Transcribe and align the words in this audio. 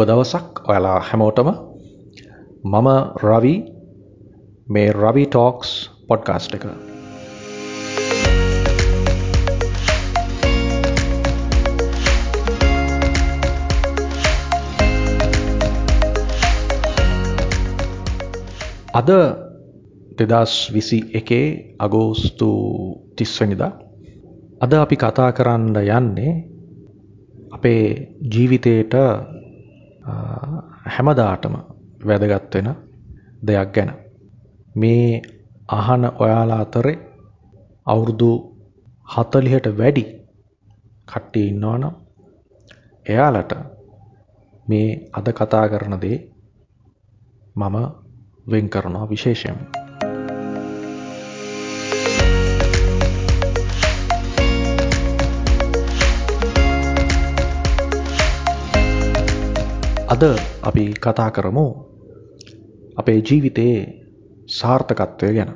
සුබ 0.00 0.08
දවසක් 0.08 0.60
ඔයාලා 0.64 1.00
හැමෝටම. 1.00 1.48
මම 2.64 2.88
රවි 3.22 3.54
මේ 4.66 4.92
රවි 4.92 5.24
ටෝක්ස් 5.26 5.70
පොඩ්කාස්ට් 6.08 6.54
එක. 6.56 6.64
අද 18.92 19.10
දෙදස් 20.18 20.54
විසි 20.72 21.00
එකේ 21.14 21.46
අගෝස්තු 21.78 22.48
තිස්වනිදා 23.16 23.72
අද 24.60 24.72
අපි 24.74 24.96
කතා 24.96 25.30
කරන්න 25.32 25.76
යන්නේ 25.90 26.32
අපේ 27.52 27.84
ජීවිතයට 28.32 28.96
හැමදාටම 30.86 31.54
වැදගත් 32.00 32.54
වෙන 32.54 32.68
දෙයක් 33.46 33.72
ගැන. 33.74 33.90
මේ 34.74 35.22
අහන 35.68 36.04
ඔයාලා 36.14 36.60
අතරේ 36.60 36.98
අවුරුදු 37.86 38.30
40ට 39.08 39.78
වැඩි 39.78 40.04
කට්ටිය 41.08 41.48
ඉන්නවනම් 41.48 41.94
එයාලට 43.06 43.52
මේ 44.66 44.88
අද 45.12 45.26
කතා 45.32 45.68
කරන 45.68 46.00
දේ 46.00 46.18
මම 47.56 47.76
වෙන් 48.50 48.68
කරනවා 48.68 49.08
විශේෂයෙන්. 49.08 49.79
අද 60.10 60.22
අපි 60.60 60.84
කතා 60.96 61.30
කරමු 61.30 61.66
අපේ 62.96 63.18
ජීවිතයේ 63.20 63.80
සාර්ථකත්වය 64.48 65.28
ගැන. 65.34 65.50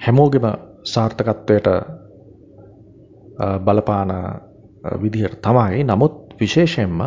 හැමෝගෙම 0.00 0.46
සාර්ථකත්වයට 0.84 1.68
බලපාන 3.60 4.10
විදිහට 5.02 5.38
තමයි 5.40 5.84
නමුත් 5.84 6.34
විශේෂයෙන්ම 6.40 7.00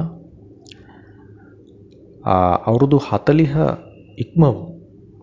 අවුරුදු 2.66 2.98
හතලිහ 3.00 3.54
ඉක්ම 4.18 4.42
වූ 4.44 4.72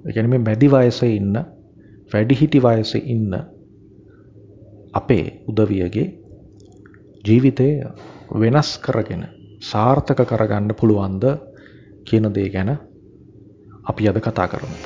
එකන 0.04 0.30
මේ 0.30 0.38
මැදි 0.40 0.68
වයසේ 0.68 1.12
ඉන්න 1.16 1.34
වැඩිහිටි 2.12 2.62
වයසේ 2.62 3.02
ඉන්න 3.06 3.32
අපේ 4.92 5.26
උදවියගේ 5.48 6.08
ජීවිතය 7.24 7.68
වෙනස් 8.34 8.78
කරගෙන 8.78 9.39
සාර්ථක 9.60 10.20
කරගන්න 10.24 10.72
පුළුවන්ද 10.74 11.24
කියන 12.04 12.26
දේ 12.32 12.48
ගැන 12.48 12.70
අපි 13.84 14.08
අද 14.08 14.18
කතා 14.18 14.48
කරමු. 14.48 14.76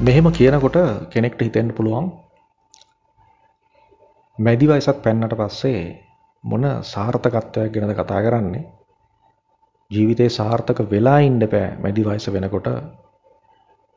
මෙහෙම 0.00 0.30
කියනකොට 0.30 0.78
කෙනෙක්ට 1.10 1.40
හිතෙන්න 1.40 1.74
පුළුවන් 1.74 2.06
මැදි 4.38 4.66
වයසක් 4.68 5.02
පැන්නට 5.02 5.34
පස්සේ 5.34 6.05
මොන 6.44 6.64
සාර්ථකත්වයක් 6.84 7.72
ගැනද 7.72 7.94
කතා 7.94 8.20
කරන්නේ 8.22 8.64
ජීවිතේ 9.90 10.28
සාර්ථක 10.30 10.78
වෙලා 10.90 11.18
ඉන්න 11.20 11.40
බෑ 11.44 11.76
මැදි 11.78 12.04
වයස 12.04 12.26
වෙනකොට 12.28 12.68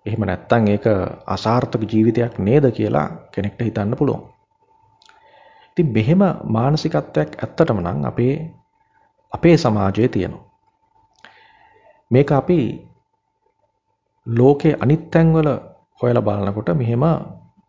එහෙම 0.06 0.22
නැත්තම් 0.22 0.68
ඒක 0.68 0.86
අසාර්ථක 1.28 1.82
ජීවිතයක් 1.84 2.34
නේද 2.40 2.66
කියලා 2.72 3.08
කෙනෙක්ට 3.32 3.62
හිතන්න 3.62 3.98
පුළුවන්. 3.98 4.22
ඉතින් 5.70 5.88
මෙහෙම 5.90 6.22
මානසිකත්වයක් 6.48 7.32
ඇත්තටම 7.36 7.80
නම් 7.80 8.00
අපේ 8.06 8.36
අපේ 9.34 9.58
සමාජයේ 9.58 10.08
තියෙනවා. 10.08 10.46
මේක 12.12 12.32
අපි 12.32 12.60
ලෝකේ 14.28 14.78
අනිත් 14.80 15.04
තැන්වල 15.12 15.50
හොයලා 16.02 16.22
බලනකොට 16.22 16.70
මෙහෙම 16.76 17.04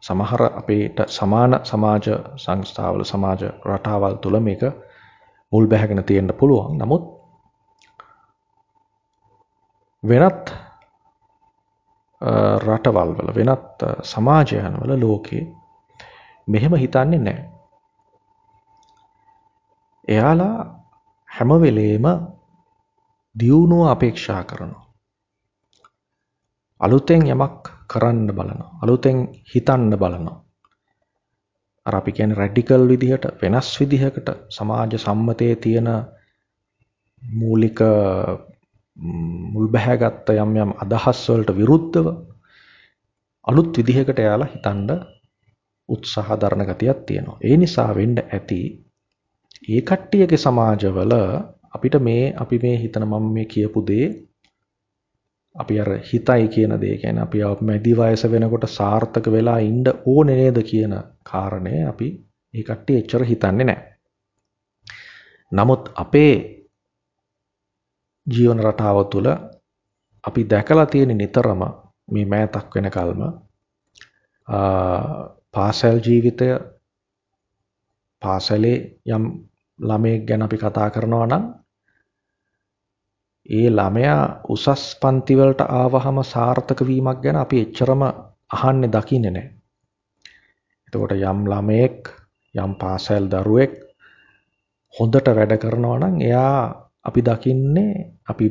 සමහර 0.02 0.42
අපේට 0.52 0.98
සමාන 1.08 1.60
සමාජ 1.64 2.06
සංස්ථාවල 2.36 3.04
සමාජ 3.04 3.42
රටාවල් 3.66 4.16
තුළ 4.16 4.40
මේක 4.40 4.62
මුල් 5.52 5.66
බැහැගෙන 5.66 6.04
තියෙන්න 6.04 6.32
පුළුවන්. 6.34 6.78
නමුත් 6.78 7.04
වෙනත් 10.02 10.52
රටවල් 12.60 13.14
වල 13.16 13.30
වෙනත් 13.34 13.86
සමාජයන් 14.04 14.80
වල 14.80 15.00
ලෝකේ 15.00 15.46
මෙහෙම 16.48 16.74
හිතන්නේ 16.74 17.18
නැහැ. 17.18 17.48
එයාලා 20.08 20.58
හැම 21.28 21.50
වෙලේම 21.60 22.06
දියුණුව 23.36 23.86
අපේක්ෂා 23.86 24.44
කරනවා. 24.44 24.86
අලුතෙන් 26.80 27.26
යමක් 27.26 27.79
කරන්න 27.90 28.28
බලනවා. 28.30 28.70
අලුතෙන් 28.82 29.18
හිතන්න 29.46 29.92
බලනවා. 29.94 30.38
අර 31.86 31.94
අපි 31.94 32.10
කියන්නේ 32.12 32.36
රැඩිකල් 32.36 32.82
විදිහට 32.88 33.24
වෙනස් 33.40 33.68
විදිහකට 33.80 34.28
සමාජ 34.50 34.92
සම්මතයේ 34.96 35.56
තියෙන 35.56 35.88
මූලික 37.22 37.80
මුල් 39.52 39.66
බැහැගත්ත 39.68 40.26
යම් 40.34 40.52
යම් 40.56 40.72
අදහස් 40.78 41.20
වලට 41.28 41.56
විරුද්ධව 41.56 42.06
අලුත් 43.44 43.72
විදිහකට 43.78 44.18
එයාලා 44.18 44.48
හිතන්න 44.48 44.90
උත්සාහ 45.88 46.28
දරන 46.36 46.62
ගතියක් 46.64 46.98
තියෙනවා. 47.06 47.38
ඒ 47.40 47.56
නිසා 47.56 47.90
වෙන්න 47.94 48.16
ඇති 48.26 48.60
ඒ 49.68 49.80
කට්ටියගේ 49.82 50.38
සමාජවල 50.38 51.12
අපිට 51.72 51.94
මේ 52.00 52.24
අපි 52.36 52.56
මේ 52.58 52.76
හිතන 52.76 53.04
මම 53.04 53.26
මේ 53.34 53.46
කියපු 53.46 53.80
දේ 53.86 54.06
අපි 55.56 55.80
අර 55.80 55.90
හිතයි 56.02 56.48
කියන 56.48 56.72
දේ 56.76 56.96
කියන්නේ 56.96 57.22
අපි 57.22 57.38
මැදි 57.62 57.92
වයස 57.94 58.22
වෙනකොට 58.24 58.64
සාර්ථක 58.68 59.26
වෙලා 59.28 59.58
ඉන්න 59.60 59.84
ඕනේ 60.06 60.36
නේද 60.36 60.58
කියන 60.62 60.94
කාරණය 61.22 61.74
අපි 61.84 62.08
ඒ 62.54 62.62
කට්ටිය 62.62 62.98
එච්චර 62.98 63.22
හිතන්නේ 63.24 63.64
නැහැ. 63.64 63.90
නමුත් 65.52 65.82
අපේ 65.94 66.34
ජීවන 68.26 68.60
රටාව 68.60 68.98
තුළ 69.04 69.28
අපි 70.24 70.40
දැකලා 70.44 70.86
තියෙන 70.86 71.16
නිතරම 71.16 71.62
මේ 72.08 72.26
මෑතක් 72.26 72.74
වෙනකල්ම 72.74 73.22
පාසල් 75.54 75.96
ජීවිතය 75.98 76.48
පාසලේ 78.22 78.78
යම් 79.08 79.24
ළමයෙක් 79.78 80.22
ගැන 80.24 80.42
අපි 80.42 80.56
කතා 80.56 80.88
කරනවා 80.90 81.26
නම් 81.26 81.44
ඒ 83.46 83.68
ළමයා 83.70 84.22
උසස් 84.48 84.82
පන්ති 84.96 85.34
වලට 85.34 85.62
ආවහම 85.72 86.18
සාර්ථක 86.24 86.80
වීමක් 86.86 87.18
ගැන 87.22 87.36
අපි 87.36 87.56
එච්චරම 87.60 88.02
අහන්නේ 88.50 88.90
දකින්නේ 88.90 89.30
නැහැ. 89.30 89.48
එතකොට 90.86 91.12
යම් 91.12 91.40
ළමයෙක් 91.46 91.98
යම් 92.54 92.72
පාසල් 92.76 93.24
දරුවෙක් 93.28 93.74
හොඳට 94.94 95.26
වැඩ 95.30 95.54
කරනවා 95.56 95.98
නම් 95.98 96.16
එයා 96.20 96.56
අපි 97.04 97.20
දකින්නේ 97.22 97.92
අපි 98.26 98.46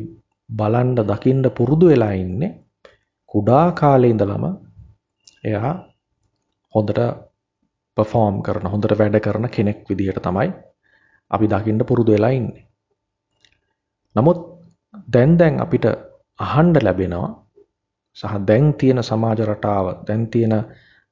බලන්න 0.49 0.95
දකින්න 1.05 1.43
පුරුදු 1.51 1.85
වෙලා 1.87 2.13
ඉන්නේ 2.15 2.51
කුඩා 3.31 3.65
කාලේ 3.73 4.09
ඉඳලම 4.09 4.45
එයා 5.43 5.73
හොඳට 6.73 6.99
පර්ෆෝම් 7.97 8.35
කරන 8.41 8.67
හොඳට 8.67 8.97
වැඩ 8.97 9.19
කරන 9.19 9.49
කෙනෙක් 9.49 9.83
විදිහට 9.85 10.21
තමයි 10.21 10.49
අපි 11.31 11.45
දකින්න 11.47 11.85
පුරුදු 11.85 12.11
වෙලා 12.11 12.31
ඉන්නේ. 12.31 12.65
නමුත් 14.15 14.39
දැන් 15.09 15.37
දැන් 15.37 15.55
අපිට 15.59 15.85
අහන්න 16.39 16.73
ලැබෙනවා. 16.77 17.29
සහ 18.17 18.33
දැන් 18.41 18.73
තියෙන 18.75 18.99
සමාජ 19.01 19.39
රටාව 19.43 19.85
දැන් 20.07 20.27
තියෙන 20.27 20.53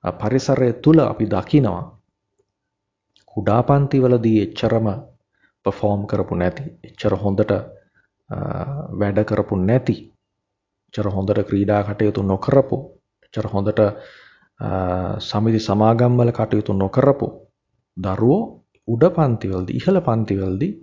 පරිසරය 0.04 0.70
තුල 0.76 1.00
අපි 1.02 1.26
දකිනවා. 1.28 1.84
කුඩා 3.36 3.62
පන්තිවලදී 3.64 4.38
එච්චරම 4.42 4.88
පර්ෆෝම් 5.66 6.02
කරපු 6.06 6.34
නැති 6.36 6.64
එච්චර 6.84 7.14
හොඳට 7.16 7.52
වැඩ 8.94 9.20
කරපු 9.24 9.56
නැති 9.60 9.96
එච්චර 10.88 11.08
හොඳට 11.08 11.40
ක්‍රීඩා 11.44 11.82
කටයුතු 11.84 12.22
නොකරපු 12.24 12.78
එච්චර 13.26 13.48
හොඳට 13.48 13.82
සමිති 15.22 15.60
සමාගම්වල 15.60 16.32
කටයුතු 16.32 16.74
නොකරපු 16.76 17.28
දරුවෝ 17.98 18.42
උඩ 18.88 19.04
පන්තිවලදී 19.12 19.78
ඉහළ 19.78 20.00
පන්තිවලදී 20.02 20.74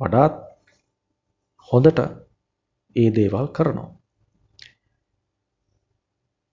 වඩාත් 0.00 0.34
හොඳට 1.70 2.00
ඒ 2.96 3.08
දේවල් 3.10 3.46
කරනවා. 3.48 3.90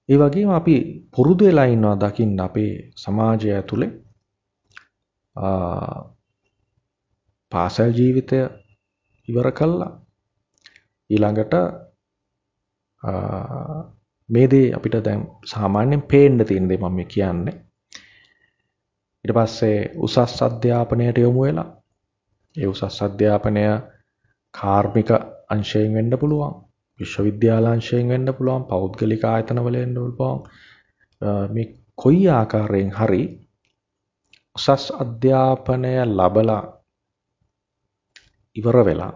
ඒ 0.09 0.17
වගේම 0.17 0.49
අපි 0.49 0.75
පුරුදු 1.13 1.43
වෙලා 1.45 1.67
ඉන්නවා 1.67 2.01
දකින්න 2.01 2.39
අපේ 2.39 2.71
සමාජය 2.95 3.47
ඇතුලේ 3.51 3.91
පාසල් 7.51 7.91
ජීවිතය 7.91 8.37
ඉවර 9.27 9.47
කළා. 9.51 9.91
ඊළඟට 11.09 11.53
මේ 14.29 14.47
දේ 14.47 14.73
අපිට 14.73 14.95
දැන් 15.05 15.21
සාමාන්‍යයෙන් 15.45 16.01
පේන්න 16.03 16.45
තියෙන 16.45 16.69
දේ 16.69 16.79
මම 16.79 16.99
කියන්නේ. 17.05 17.55
ඊට 19.25 19.35
පස්සේ 19.35 19.77
උසස් 19.97 20.41
අධ්‍යාපනයට 20.41 21.17
යොමු 21.17 21.41
වෙලා 21.41 21.69
ඒ 22.55 22.67
උසස් 22.67 23.01
අධ්‍යාපනය 23.01 23.63
කාර්මික 24.57 25.09
අංශයෙන් 25.49 25.93
වෙන්න 25.93 26.13
පුළුවන්. 26.17 26.53
විශ්වවිද්‍යාල 26.99 27.65
අංශයෙන් 27.65 28.07
වෙන්න 28.07 28.33
පුළුවන්. 28.33 28.63
පෞද්ගලික 28.65 29.23
ආයතන 29.25 29.59
වල 29.59 29.77
වෙන්න 29.77 29.95
පුළුවන්. 29.95 30.39
මේ 31.51 31.67
කොයි 31.95 32.23
ආකාරයෙන් 32.29 32.91
හරි 32.91 33.23
උසස් 34.55 34.85
අධ්‍යාපනය 34.95 35.93
ලබලා 36.07 36.63
ඉවර 38.55 38.77
වෙලා 38.85 39.13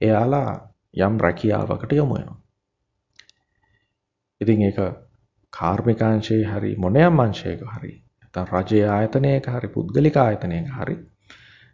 එයාලා 0.00 0.50
යම් 0.98 1.14
රැකියාවකට 1.18 1.92
යොමු 1.92 2.14
වෙනවා. 2.14 2.40
ඉතින් 4.40 4.62
ඒක 4.62 4.78
කාර්මිකාංශයේ 5.52 6.44
හරි 6.46 6.70
මොනෑම 6.76 7.20
අංශයක 7.20 7.60
හරි 7.68 7.92
නැත්නම් 8.34 8.52
රජයේ 8.54 8.88
ආයතනයක 8.88 9.46
හරි 9.48 9.68
පුද්ගලික 9.68 10.16
ආයතනයක 10.16 10.68
හරි 10.70 10.96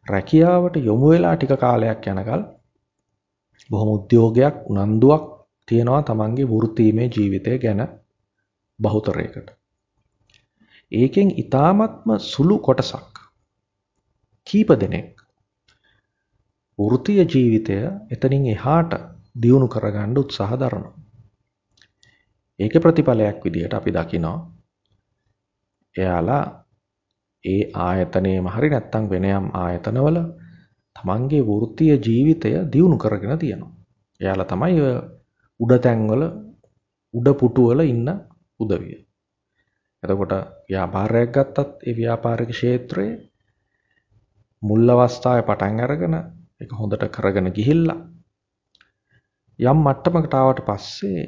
රැකියාවට 0.08 0.76
යොමු 0.82 1.10
වෙලා 1.10 1.34
ටික 1.36 1.52
කාලයක් 1.56 2.06
යනකල් 2.06 2.42
බොහොම 3.70 3.88
උද්‍යෝගයක් 3.90 4.56
උනන්දුවක් 4.70 5.24
තියෙනවා 5.68 6.02
තමන්ගේ 6.02 6.46
වෘත්තීමේ 6.46 7.08
ජීවිතය 7.08 7.58
ගැන 7.58 7.82
බහුතරයකට. 8.78 9.48
ඒකෙන් 10.92 11.30
ඊ타මත්ම 11.34 12.10
සුළු 12.22 12.56
කොටසක් 12.60 13.14
කීප 14.46 14.70
දෙනෙක් 14.76 15.10
වෘත්තීය 16.78 17.26
ජීවිතය 17.26 17.78
එතනින් 18.10 18.46
එහාට 18.46 18.92
දියුණු 19.42 19.68
කරගන්න 19.68 20.18
උත්සාහ 20.18 20.52
දරනවා. 20.54 20.94
ඒකේ 22.60 22.80
ප්‍රතිඵලයක් 22.80 23.44
විදිහට 23.44 23.74
අපි 23.74 23.90
දකිනවා 23.92 24.38
එයාලා 25.96 26.44
ඒ 27.44 27.62
ආයතනයේම 27.78 28.46
හරි 28.48 28.68
නැත්තම් 28.70 29.04
වෙන 29.06 29.26
යම් 29.30 29.46
ආයතනවල 29.54 30.18
තමන්ගේ 30.96 31.42
වෘත්තීය 31.44 31.96
ජීවිතය 31.98 32.50
දියුණු 32.66 32.96
කරගෙන 32.96 33.38
තියෙනවා. 33.38 33.72
එයාලා 34.20 34.46
තමයි 34.46 34.80
උඩ 35.60 35.72
තැන්වල 35.80 36.22
උඩ 37.14 37.28
පුටුවල 37.34 37.80
ඉන්න 37.84 38.08
උදවිය. 38.60 38.96
එතකොට 40.02 40.34
ව්‍යාපාරයක් 40.66 41.30
ගත්තත් 41.32 41.68
ඒ 41.82 41.94
ව්‍යාපාරික 41.94 42.50
ක්ෂේත්‍රයේ 42.50 43.14
මුල් 44.62 44.88
අවස්ථාවේ 44.88 45.44
පටන් 45.44 45.80
අරගෙන 45.80 46.16
ඒක 46.60 46.70
හොඳට 46.72 47.04
කරගෙන 47.10 47.52
ගිහිල්ලා 47.52 47.98
යම් 49.58 49.78
මට්ටමකට 49.78 50.34
ආවට 50.34 50.60
පස්සේ 50.64 51.24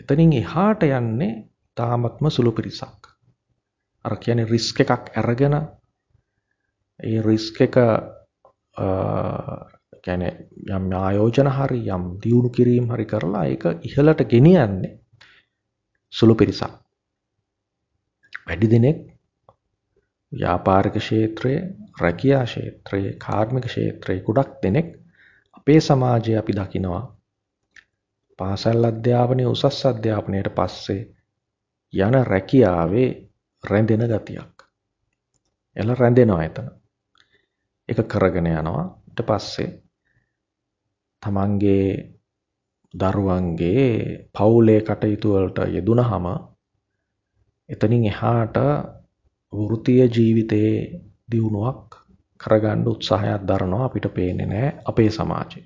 එතනින් 0.00 0.32
එහාට 0.34 0.82
යන්නේ 0.90 1.32
තාමත්ම 1.76 2.26
සුළු 2.28 2.52
පිරිසක්. 2.52 3.11
අර 4.04 4.16
කියන්නේ 4.18 4.46
රිස්ක් 4.46 4.80
එකක් 4.80 5.12
අරගෙන 5.16 5.54
ඒ 7.00 7.22
රිස්ක් 7.22 7.60
එක 7.60 7.76
කියන්නේ 10.02 10.32
යම් 10.70 10.92
ආයෝජන 10.94 11.50
හරි 11.50 11.80
යම් 11.88 12.04
දියුණු 12.22 12.50
කිරීම 12.50 12.90
හරි 12.90 13.06
කරලා 13.06 13.44
ඒක 13.46 13.64
ඉහළට 13.82 14.24
ගෙනියන්නේ 14.26 14.98
සුළු 16.12 16.34
පිරිසක්. 16.34 16.72
වැඩි 18.46 18.68
දෙනෙක් 18.68 18.98
ව්‍යාපාරික 20.32 20.94
ක්ෂේත්‍රයේ, 20.94 21.60
රැකියා 22.00 22.44
ක්ෂේත්‍රයේ, 22.44 23.16
කාර්මික 23.16 23.64
ක්ෂේත්‍රයේ 23.64 24.20
ගොඩක් 24.20 24.62
දෙනෙක් 24.62 24.88
අපේ 25.52 25.80
සමාජයේ 25.80 26.38
අපි 26.38 26.52
දකිනවා 26.52 27.04
පාසල් 28.38 28.84
අධ්‍යාපනයේ 28.84 29.46
උසස් 29.46 29.86
අධ්‍යාපනයට 29.86 30.48
පස්සේ 30.50 31.02
යන 31.92 32.14
රැකියාවේ 32.24 33.10
රැඳෙන 33.64 34.04
ගතියක්. 34.08 34.54
එල 35.76 35.88
රැඳෙනවා 35.92 36.44
එතන. 36.44 36.68
ඒක 37.88 38.00
කරගෙන 38.06 38.46
යනවා. 38.48 38.84
ඊට 39.08 39.20
පස්සේ 39.22 39.70
තමන්ගේ 41.22 41.86
දරුවන්ගේ 42.94 43.86
පවුලේ 44.30 44.80
කටයුතු 44.82 45.28
වලට 45.30 45.58
යෙදුනහම 45.68 46.26
එතනින් 47.68 48.04
එහාට 48.04 48.56
වෘත්තීය 49.52 50.08
ජීවිතයේ 50.08 50.74
දියුණුවක් 51.28 51.88
කරගන්න 52.40 52.88
උත්සාහයක් 52.88 53.42
දරනවා 53.42 53.84
අපිට 53.84 54.06
පේන්නේ 54.10 54.46
නැහැ 54.46 54.78
අපේ 54.84 55.10
සමාජයේ. 55.10 55.64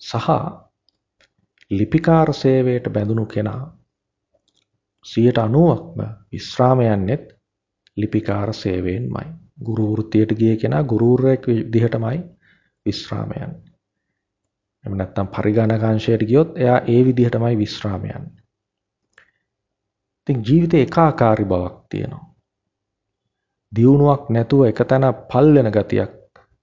සහ 0.00 0.28
ලිපිකාර 1.70 2.28
සේවයට 2.32 2.86
බැඳුණු 2.88 3.26
කෙනා 3.26 3.62
90%ක්ම 5.04 6.00
විශ්‍රාම 6.30 6.80
යන්නේත් 6.82 7.24
ලිපිකාර 7.96 8.54
සේවයෙන්මයි. 8.54 9.26
ගුරු 9.60 9.86
වෘත්තියට 9.88 10.32
ගිය 10.34 10.56
කෙනා 10.56 10.82
ගුරුවරයෙක් 10.84 11.46
විදිහටමයි 11.46 12.18
විශ්‍රාම 12.86 13.30
යන්නේ. 13.32 13.72
එහෙම 14.84 14.96
නැත්නම් 14.96 15.28
පරිගණක 15.28 15.84
අංශයට 15.84 16.22
ගියොත් 16.24 16.56
එයා 16.56 16.78
ඒ 16.86 17.00
විදිහටමයි 17.04 17.58
විශ්‍රාම 17.58 18.04
යන්නේ. 18.06 18.42
ඉතින් 20.20 20.44
ජීවිතේ 20.44 20.80
ඒකාකාරී 20.80 21.46
බවක් 21.46 21.76
තියෙනවා. 21.88 22.24
දියුණුවක් 23.72 24.30
නැතුව 24.30 24.64
එකතැන 24.64 25.06
පල් 25.28 25.54
වෙන 25.54 25.70
ගතියක් 25.72 26.12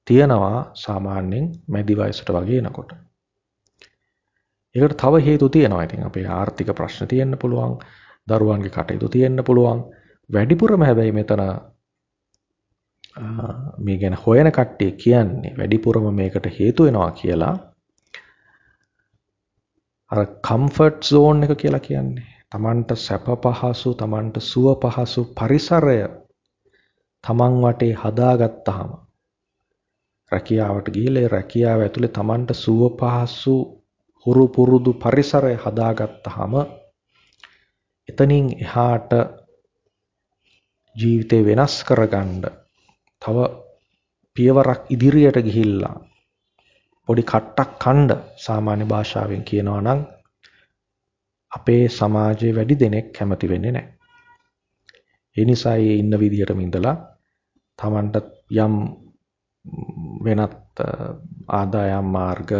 තියෙනවා 0.07 0.59
සාමාන්‍යයෙන් 0.75 1.45
මැදි 1.67 1.97
වයසට 1.97 2.29
වගේ 2.31 2.59
එනකොට. 2.59 2.91
ඒකට 4.75 4.97
තව 4.97 5.25
හේතු 5.25 5.49
තියෙනවා. 5.49 5.83
ඉතින් 5.83 6.05
අපේ 6.05 6.27
ආර්ථික 6.29 6.69
ප්‍රශ්න 6.73 7.07
තියෙන්න 7.07 7.37
පුළුවන්. 7.37 7.79
දරුවන්ගේ 8.29 8.71
කටයුතු 8.71 9.09
තියෙන්න 9.09 9.43
පුළුවන්. 9.43 9.81
වැඩිපුරම 10.29 10.81
හැබැයි 10.81 11.13
මෙතන 11.13 11.43
මේ 13.79 13.97
ගැන 13.97 14.15
හොයන 14.17 14.51
කට්ටිය 14.51 14.91
කියන්නේ 14.93 15.55
වැඩිපුරම 15.57 16.05
මේකට 16.13 16.45
හේතු 16.59 16.83
වෙනවා 16.83 17.11
කියලා 17.13 17.55
අර 20.11 20.25
කම්ෆර්ට් 20.41 21.03
සෝන් 21.03 21.43
එක 21.43 21.57
කියලා 21.57 21.79
කියන්නේ. 21.81 22.27
Tamanට 22.49 22.91
සැප 22.97 23.27
පහසු, 23.43 23.93
Tamanට 23.93 24.35
සුව 24.41 24.67
පහසු 24.77 25.21
පරිසරය 25.33 25.99
Taman 27.23 27.53
වටේ 27.55 27.93
හදාගත්තාම 27.95 28.89
රැකියාවට 30.31 30.87
ගිහලා 30.89 31.23
ඒ 31.23 31.27
රැකියාව 31.27 31.81
ඇතුලේ 31.81 32.11
Tamanට 32.11 32.53
සුව 32.55 32.81
පහසු 32.97 33.55
හුරු 34.25 34.45
පුරුදු 34.47 34.91
පරිසරය 34.95 35.55
හදාගත්තාම 35.55 36.53
එතනින් 38.09 38.45
එහාට 38.57 39.11
ජීවිතේ 40.95 41.41
වෙනස් 41.45 41.75
කරගන්න 41.83 42.45
තව 43.21 43.37
පියවරක් 44.35 44.81
ඉදිරියට 44.89 45.37
ගිහිල්ලා 45.41 45.95
පොඩි 47.09 47.23
කට්ටක් 47.23 47.71
කණ්ඩ 47.79 48.11
සාමාන්‍ය 48.37 48.85
භාෂාවෙන් 48.85 49.43
කියනවා 49.43 49.81
නම් 49.81 50.01
අපේ 51.51 51.83
සමාජයේ 51.89 52.55
වැඩි 52.55 52.75
දෙනෙක් 52.77 53.07
කැමති 53.11 53.49
වෙන්නේ 53.49 53.71
නැහැ. 53.71 53.93
ඒ 55.37 55.45
නිසා 55.45 55.75
ඒ 55.77 55.95
ඉන්න 55.95 56.19
විදිහටම 56.19 56.59
ඉඳලා 56.59 56.95
Tamanට 57.79 58.15
යම් 58.57 58.75
වෙනත් 60.25 60.81
ආදායම් 61.49 62.07
මාර්ග 62.07 62.51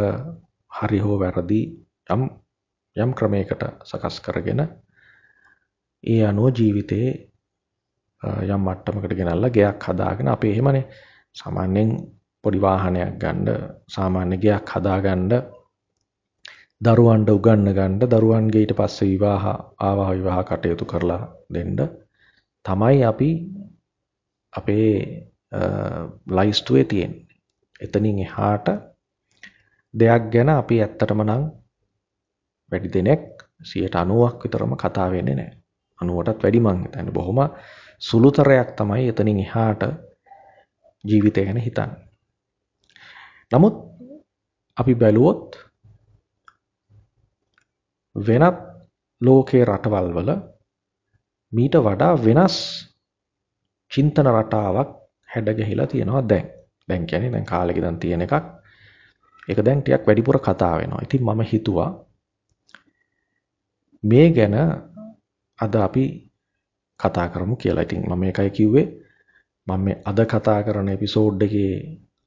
හරි 0.71 0.99
හෝ 0.99 1.17
වැරදි 1.19 1.61
යම් 2.09 2.21
යම් 2.95 3.11
ක්‍රමයකට 3.13 3.63
සකස් 3.83 4.15
කරගෙන 4.19 4.61
ඒ 6.03 6.21
අනුව 6.23 6.47
ජීවිතේ 6.51 7.09
යම් 8.47 8.61
මට්ටමකට 8.61 9.13
ගෙනල්ලා 9.19 9.49
ගෙයක් 9.49 9.85
හදාගෙන 9.85 10.27
අපි 10.27 10.47
එහෙමනේ 10.49 10.85
සාමාන්‍යයෙන් 11.35 11.89
පොඩි 12.43 12.59
වාහනයක් 12.61 13.13
ගන්න 13.21 13.47
සාමාන්‍ය 13.87 14.35
ගෙයක් 14.37 14.69
හදාගන්න 14.71 15.31
දරුවන්ට 16.81 17.29
උගන්න 17.29 17.69
ගන්න 17.69 17.99
දරුවන්ගේ 18.05 18.61
ඊට 18.61 18.73
පස්සේ 18.73 19.09
විවාහ 19.09 19.45
ආවාහ 19.79 20.09
විවාහ 20.11 20.43
කටයුතු 20.43 20.85
කරලා 20.85 21.23
දෙන්න 21.49 21.79
තමයි 22.65 23.03
අපි 23.03 23.29
අපේ 24.53 24.93
ලයිස්තුවේ 26.27 26.83
තියෙන්නේ. 26.85 27.27
එතනින් 27.81 28.19
එහාට 28.19 28.67
දෙයක් 29.93 30.23
ගැන 30.33 30.49
අපි 30.51 30.75
ඇත්තටම 30.79 31.21
නම් 31.23 31.43
වැඩි 32.71 32.89
දෙනෙක් 32.89 33.23
90ක් 33.65 34.43
විතරම 34.43 34.73
කතා 34.75 35.11
වෙන්නේ 35.11 35.35
නැහැ. 35.35 35.58
90ටත් 36.01 36.43
වැඩි 36.43 36.59
මං 36.59 36.77
හිතන්නේ. 36.83 37.13
බොහොම 37.13 37.39
සුළුතරයක් 38.01 38.69
තමයි 38.77 39.09
එතනින් 39.09 39.39
එහාට 39.39 39.83
ජීවිතය 41.03 41.45
ගැන 41.45 41.57
හිතන්නේ. 41.57 41.97
නමුත් 43.51 43.75
අපි 44.77 44.93
බැලුවොත් 44.95 45.57
වෙනත් 48.15 48.59
ලෝකයේ 49.21 49.65
රටවල් 49.65 50.13
වල 50.15 50.31
මීට 51.51 51.75
වඩා 51.77 52.13
වෙනස් 52.17 52.55
චින්තන 53.91 54.27
රටාවක් 54.29 54.89
හැඩගැහිලා 55.29 55.87
තියෙනවා 55.87 56.29
දැන්. 56.29 56.45
දැන් 56.89 57.05
කියන්නේ 57.05 57.31
දැන් 57.31 57.45
කාලෙක 57.45 57.77
ඉඳන් 57.77 57.99
තියෙන 57.99 58.21
එකක්. 58.21 58.33
ඒක 59.47 59.59
දැන් 59.65 59.81
ටිකක් 59.81 60.07
වැඩිපුර 60.07 60.39
කතා 60.39 60.75
වෙනවා. 60.77 61.03
ඉතින් 61.03 61.23
මම 61.23 61.41
හිතුවා 61.43 61.89
මේ 64.03 64.27
ගැන 64.31 64.55
අද 65.59 65.73
අපි 65.77 66.03
කතා 66.99 67.27
කරමු 67.29 67.55
කියලා. 67.55 67.83
ඉතින් 67.83 68.01
මම 68.01 68.19
මේකයි 68.19 68.51
කිව්වේ 68.51 68.87
මම 69.67 69.79
මේ 69.79 70.01
අද 70.05 70.19
කතා 70.25 70.63
කරන 70.63 70.89
එපිසෝඩ් 70.89 71.41
එකේ 71.41 71.73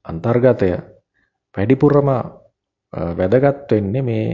අන්තර්ගතය 0.05 0.69
වැඩිපුරම 1.55 2.09
වැදගත් 3.17 3.71
වෙන්නේ 3.71 4.01
මේ 4.01 4.27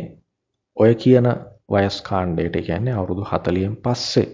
ඔය 0.77 0.91
කියන 0.95 1.27
වයස් 1.71 2.01
කාණ්ඩයට 2.01 2.55
කියන්නේ 2.65 2.93
අවුරුදු 2.93 3.23
40න් 3.23 3.75
පස්සේ 3.77 4.27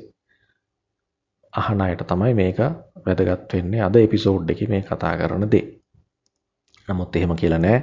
අහන 1.53 1.81
අයට 1.81 2.03
තමයි 2.07 2.34
මේක 2.34 2.60
වැදගත් 3.05 3.53
වෙන්නේ 3.53 3.81
අද 3.81 3.95
එපිසෝඩ් 3.98 4.50
එකේ 4.50 4.67
මේ 4.67 4.81
කතා 4.81 5.15
කරන 5.17 5.51
දේ. 5.51 5.65
නමුත් 6.88 7.15
එහෙම 7.15 7.36
කියලා 7.36 7.60
නෑ. 7.60 7.79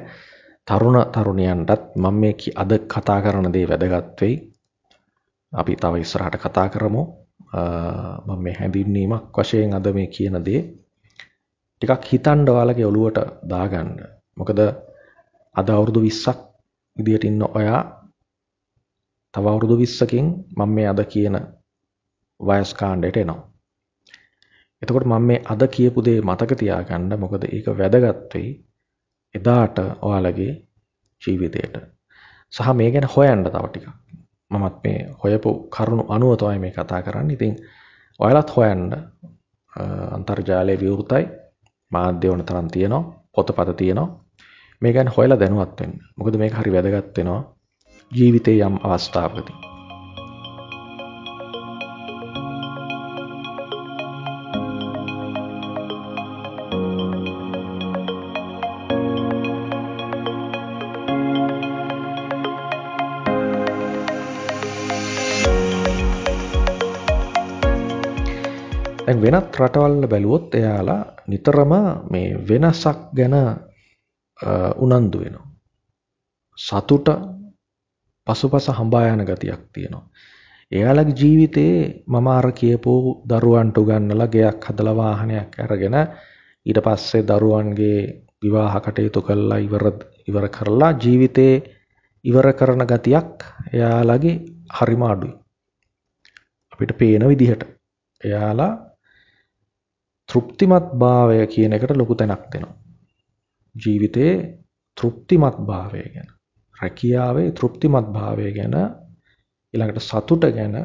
තරුණ 0.68 0.98
තරුණියන්ටත් 1.12 1.96
මම 1.96 2.14
මේ 2.20 2.52
අද 2.56 2.72
කතා 2.86 3.20
කරන 3.22 3.52
දේ 3.52 3.68
වැදගත් 3.68 4.20
වෙයි. 4.20 4.51
අපි 5.52 5.72
තව 5.76 5.94
ඉස්සරහට 5.96 6.36
කතා 6.38 6.68
කරමු. 6.68 7.02
මම 8.26 8.38
මේ 8.44 8.54
හැඳින්වීමක් 8.58 9.36
වශයෙන් 9.36 9.74
අද 9.74 9.86
මේ 9.94 10.06
කියන 10.06 10.36
දේ 10.46 10.60
ටිකක් 11.82 12.04
හිතන්න 12.10 12.48
ඔයාලගේ 12.48 12.86
ඔළුවට 12.86 13.18
දාගන්න. 13.50 13.90
මොකද 14.36 14.60
අද 15.54 15.68
අවුරුදු 15.68 16.00
20ක් 16.00 16.38
විදියට 16.96 17.24
ඉන්න 17.24 17.42
ඔයා 17.50 17.80
තව 19.34 19.44
අවුරුදු 19.46 19.76
20කින් 19.76 20.26
මම 20.56 20.70
මේ 20.76 20.88
අද 20.88 21.00
කියන 21.12 21.36
වයස් 22.40 22.70
කාණ්ඩයට 22.74 23.16
එනවා. 23.16 23.40
එතකොට 24.82 25.06
මම 25.06 25.24
මේ 25.28 25.44
අද 25.52 25.62
කියපු 25.74 25.98
දේ 26.06 26.20
මතක 26.20 26.52
තියාගන්න 26.60 27.12
මොකද 27.22 27.44
ඒක 27.46 27.66
වැදගත් 27.78 28.34
වෙයි 28.34 28.50
එදාට 29.34 29.76
ඔයාලගේ 30.06 30.52
ජීවිතයට. 31.22 31.74
සහ 32.52 32.68
මේ 32.78 32.90
ගැන 32.90 33.06
හොයන්න 33.14 33.44
තව 33.46 33.66
ටිකක්. 33.66 34.01
මමත් 34.52 34.76
මේ 34.84 34.98
හොයපු 35.22 35.50
කරුණු 35.74 36.04
අනුව 36.14 36.36
තමයි 36.40 36.58
මේ 36.64 36.72
කතා 36.76 37.02
කරන්නේ. 37.06 37.36
ඉතින් 37.36 37.54
ඔයාලත් 38.20 38.50
හොයන්න 38.56 38.84
අන්තර්ජාලය 40.16 40.74
විවෘතයි. 40.82 41.24
මාධ්‍ය 41.92 42.28
වුණ 42.30 42.44
තරම් 42.44 42.68
තියෙනවා. 42.74 43.02
පොතපත 43.34 43.76
තියෙනවා. 43.76 44.08
මේ 44.82 44.92
ගැන 44.92 45.14
හොයලා 45.16 45.40
දැනුවත් 45.40 45.80
වෙන්න. 45.80 45.98
මොකද 46.16 46.40
මේක 46.42 46.54
හරි 46.54 46.72
වැදගත් 46.74 47.18
වෙනවා 47.18 47.42
ජීවිතේ 48.12 48.58
යම් 48.66 48.74
අවස්ථාවකදී. 48.84 49.71
වෙනත් 69.32 69.56
රටවල් 69.56 70.06
බැලුවොත් 70.06 70.54
එයාලා 70.54 71.02
නිතරම 71.26 71.72
මේ 72.10 72.36
වෙනසක් 72.48 72.98
ගැන 73.12 73.34
උනන්දු 74.78 75.18
වෙනවා. 75.20 75.46
සතුට 76.58 77.08
පසුපස 78.26 78.66
හඹා 78.70 79.06
යන 79.06 79.24
ගතියක් 79.24 79.62
තියෙනවා. 79.72 80.04
එයාලගේ 80.72 81.16
ජීවිතේ 81.16 82.04
මම 82.06 82.26
අර 82.28 82.46
කියපු 82.52 82.92
දරුවන්ට 83.24 83.78
උගන්නලා 83.78 84.28
ගෙයක් 84.28 84.64
හදලා 84.66 84.96
වාහනයක් 84.96 85.58
අරගෙන 85.58 85.96
ඊට 86.66 86.78
පස්සේ 86.80 87.22
දරුවන්ගේ 87.24 87.98
විවාහ 88.42 88.74
කටයුතු 88.78 89.20
කළා 89.22 89.58
ඉවර 89.58 89.84
ඉවර 90.28 90.46
කරලා 90.48 90.92
ජීවිතේ 90.94 91.54
ඉවර 92.24 92.48
කරන 92.52 92.82
ගතියක් 92.84 93.30
එයාලගේ 93.72 94.40
හරිම 94.70 95.02
අඩුයි. 95.04 95.34
අපිට 96.72 96.92
පේන 96.98 97.28
විදිහට 97.28 97.62
එයාලා 98.20 98.91
තෘප්තිමත් 100.32 100.86
භාවය 100.94 101.46
කියන 101.46 101.72
එකට 101.72 101.92
ලොකු 101.92 102.14
තැනක් 102.14 102.44
දෙනවා. 102.48 102.74
ජීවිතයේ 103.74 104.34
තෘප්තිමත් 104.96 105.56
භාවය 105.62 106.02
ගැන 106.06 106.28
රැකියාවේ 106.76 107.48
තෘප්තිමත් 107.52 108.08
භාවය 108.08 108.52
ගැන 108.52 108.74
ඊළඟට 109.74 110.02
සතුට 110.02 110.44
ගැන 110.50 110.76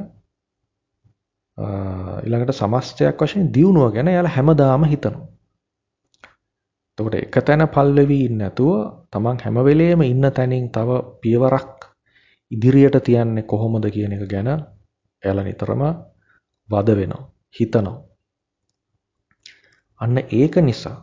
ඊළඟට 1.58 2.54
සමස්තයක් 2.54 3.20
වශයෙන් 3.20 3.48
දියුණුව 3.52 3.92
ගැන 3.94 4.08
එයාලා 4.08 4.32
හැමදාම 4.32 4.84
හිතනවා. 4.86 5.28
එතකොට 6.98 7.16
එක 7.16 7.36
තැන 7.42 7.64
පල්ලෙවි 7.70 8.20
ඉන්නේ 8.22 8.40
නැතුව 8.42 8.74
තමන් 9.12 9.38
හැම 9.40 9.58
වෙලේම 9.62 10.02
ඉන්න 10.04 10.26
තැනින් 10.32 10.68
තව 10.70 10.90
පියවරක් 11.22 11.88
ඉදිරියට 12.52 12.98
තියන්නේ 13.02 13.44
කොහොමද 13.44 13.86
කියන 13.88 14.14
එක 14.14 14.24
ගැන 14.26 14.50
එයාලා 15.24 15.44
නිතරම 15.44 15.82
වද 16.70 16.90
වෙනවා 16.96 17.24
හිතනවා. 17.56 18.07
අන්න 20.02 20.18
ඒක 20.40 20.56
නිසා 20.62 20.98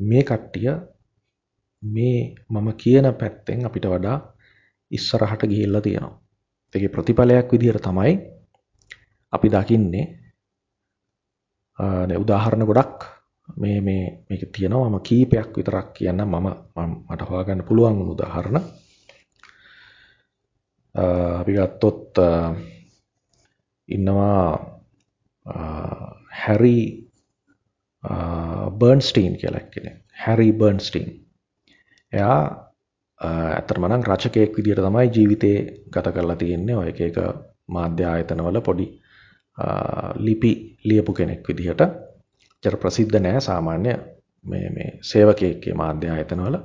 මේ 0.00 0.22
කට්ටිය 0.28 0.72
මේ 1.82 2.34
මම 2.48 2.68
කියන 2.82 3.06
පැත්තෙන් 3.20 3.66
අපිට 3.66 3.86
වඩා 3.92 4.18
ඉස්සරහට 4.90 5.42
ගිහිල්ලා 5.50 5.80
තියෙනවා. 5.80 6.20
ඒකේ 6.74 6.94
ප්‍රතිඵලයක් 6.94 7.52
විදිහට 7.52 7.84
තමයි 7.86 8.12
අපි 9.32 9.48
දකින්නේ. 9.54 10.06
නේ 12.08 12.18
උදාහරණ 12.24 12.68
ගොඩක් 12.68 12.98
මේ 13.60 13.80
මේ 13.80 14.04
මේක 14.28 14.42
තියෙනවා. 14.52 14.88
මම 14.88 15.00
කීපයක් 15.08 15.56
විතරක් 15.56 15.88
කියන්නම් 15.96 16.34
මම 16.34 16.48
මට 17.08 17.28
හොයාගන්න 17.28 17.66
පුළුවන් 17.68 17.98
වුණු 17.98 18.12
උදාහරණ. 18.16 18.64
අපි 21.40 21.52
ගත්තොත් 21.56 22.16
ඉන්නවා 23.88 24.71
Uh, 25.46 26.14
හැරි 26.30 27.08
බර්න්ස්ටීන් 28.72 29.32
uh, 29.32 29.38
කියලා 29.38 29.60
කෙනෙක්. 29.70 29.96
හැරි 30.14 30.52
බර්න්ස්ටීන්. 30.52 31.08
එයා 32.12 32.38
uh, 33.20 33.50
ඇත්තටම 33.50 33.86
නම් 33.86 34.04
රචකයෙක් 34.04 34.56
විදිහට 34.56 34.82
තමයි 34.82 35.10
ජීවිතේ 35.10 35.56
ගත 35.90 36.14
කරලා 36.14 36.36
තියෙන්නේ. 36.36 36.76
ඔය 36.76 36.88
එක 36.88 37.00
එක 37.00 37.18
මාධ්‍ය 37.68 38.04
ආයතනවල 38.04 38.60
පොඩි 38.60 38.86
ලිපි 40.16 40.52
ලියපු 40.84 41.12
කෙනෙක් 41.12 41.48
විදිහට. 41.48 41.82
චර 42.62 42.76
ප්‍රසිද්ධ 42.76 43.18
නෑ 43.20 43.40
සාමාන්‍ය 43.40 43.92
මේ 44.44 44.70
මේ 44.70 44.90
සේවකයෙක්ගේ 45.02 45.74
මාධ්‍ය 45.74 46.08
ආයතනවල. 46.08 46.56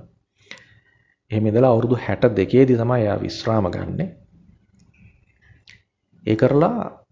එහෙම 1.32 1.48
ඉඳලා 1.48 1.72
අවුරුදු 1.72 1.96
62 1.98 2.68
දී 2.68 2.78
තමයි 2.78 3.02
එයා 3.02 3.18
විශ්‍රාම 3.22 3.72
ගන්නෙ. 3.72 4.06
ඒ 6.24 6.36
කරලා 6.36 7.07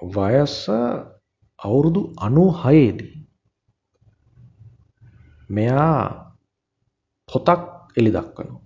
වයස 0.00 0.68
අවුරුදු 1.58 2.12
96 2.16 2.98
දී 2.98 3.26
මෙයා 5.48 6.36
පොතක් 7.28 7.62
එලි 7.96 8.10
දක්වනවා. 8.12 8.62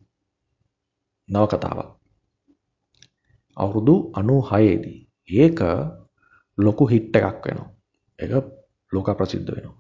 නවකතාවක්. 1.29 1.91
අවුරුදු 3.57 3.95
96 4.15 4.83
දී. 4.85 4.99
ඒක 5.29 5.61
ලොකු 6.59 6.85
හිට් 6.87 7.17
එකක් 7.17 7.47
වෙනවා. 7.47 7.71
ඒක 8.19 8.33
ලෝක 8.93 9.09
ප්‍රසිද්ධ 9.17 9.51
වෙනවා. 9.55 9.79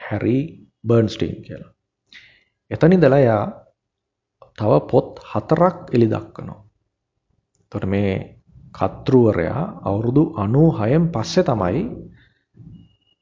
හැරි 0.00 0.68
බර්න්ස්ටීන් 0.84 1.42
කියලා. 1.42 1.72
එතන 2.70 2.92
ඉඳලා 2.92 3.18
එයා 3.18 3.44
තව 4.58 4.72
පොත් 4.90 5.08
හතරක් 5.30 5.76
එලි 5.94 6.06
දක්වනවා. 6.06 6.60
එතකොට 7.60 7.86
මේ 7.86 8.37
කතෘවරයා 8.78 9.62
අවුරුදු 9.82 10.22
96න් 10.36 11.04
පස්සේ 11.10 11.44
තමයි 11.44 11.82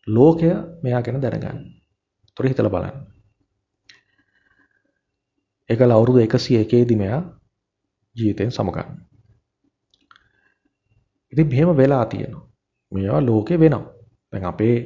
ලෝකය 0.06 0.50
මෙයා 0.82 1.02
ගැන 1.02 1.22
දැනගන්නේ. 1.22 1.54
තොර 2.36 2.46
හිතලා 2.46 2.70
බලන්න. 2.70 2.96
ඒකල 5.70 5.90
අවුරුදු 5.90 6.18
101 6.20 6.88
දී 6.88 6.96
මෙයා 6.96 7.22
ජීවිතෙන් 8.16 8.50
සමගන්න. 8.50 8.88
ඉතින් 11.32 11.46
මෙහෙම 11.48 11.76
වෙලා 11.76 12.04
තියෙනවා. 12.06 12.46
මේවා 12.92 13.22
ලෝකේ 13.22 13.58
වෙනවා. 13.58 13.84
දැන් 14.32 14.44
අපේ 14.44 14.76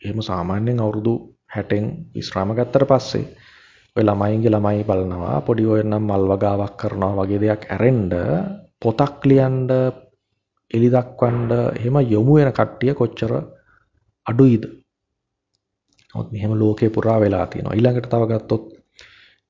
එහෙම 0.00 0.18
සාමාන්‍යයෙන් 0.22 0.80
අවුරුදු 0.80 1.14
60න් 1.50 1.86
විශ්‍රාම 2.14 2.50
ගත්තට 2.52 2.84
පස්සේ 2.84 3.26
ඔය 3.96 4.04
ළමයින්ගේ 4.04 4.52
ළමයි 4.52 4.82
බලනවා 4.84 5.36
පොඩි 5.40 5.64
ඔය 5.66 5.82
නම් 5.82 6.04
මල් 6.04 6.24
වගාවක් 6.30 6.74
කරනවා 6.76 7.16
වගේ 7.18 7.40
දෙයක් 7.42 7.62
ඇරෙන්න 7.66 8.12
පොතක් 8.82 9.24
ලියන්න 9.24 9.56
එලි 10.70 10.88
දක්වන්න 10.90 11.50
එහෙම 11.78 11.96
යොමු 12.10 12.32
වෙන 12.36 12.52
කට්ටිය 12.52 12.94
කොච්චර 12.94 13.32
අඩුයිද 14.26 14.64
නමුත් 16.14 16.32
මෙහෙම 16.32 16.52
ලෝකේ 16.54 16.90
පුරා 16.90 17.20
වෙලා 17.20 17.46
තියෙනවා. 17.46 17.74
ඊළඟට 17.74 18.08
තව 18.10 18.22
ගත්තොත් 18.30 18.64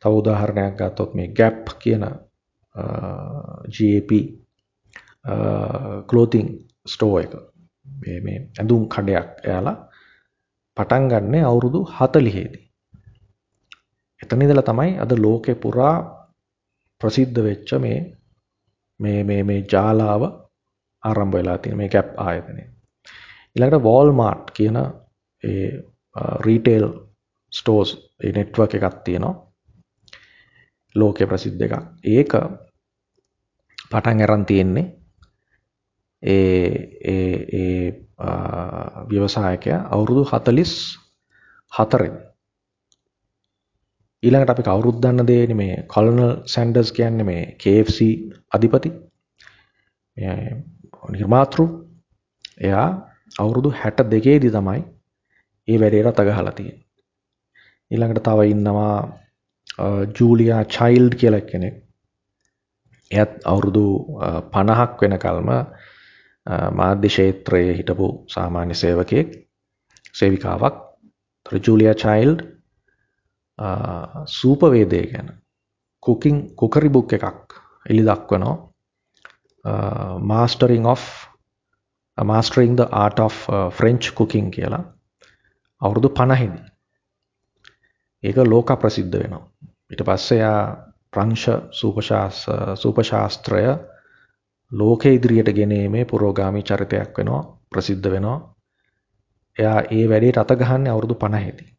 තව 0.03 0.13
උදාහරණයක් 0.13 0.75
ගත්තොත් 0.75 1.15
මේ 1.15 1.29
Gap 1.29 1.67
කියන 1.79 2.05
GAP 3.69 4.11
clothing 6.09 6.49
store 6.87 7.23
එක. 7.23 7.35
මේ 7.87 8.21
මේ 8.21 8.39
ඇඳුම් 8.59 8.89
කඩයක් 8.89 9.29
එයාලා 9.45 9.77
පටන් 10.77 11.09
ගන්නේ 11.11 11.45
අවුරුදු 11.45 11.81
40 11.93 12.23
දී. 12.53 12.65
එතන 14.21 14.43
ඉඳලා 14.43 14.69
තමයි 14.71 14.93
අද 14.99 15.13
ලෝකේ 15.19 15.57
පුරා 15.57 15.95
ප්‍රසිද්ධ 17.01 17.41
වෙච්ච 17.47 17.71
මේ 17.85 17.99
මේ 19.01 19.21
මේ 19.25 19.43
මේ 19.43 19.61
ජාලාව 19.73 20.23
ආරම්භ 21.05 21.33
වෙලා 21.33 21.59
තියෙන 21.59 21.77
මේ 21.77 21.89
ගැප් 21.89 22.07
ආයතනය. 22.17 22.63
ඊළඟට 23.57 23.83
වෝල්මාර්ට් 23.83 24.51
කියන 24.51 24.77
ඒ 24.77 25.83
රීටේල් 26.41 27.09
ස්ටෝර්ස් 27.53 28.13
ඒ 28.25 28.33
නෙට්වර්ක් 28.33 28.75
එකක් 28.75 29.03
තියෙනවා. 29.05 29.53
ලෝකේ 30.95 31.27
ප්‍රසිද්ධ 31.27 31.63
එකක්. 31.63 31.75
ඒක 32.07 32.33
පටන් 33.91 34.23
අරන් 34.23 34.47
තියෙන්නේ 34.47 34.93
ඒ 36.23 36.67
ඒ 37.05 37.47
ඒ 37.55 38.07
ව්‍යවසායකයා 39.11 39.89
අවුරුදු 39.91 40.25
44 40.25 42.11
ඊළඟට 44.23 44.51
අපි 44.51 44.63
කවුරුත් 44.63 45.03
දන්න 45.03 45.27
දේනේ 45.27 45.55
මේ 45.55 45.85
කොලනල් 45.87 46.43
සැන්ඩර්ස් 46.47 46.93
කියන්නේ 46.93 47.25
මේ 47.25 47.57
KFC 47.57 48.01
අධිපති 48.55 48.93
නිර්මාතෘ 51.15 51.59
එයා 52.67 52.89
අවුරුදු 53.43 53.71
62 53.79 54.41
දී 54.43 54.55
තමයි 54.57 54.83
ඒ 55.69 55.79
වැඩේට 55.81 56.11
අත 56.11 56.21
ගහලා 56.29 56.57
තියෙන්නේ. 56.59 56.85
ඊළඟට 57.91 58.25
තව 58.29 58.39
ඉන්නවා 58.55 58.97
ජූලියා 60.19 60.63
චයිල්ඩ් 60.77 61.15
කියලා 61.21 61.49
කෙනෙක්. 61.51 61.77
එයත් 63.11 63.33
අවුරුදු 63.53 63.85
50ක් 64.55 65.01
වෙනකල්ම 65.03 65.51
මාධ්‍ය 66.81 67.09
ක්ෂේත්‍රයේ 67.09 67.77
හිටපු 67.79 68.07
සාමාන්‍ය 68.35 68.75
සේවකයෙක් 68.83 69.29
සේවිකාවක්. 70.15 70.77
තොර 71.47 71.55
ජූලියා 71.67 71.97
චයිල්ඩ් 72.05 72.41
සූපවේදය 74.39 75.03
ගැන 75.13 75.29
කුකින් 76.03 76.37
කුකරි 76.61 76.89
බුක් 76.89 77.13
එකක් 77.19 77.55
එලි 77.91 78.03
දක්වනවා 78.09 78.57
Uh, 79.67 80.19
mastering 80.23 80.87
of 80.87 81.03
mastering 82.19 82.77
the 82.77 82.87
art 82.93 83.19
of 83.19 83.37
uh, 83.49 83.71
French 83.71 84.13
cooking 84.15 84.51
කියලා 84.51 84.85
අවුරුදු 85.83 86.09
50 86.11 86.61
ඒක 88.25 88.37
ලෝක 88.45 88.71
ප්‍රසිද්ධ 88.75 89.17
වෙනවා. 89.19 89.45
ඊට 89.91 90.03
පස්සේ 90.03 90.39
යා 90.39 90.61
ප්‍රංශ 91.13 91.49
සූපශාස්ත්‍රය 92.77 93.65
ලෝකෙ 94.73 95.13
ඉදිරියට 95.13 95.51
ගෙනීමේ 95.53 96.05
පුරෝගාමී 96.05 96.63
චරිතයක් 96.63 97.19
වෙනවා 97.19 97.43
ප්‍රසිද්ධ 97.71 98.11
වෙනවා. 98.11 98.39
එයා 99.57 99.81
ඒ 99.91 100.05
වැඩේට 100.09 100.39
අත 100.39 100.59
ගහන්නේ 100.59 100.93
අවුරුදු 100.93 101.15
50දී 101.17 101.71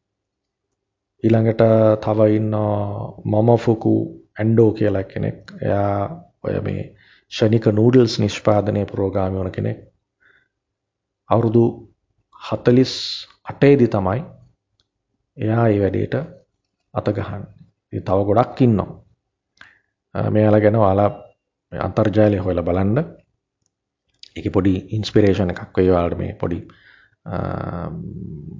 ඊළඟට 1.23 1.63
තව 2.01 2.19
ඉන්නවා 2.31 3.13
මොමොෆුකු 3.25 3.93
ඇන්ඩෝ 4.39 4.71
කියලා 4.73 5.03
කෙනෙක්. 5.05 5.39
එයා 5.61 6.25
ඔය 6.43 6.59
මේ 6.61 6.96
ෂණික 7.31 7.65
නූඩල්ස් 7.69 8.19
නිෂ්පාදනය 8.19 8.85
පුරෝගාමී 8.85 9.39
වන 9.39 9.51
කෙනෙක් 9.51 9.79
අවුරුදු 11.29 11.63
48 12.41 13.79
දී 13.79 13.87
තමයි 13.89 14.19
එයා 15.37 15.67
ඒ 15.67 15.79
වැඩේට 15.81 16.15
අත 16.93 17.07
ගහන්නේ. 17.09 17.53
ඉතින් 17.93 18.03
තව 18.03 18.19
ගොඩක් 18.29 18.61
ඉන්නවා. 18.61 18.89
මෙයාලා 20.15 20.61
ගැන 20.61 20.75
ඔයාලා 20.75 21.11
අන්තර්ජාලය 21.71 22.37
හොයලා 22.37 22.63
බලන්න. 22.63 22.97
ඒකේ 24.35 24.51
පොඩි 24.51 24.73
ඉන්ස්පිරේෂන් 24.91 25.53
එකක් 25.53 25.77
වෙයි 25.77 25.91
ඔයාලට 25.91 26.17
මේ 26.17 26.33
පොඩි 26.35 26.59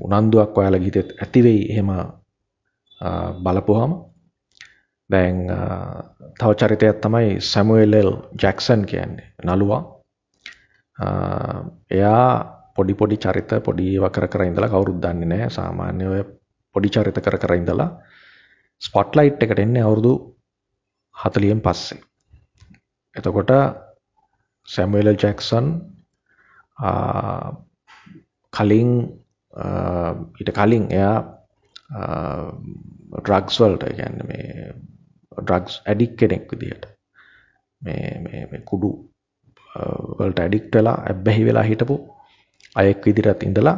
උනන්දුවක් 0.06 0.58
ඔයාලා 0.58 0.80
ගිහිතෙත් 0.80 1.16
ඇති 1.18 1.44
වෙයි 1.44 1.62
එහෙම 1.72 1.90
බලපුවාම. 3.44 3.92
දැන් 5.10 5.38
තව 6.40 6.52
චරිතයක් 6.54 7.00
තමයි 7.04 7.40
සැමුවෙල් 7.44 7.94
එල් 7.94 8.12
ජැක්සන් 8.36 8.82
කියන්නේ 8.86 9.28
නළුවා. 9.44 9.82
එයා 11.92 12.28
පොඩි 12.76 12.94
පොඩි 12.94 13.18
චරිත 13.18 13.52
පොඩි 13.64 13.86
ඒවා 13.94 14.10
කර 14.10 14.28
කර 14.28 14.44
ඉඳලා 14.44 14.70
කවුරුත් 14.70 15.00
දන්නේ 15.00 15.30
නැහැ. 15.32 15.50
සාමාන්‍ය 15.50 16.06
ඔය 16.06 16.22
පොඩි 16.76 16.90
චරිත 16.90 17.20
කර 17.20 17.38
කර 17.38 17.54
ඉඳලා 17.56 17.90
ස්පොට්ලයිට් 18.82 19.44
එකට 19.44 19.60
එන්නේ 19.60 19.84
අවුරුදු 19.84 20.14
40න් 21.16 21.62
පස්සේ. 21.62 22.02
එතකොට 23.16 23.52
සැමුවෙල් 24.68 25.16
ජැක්සන් 25.16 25.68
කලින් 28.54 28.92
ඊට 30.40 30.52
කලින් 30.54 30.86
එයා 30.92 31.18
ඩ්‍රග්ස් 33.16 33.58
වලට 33.62 33.90
කියන්නේ 33.92 34.28
මේ 34.28 34.74
ඩ්‍රග්ස් 35.38 35.82
ඇඩික් 35.84 36.16
කෙනෙක් 36.16 36.52
විදිහට 36.52 36.86
මේ 37.82 38.12
මේ 38.24 38.62
කුඩු 38.66 38.90
වලට 40.20 40.40
ඇඩික්ට් 40.40 40.76
වෙලා 40.76 40.98
ඇබ්බැහි 41.04 41.46
වෙලා 41.46 41.64
හිටපු 41.64 41.96
අයෙක් 42.76 43.06
විදිහට 43.06 43.44
ඉඳලා 43.44 43.78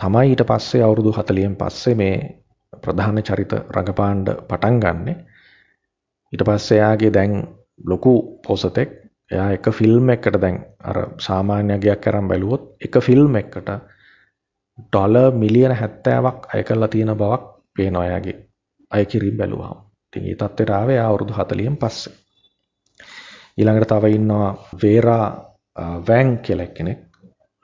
තමයි 0.00 0.26
ඊට 0.26 0.44
පස්සේ 0.44 0.82
අවුරුදු 0.82 1.12
40න් 1.12 1.56
පස්සේ 1.56 1.94
මේ 1.94 2.16
ප්‍රධාන 2.82 3.22
චරිත 3.22 3.52
රඟපාන්න 3.70 4.24
පටන් 4.48 4.80
ගන්නෙ. 4.80 5.14
ඊට 6.32 6.44
පස්සේ 6.44 6.78
එයාගේ 6.78 7.12
දැන් 7.12 7.34
ලොකු 7.84 8.12
පොසතෙක් 8.42 8.90
එයා 9.30 9.48
එක 9.52 9.68
ෆිල්ම් 9.72 10.10
එකකට 10.10 10.40
දැන් 10.40 10.58
අර 10.82 10.98
සාමාන්‍ය 11.18 11.78
ගයක් 11.78 12.06
අරන් 12.06 12.28
බැලුවොත් 12.28 12.64
එක 12.80 13.00
ෆිල්ම් 13.00 13.36
එකකට 13.36 13.70
ඩොලර් 14.82 15.32
මිලියන 15.34 15.74
70ක් 15.74 16.52
අය 16.52 16.62
කරලා 16.62 16.88
තියෙන 16.88 17.14
බවක් 17.14 17.42
පේනවා 17.74 18.06
එයාගේ 18.06 18.38
අය 18.90 19.04
කිරීම 19.06 19.36
බැලුවහම. 19.36 19.85
ඉතින් 20.16 20.24
මේ 20.24 20.36
තත්ත්වයට 20.36 20.70
ආවේ 20.70 21.00
අවුරුදු 21.00 21.32
40න් 21.34 21.76
පස්සේ. 21.76 22.14
ඊළඟට 23.58 23.90
තව 23.90 24.04
ඉන්නවා 24.10 24.48
වේරා 24.82 25.26
වැන් 26.02 26.38
කියලා 26.38 26.66
කෙනෙක් 26.68 27.00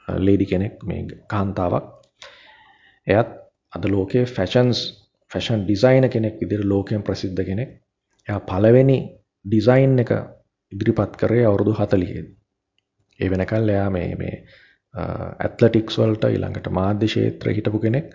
ලේඩි 0.09 0.47
කෙනෙක් 0.47 0.83
මේ 0.83 1.07
කාන්තාවක්. 1.27 1.85
එයත් 3.07 3.31
අද 3.73 3.85
ලෝකයේ 3.87 4.27
ෆැෂන්ස් 4.27 4.81
ෆැෂන් 5.31 5.65
ඩිසයිනර් 5.65 6.09
කෙනෙක් 6.09 6.37
විදිහට 6.41 6.65
ලෝකයෙන් 6.65 7.03
ප්‍රසිද්ධ 7.03 7.45
කෙනෙක්. 7.45 7.71
එයා 8.29 8.41
පළවෙනි 8.43 8.99
ඩිසයින් 9.45 9.99
එක 9.99 10.13
ඉදිරිපත් 10.73 11.17
කරේ 11.17 11.47
අවුරුදු 11.47 11.75
40 11.75 12.27
ඒ 13.21 13.31
වෙනකල් 13.31 13.69
එයා 13.69 13.91
මේ 13.91 14.15
මේ 14.15 14.35
ඇත්ලටික්ස් 15.41 15.99
වලට 15.99 16.25
ඊළඟට 16.27 16.69
මාධ්‍ය 16.71 17.07
ක්ෂේත්‍රයේ 17.07 17.57
හිටපු 17.57 17.79
කෙනෙක් 17.79 18.07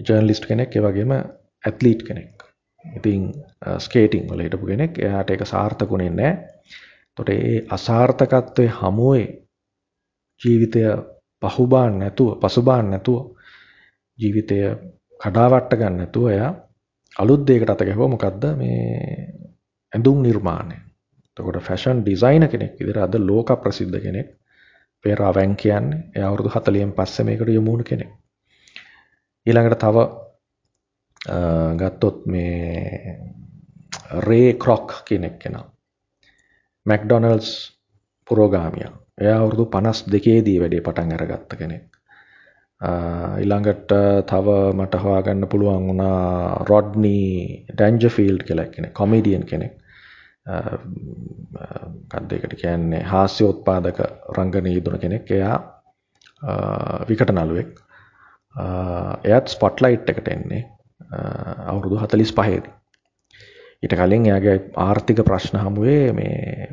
ජර්නලිස්ට් 0.00 0.46
කෙනෙක් 0.46 0.76
ඒ 0.76 0.82
වගේම 0.82 1.12
ඇත්ලීට් 1.12 2.02
කෙනෙක්. 2.02 2.49
ඉතින් 2.84 3.32
ස්කේටිං 3.78 4.28
වල 4.28 4.40
හිටපු 4.40 4.66
කෙනෙක්. 4.66 4.98
එයාට 4.98 5.30
ඒක 5.30 5.46
සාර්ථකුනේ 5.46 6.10
නැහැ. 6.10 6.32
එතකොට 7.10 7.28
ඒ 7.30 7.66
අසාර්ථකත්වයේ 7.68 8.72
හමුවේ 8.72 9.26
ජීවිතය 10.40 10.80
පහුබාන් 11.42 11.98
නැතුව 11.98 12.38
පසුබාන් 12.38 12.90
නැතුව 12.90 13.36
ජීවිතය 14.18 14.58
කඩාවට්ට 15.20 15.76
ගන්න 15.76 15.96
නැතුව 15.96 16.28
එයා 16.28 16.52
අලුත් 17.16 17.46
දෙයකට 17.46 17.70
අත 17.70 17.82
ගැහුවා 17.82 18.08
මොකද්ද 18.08 18.44
මේ 18.56 19.50
ඇඳුම් 19.92 20.22
නිර්මාණය. 20.22 20.76
එතකොට 21.26 21.62
ෆැෂන් 21.62 22.02
ඩිසයිනර් 22.02 22.48
කෙනෙක් 22.48 22.78
විදිහට 22.78 22.96
අද 22.98 23.14
ලෝක 23.20 23.50
ප්‍රසිද්ධ 23.56 24.00
කෙනෙක්. 24.00 24.28
පේරා 25.04 25.34
වැන් 25.34 25.56
කියන්නේ 25.56 26.00
එයා 26.14 26.28
අවුරුදු 26.28 26.50
40න් 26.50 26.92
පස්සේ 26.92 27.24
මේකට 27.24 27.48
යොමු 27.48 27.70
වුණු 27.70 27.84
කෙනෙක්. 27.84 28.10
ඊළඟට 29.46 29.78
තව 29.78 29.96
ගත්තොත් 31.80 32.26
මේ 32.26 33.18
රේ 34.26 34.54
ක්‍රොක් 34.54 35.04
කෙනෙක් 35.04 35.38
කෙනා. 35.38 35.64
මැක්ඩොනල්ඩ්ස් 36.86 37.50
පුරෝගාමියා. 38.28 38.92
එයා 39.20 39.38
අවුරුදු 39.40 39.64
52 39.66 40.44
දී 40.46 40.60
වැඩේ 40.60 40.80
පටන් 40.86 41.12
අරගත්ත 41.16 41.56
කෙනෙක්. 41.58 41.84
ඊළඟට 43.40 43.92
තව 44.30 44.46
මට 44.72 45.02
හොයාගන්න 45.02 45.48
පුළුවන් 45.52 45.88
වුණා 45.88 46.64
රොඩ්නි 46.70 47.18
ඩැන්ජර්ෆීල්ඩ් 47.74 48.46
කියලා 48.48 48.72
කෙනෙක් 48.76 48.94
කොමීඩියන් 48.94 49.44
කෙනෙක්. 49.52 49.74
මොකක්ද 51.52 52.32
ඒකට 52.32 52.56
කියන්නේ 52.62 53.02
හාස්‍යෝත්පාදක 53.12 54.00
රංගනයේ 54.38 54.74
යෙදුන 54.78 54.98
කෙනෙක්. 55.04 55.30
එයා 55.30 55.56
විකට 57.08 57.30
නළුවෙක්. 57.36 57.72
එයත් 59.24 59.46
ස්පොට්ලයිට් 59.48 60.08
එකට 60.14 60.28
එන්නේ 60.28 60.62
අවුරුදු 61.10 61.98
45 61.98 62.62
දී. 62.64 62.74
ඊට 63.82 63.94
කලින් 63.94 64.26
එයාගේ 64.26 64.56
ආර්ථික 64.76 65.22
ප්‍රශ්න 65.24 65.58
හමුවේ 65.58 66.12
මේ 66.12 66.68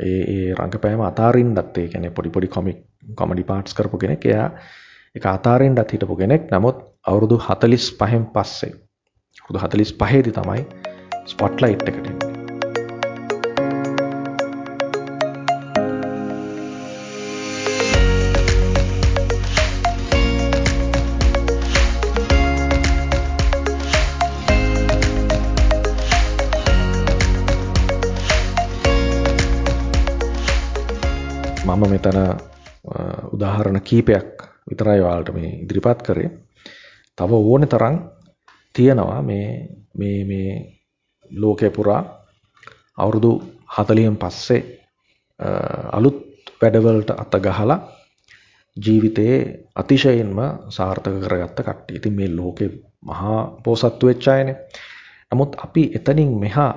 ඒ 0.00 0.22
ඒ 0.34 0.54
රංගපෑම 0.54 1.02
අතාරින්නත් 1.02 1.78
ඒ 1.78 1.88
කියන්නේ 1.88 2.10
පොඩි 2.10 2.30
පොඩි 2.30 2.48
කොමික් 2.48 2.84
කොමඩි 3.14 3.44
පාර්ට්ස් 3.44 3.74
කරපු 3.74 3.98
කෙනෙක්. 3.98 4.26
එයා 4.26 4.48
ඒක 5.14 5.26
අතාරින්නත් 5.28 5.92
හිටපු 5.92 6.16
කෙනෙක්. 6.16 6.50
නමුත් 6.50 6.76
අවුරුදු 7.04 7.38
45න් 7.40 8.28
පස්සේ 8.34 8.74
අවුරුදු 9.40 9.66
45 9.66 10.22
දී 10.22 10.32
තමයි 10.32 10.62
ස්පොට්ලයිට් 11.26 11.88
එකට 11.88 12.23
එන්නේ. 32.06 32.26
මෙතන 32.26 32.54
උදාහරණ 33.32 33.80
කීපයක් 33.80 34.42
විතරයි 34.70 35.00
ඔයාලට 35.00 35.34
මේ 35.34 35.50
ඉදිරිපත් 35.62 36.02
කරේ. 36.02 36.30
තව 37.18 37.30
ඕනේ 37.32 37.66
තරම් 37.66 37.96
තියෙනවා 38.74 39.22
මේ 39.22 39.68
මේ 39.94 40.24
මේ 40.24 40.50
ලෝකේ 41.30 41.70
පුරා 41.70 42.02
අවුරුදු 42.96 43.32
40න් 43.70 44.16
පස්සේ 44.16 44.62
අලුත් 45.92 46.18
වැඩවලට 46.62 47.10
අත 47.10 47.34
ගහලා 47.42 47.78
ජීවිතයේ 48.76 49.38
අතිශයින්ම 49.76 50.38
සාර්ථක 50.68 51.20
කරගත්ත 51.20 51.58
කට්ටිය. 51.58 51.96
ඉතින් 51.96 52.12
මේ 52.12 52.36
ලෝකේ 52.36 52.70
මහා 53.02 53.56
පෝසත්තු 53.64 54.06
වෙච්ච 54.06 54.28
අයනේ. 54.28 54.56
නමුත් 55.32 55.56
අපි 55.58 55.82
එතනින් 55.96 56.32
මෙහා 56.38 56.72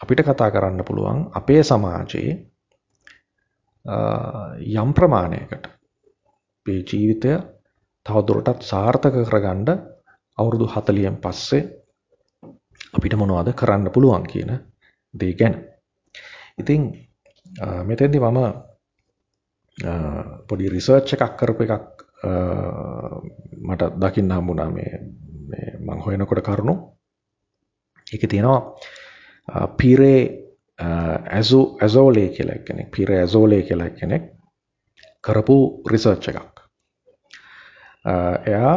අපිට 0.00 0.20
කතා 0.20 0.50
කරන්න 0.50 0.84
පුළුවන් 0.84 1.20
අපේ 1.34 1.62
සමාජයේ 1.62 2.49
යම් 3.84 4.92
ප්‍රමාණයකට 4.92 5.64
අපේ 6.60 6.80
ජීවිතය 6.82 7.32
තවදුරටත් 8.06 8.62
සාර්ථක 8.62 9.14
කරගන්න 9.22 9.68
අවුරුදු 10.38 10.66
40න් 10.66 11.16
පස්සේ 11.16 11.62
අපිට 12.92 13.14
මොනවද 13.14 13.54
කරන්න 13.54 13.90
පුළුවන් 13.90 14.26
කියන 14.26 14.50
දේ 15.14 15.34
ගැන. 15.34 15.54
ඉතින් 16.58 16.82
මෙතෙන්දි 17.84 18.18
මම 18.20 18.38
පොඩි 20.48 20.68
රිසර්ච් 20.68 21.14
එකක් 21.14 21.36
කරපු 21.36 21.62
එකක් 21.64 22.04
මට 23.60 23.82
දකින්න 23.96 24.30
හම්බුණා 24.30 24.70
මේ 24.70 24.92
මේ 25.48 25.68
මම 25.78 26.00
හොයනකොට 26.00 26.42
කරුණු. 26.42 26.74
ඒකේ 28.06 28.28
තියෙනවා 28.28 29.68
පීරේ 29.78 30.49
Uh, 30.80 31.16
ඇසෝ 31.30 31.76
ඇසෝලේ 31.82 32.28
කියලා 32.28 32.58
කෙනෙක් 32.64 32.90
පීරේ 32.90 33.20
ඇසෝලේ 33.20 33.62
කියලා 33.62 33.90
කෙනෙක් 33.90 34.22
කරපු 35.20 35.56
රිසර්ච් 35.90 36.28
එකක්. 36.28 36.60
Uh, 38.04 38.36
එයා 38.46 38.76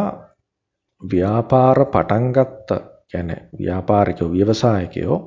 ව්‍යාපාර 1.02 1.86
පටන් 1.86 2.26
ගත්ත 2.32 2.70
කියන්නේ 3.08 3.48
ව්‍යාපාරිකයෝ 3.60 4.32
ව්‍යවසායකයෝ 4.32 5.18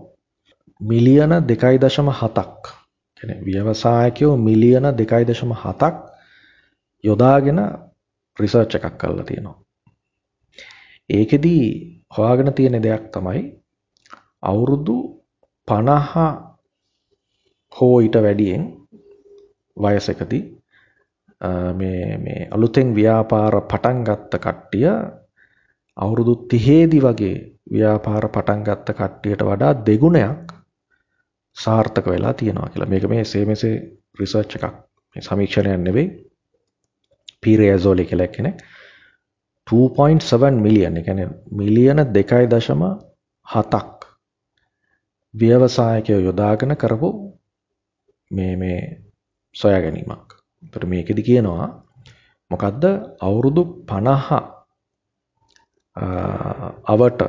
මිලියන 0.81 1.31
2.7ක් 1.31 2.69
කියන්නේ 3.17 3.45
ව්‍යවසායකයෝ 3.45 4.37
මිලියන 4.39 4.85
2.7ක් 4.85 5.93
යොදාගෙන 7.05 7.61
රිසර්ච් 8.37 8.75
එකක් 8.75 8.99
කරලා 8.99 9.25
තියෙනවා. 9.25 9.57
ඒකෙදි 11.11 11.55
හොයාගෙන 12.17 12.55
තියෙන 12.55 12.83
දෙයක් 12.83 13.09
තමයි 13.12 13.43
අවුරුදු 14.43 14.97
50 15.69 16.46
හෝ 17.77 18.01
ඊට 18.01 18.17
වැඩියෙන් 18.19 18.65
වයසකදී 19.77 20.43
මේ 21.75 22.19
මේ 22.19 22.49
අලුතෙන් 22.51 22.95
ව්‍යාපාර 22.95 23.55
පටන් 23.62 24.05
ගත්ත 24.05 24.33
කට්ටිය 24.39 24.89
අවුරුදු 25.97 26.35
30 26.49 27.01
වගේ 27.03 27.37
ව්‍යාපාර 27.73 28.29
පටන් 28.29 28.62
ගත්ත 28.62 28.89
කට්ටියට 28.93 29.43
වඩා 29.43 29.73
දෙගුණයක් 29.87 30.53
සාර්ථක 31.57 32.07
වෙලා 32.07 32.35
තියෙනවා 32.35 32.69
කියලා. 32.69 32.89
මේක 32.89 33.05
මේ 33.05 33.25
සේමසේ 33.25 33.75
රිසර්ච් 34.21 34.57
එකක්. 34.57 34.75
මේ 35.17 35.23
සමීක්ෂණයක් 35.23 35.81
නෙවෙයි. 35.81 36.09
පීරේසෝලි 37.43 38.05
කියලා 38.05 38.29
කෙනෙක් 38.29 38.57
2.7 39.67 40.51
මිලියන්, 40.57 40.97
ඒ 40.97 41.03
කියන්නේ 41.03 41.29
මිලියන 41.53 41.99
2.7ක් 42.09 44.07
ව්‍යවසායකයෝ 45.35 46.21
යොදාගෙන 46.21 46.77
කරපු 46.77 47.09
මේ 48.31 48.57
මේ 48.57 48.81
සොයා 49.55 49.81
ගැනීමක්. 49.81 50.29
එතකොට 50.62 50.85
මේකෙදි 50.85 51.23
කියනවා 51.23 51.67
මොකද්ද 52.51 52.85
අවුරුදු 53.21 53.62
50 53.85 54.41
අවට 56.87 57.21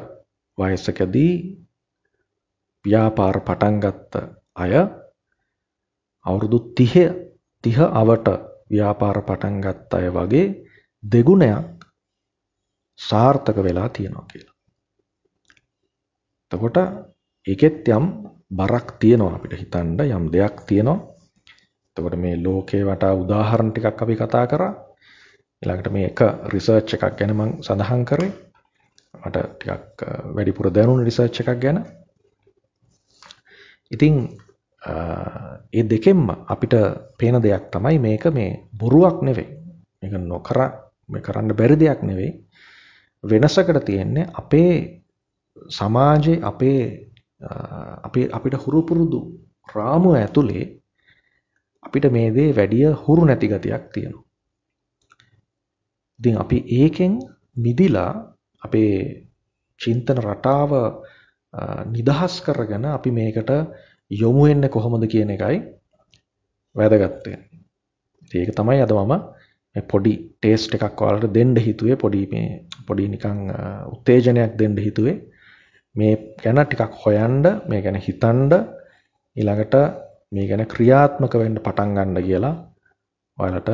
වයසකදී 0.57 1.33
ව්‍යාපාර 2.85 3.37
පටන් 3.41 3.79
ගත්ත 3.79 4.13
අය 4.55 4.73
අවුරුදු 6.25 6.57
30 6.73 7.27
30 7.63 7.89
අවට 7.93 8.27
ව්‍යාපාර 8.69 9.17
පටන් 9.21 9.61
ගත්ත 9.61 9.91
අය 9.93 10.07
වගේ 10.11 10.45
දෙගුණයක් 11.03 11.77
සාර්ථක 12.99 13.57
වෙලා 13.57 13.89
තියෙනවා 13.89 14.25
කියලා. 14.25 14.55
එතකොට 16.51 16.77
ඒකෙත් 17.47 17.87
යම් 17.89 18.05
බරක් 18.51 18.97
තියෙනවා 18.99 19.35
අපිට 19.35 19.53
හිතන්න 19.53 19.99
යම් 19.99 20.31
දෙයක් 20.31 20.65
තියෙනවා. 20.65 20.99
එතකොට 21.97 22.15
මේ 22.15 22.35
ලෝකේ 22.37 22.83
වටා 22.83 23.13
උදාහරණ 23.13 23.71
ටිකක් 23.71 24.01
අපි 24.01 24.15
කතා 24.15 24.47
කරා. 24.47 24.73
ඊළඟට 25.61 25.91
මේ 25.91 26.07
එක 26.07 26.19
රිසර්ච් 26.47 26.93
එකක් 26.93 27.17
ගැන 27.17 27.33
මම 27.33 27.51
සඳහන් 27.61 28.05
කරේ. 28.05 28.31
මට 29.13 29.37
ටිකක් 29.53 30.03
වැඩිපුර 30.35 30.69
දැනුණ 30.69 31.03
රිසර්ච් 31.03 31.39
එකක් 31.41 31.59
ගැන. 31.59 31.77
ඉතින් 33.91 34.15
ඒ 35.73 35.83
දෙකෙන්ම 35.83 36.29
අපිට 36.47 36.73
පේන 37.17 37.41
දෙයක් 37.41 37.71
තමයි 37.71 37.99
මේක 37.99 38.25
මේ 38.27 38.69
බොරුවක් 38.73 39.21
නෙවෙයි. 39.21 39.47
මේක 39.99 40.13
නොකර 40.23 40.57
මේ 41.09 41.21
කරන්න 41.21 41.53
බැරි 41.53 41.75
දෙයක් 41.75 42.03
නෙවෙයි. 42.03 42.31
වෙනසකට 43.23 43.85
තියෙන්නේ 43.85 44.29
අපේ 44.33 45.03
සමාජයේ 45.69 46.43
අපේ 46.43 47.06
අපේ 48.01 48.29
අපිට 48.29 48.55
හුරු 48.55 48.79
පුරුදු 48.83 49.19
රාමුව 49.69 50.15
ඇතුලේ 50.15 50.65
අපිට 51.83 52.05
මේ 52.11 52.29
දේ 52.31 52.49
වැඩිය 52.51 52.87
හුරු 52.97 53.21
නැති 53.25 53.47
ගතියක් 53.47 53.83
තියෙනවා. 53.93 54.23
ඉතින් 56.19 56.35
අපි 56.37 56.57
ඒකෙන් 56.73 57.13
මිදිලා 57.55 58.11
අපේ 58.61 58.93
චින්තන 59.79 60.19
රටාව 60.19 60.71
නිදහස් 61.87 62.33
කරගෙන 62.41 62.85
අපි 62.87 63.09
මේකට 63.11 63.51
යොමු 64.11 64.41
වෙන්නේ 64.43 64.69
කොහොමද 64.69 65.03
කියන 65.05 65.29
එකයි 65.29 65.57
වැදගත් 66.75 67.27
ඒක 68.31 68.49
තමයි 68.51 68.81
අද 68.81 68.91
මම 68.93 69.13
මේ 69.75 69.83
පොඩි 69.83 70.13
ටේස්ට් 70.33 70.75
එකක් 70.77 71.01
ඔයාලට 71.01 71.33
දෙන්න 71.33 71.55
හිතුවේ 71.57 71.95
පොඩි 71.95 72.21
මේ 72.27 72.47
පොඩි 72.87 73.07
නිකන් 73.07 73.39
උත්තේජනයක් 73.93 74.53
දෙන්න 74.55 74.77
හිතුවේ 74.79 75.15
මේ 75.97 76.13
ගැන 76.43 76.59
ටිකක් 76.61 76.93
හොයන්න 77.03 77.45
මේ 77.69 77.81
ගැන 77.81 77.97
හිතන්න 77.97 78.51
ඊළඟට 79.37 79.75
මේ 80.31 80.47
ගැන 80.49 80.65
ක්‍රියාත්මක 80.67 81.33
වෙන්න 81.35 81.59
පටන් 81.59 81.95
ගන්න 81.95 82.23
කියලා 82.23 82.55
ඔයාලට 83.37 83.69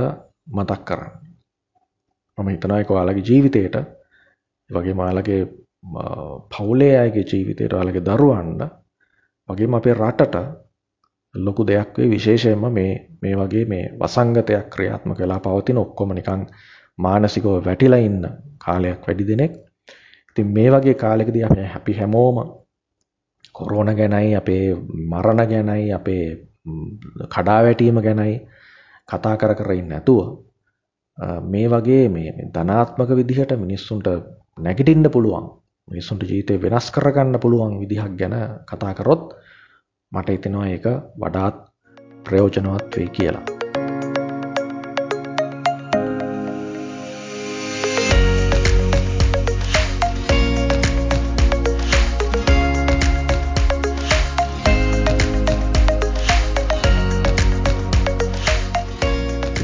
මතක් 0.49 0.81
කරන්න. 0.86 1.12
මම 2.38 2.49
හිතනවා 2.49 2.79
ඒක 2.79 2.91
ඔයාලගේ 2.91 3.27
ජීවිතේට 3.29 3.75
ඒ 3.75 3.86
වගේම 4.69 4.99
ඔයාලගේ 4.99 5.41
පවුලේ 6.51 6.95
අයගේ 6.99 7.25
ජීවිතේට 7.25 7.73
ඔයාලගේ 7.73 8.05
දරුවන්ට 8.05 8.62
වගේම 9.49 9.73
අපේ 9.73 9.95
රටට 9.95 10.36
ලොකු 11.36 11.67
දෙයක් 11.67 11.97
වෙයි 11.97 12.09
විශේෂයෙන්ම 12.09 12.65
මේ 12.71 12.93
මේ 13.21 13.36
වගේ 13.36 13.65
මේ 13.65 13.83
වසංගතයක් 13.99 14.69
ක්‍රියාත්මක 14.69 15.19
වෙලා 15.19 15.39
පවතින 15.39 15.77
ඔක්කොම 15.77 16.13
නිකන් 16.13 16.41
මානසිකව 16.99 17.47
වැටිලා 17.65 17.99
ඉන්න 17.99 18.23
කාලයක් 18.57 19.07
වැඩි 19.07 19.27
දිනෙක. 19.27 19.53
ඉතින් 20.35 20.47
මේ 20.49 20.69
වගේ 20.69 20.93
කාලෙකදී 20.95 21.43
අපි 21.75 21.93
හැමෝම 21.93 22.37
කොරෝන 23.55 23.89
ගැනයි 23.91 24.35
අපේ 24.35 24.75
මරණ 25.05 25.47
ගැනයි 25.47 25.93
අපේ 25.93 26.25
කඩාවැටීම 27.29 28.01
ගැනයි 28.01 28.33
කතා 29.09 29.35
කර 29.35 29.53
කර 29.53 29.71
ඉන්නේ 29.71 29.89
නැතුව 29.91 30.21
මේ 31.43 31.67
වගේ 31.69 32.09
මේ 32.09 32.49
ධනාත්මක 32.49 33.09
විදිහට 33.11 33.51
මිනිස්සුන්ට 33.57 34.07
නැගිටින්න 34.57 35.11
පුළුවන් 35.11 35.45
මිනිස්සුන්ට 35.87 36.23
ජීවිතේ 36.23 36.61
වෙනස් 36.61 36.91
කරගන්න 36.91 37.39
පුළුවන් 37.39 37.79
විදිහක් 37.79 38.13
ගැන 38.15 38.35
කතා 38.65 38.93
කරොත් 38.93 39.23
මට 40.11 40.29
හිතෙනවා 40.29 40.67
ඒක 40.67 40.85
වඩාත් 41.17 41.57
ප්‍රයෝජනවත් 42.23 42.97
වෙයි 42.97 43.09
කියලා. 43.09 43.52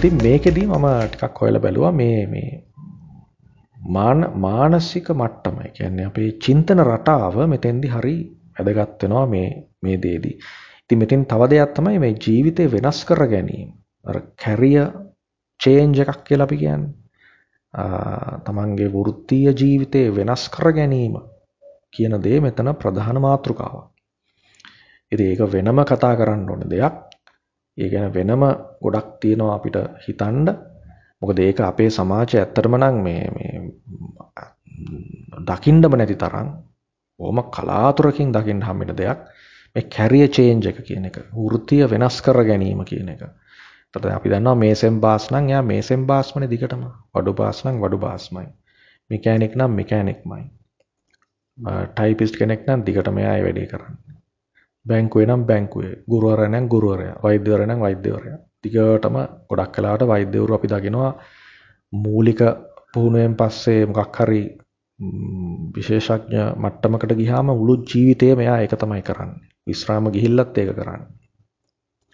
ඉතින් 0.10 0.24
මේකෙදී 0.24 0.66
මම 0.66 0.86
ටිකක් 1.06 1.38
හොයලා 1.40 1.62
බැලුවා 1.62 1.92
මේ 1.92 2.26
මේ 2.26 2.52
මානසික 4.36 5.08
මට්ටම. 5.12 5.56
ඒ 5.62 5.72
කියන්නේ 5.78 6.06
අපේ 6.06 6.30
චින්තන 6.44 6.82
රටාව 6.82 7.36
මෙතෙන්දි 7.48 7.88
හරි 7.88 8.16
වැදගත් 8.58 9.04
වෙනවා 9.04 9.26
මේ 9.28 9.50
මේ 9.84 9.98
දේදී. 10.04 10.36
ඉතින් 10.84 11.00
මෙතෙන් 11.00 11.26
තව 11.26 11.42
දෙයක් 11.52 11.74
තමයි 11.76 12.00
මේ 12.00 12.16
ජීවිතේ 12.26 12.72
වෙනස් 12.72 13.06
කර 13.06 13.22
ගැනීම. 13.28 13.70
අර 14.06 14.18
කැරියර් 14.42 14.88
චේන්ජ් 15.60 16.00
එකක් 16.04 16.24
කියලා 16.28 16.48
අපි 16.50 16.58
කියන්නේ. 16.58 16.94
තමන්ගේ 18.46 18.90
වෘත්තීය 18.96 19.54
ජීවිතේ 19.62 20.08
වෙනස් 20.18 20.50
කර 20.50 20.72
ගැනීම 20.74 21.22
කියන 21.94 22.18
දේ 22.26 22.40
මෙතන 22.40 22.74
ප්‍රධාන 22.82 23.22
මාතෘකාවක්. 23.22 23.86
ඉතින් 25.12 25.28
ඒක 25.32 25.42
වෙනම 25.54 25.86
කතා 25.86 26.14
කරන්න 26.16 26.50
ඕන 26.50 26.66
දෙයක්. 26.74 27.09
ඒ 27.80 27.90
ගැන 27.90 28.14
වෙනම 28.14 28.44
ගොඩක් 28.82 29.08
තියෙනවා 29.20 29.56
අපිට 29.56 29.78
හිතන්න. 30.04 30.48
මොකද 31.22 31.40
ඒක 31.40 31.60
අපේ 31.62 31.90
සමාජය 31.92 32.36
ඇත්තටම 32.36 32.76
නම් 32.78 32.96
මේ 33.02 33.24
මේ 33.36 33.54
දකින්නම 35.46 35.94
නැති 35.94 36.16
තරම් 36.18 36.50
ඕම 37.20 37.38
කලාතුරකින් 37.50 38.30
දකින්න 38.32 38.62
හම්බෙන 38.62 38.96
දෙයක්. 38.96 39.20
මේ 39.76 39.84
කැරියර් 39.88 40.30
චේන්ජ් 40.30 40.66
එක 40.66 40.80
කියන 40.84 41.06
එක. 41.06 41.18
වෘත්තිය 41.36 41.84
වෙනස් 41.88 42.22
කර 42.22 42.40
ගැනීම 42.44 42.84
කියන 42.86 43.10
එක. 43.10 43.22
එතකොට 43.88 44.12
අපි 44.12 44.30
දන්නවා 44.30 44.56
මේසෙන් 44.58 45.00
බාස් 45.00 45.32
නම් 45.32 45.46
එයා 45.48 45.64
මේසෙන් 45.64 46.06
බාස්මනේ 46.06 46.50
දිගටම. 46.50 46.84
වඩු 47.14 47.34
බාස් 47.34 47.66
නම් 47.66 47.78
වඩු 47.80 47.98
බාස්මයි. 48.00 48.48
මෙකැනික් 49.10 49.54
නම් 49.56 49.72
මෙකැනික්මයි. 49.74 50.44
ටයිපිස්ට් 51.88 52.36
කෙනෙක් 52.38 52.62
නම් 52.68 52.86
දිගටම 52.86 53.18
එයා 53.18 53.36
ඒ 53.36 53.44
වැඩේ 53.44 53.68
කරන්නේ. 53.68 54.09
බැංකුවේ 54.86 55.28
නම් 55.28 55.44
බැංකුවේ, 55.46 55.94
ගුරුවරයා 56.10 56.50
නම් 56.50 56.66
ගුරුවරයා, 56.68 57.20
වෛද්‍යවරයා 57.24 57.68
නම් 57.68 57.80
වෛද්‍යවරයා. 57.80 58.40
දිගටම 58.62 59.16
ගොඩක් 59.50 59.78
වෙලාවට 59.78 60.08
වෛද්‍යවරු 60.08 60.54
අපි 60.54 60.68
දකිනවා 60.68 61.12
මූලික 61.94 62.42
පුහුණුවෙන් 62.94 63.36
පස්සේ 63.36 63.86
මොකක් 63.88 64.18
හරි 64.18 64.42
විශේෂඥ 65.76 66.42
මට්ටමකට 66.56 67.14
ගියාම 67.16 67.52
මුළු 67.52 67.76
ජීවිතේම 67.84 68.40
එයා 68.40 68.58
ඒක 68.60 68.76
තමයි 68.76 69.02
කරන්නේ. 69.04 69.48
විශ්‍රාම 69.68 70.12
ගිහිල්ලත් 70.12 70.58
ඒක 70.58 70.72
කරන්නේ. 70.74 71.08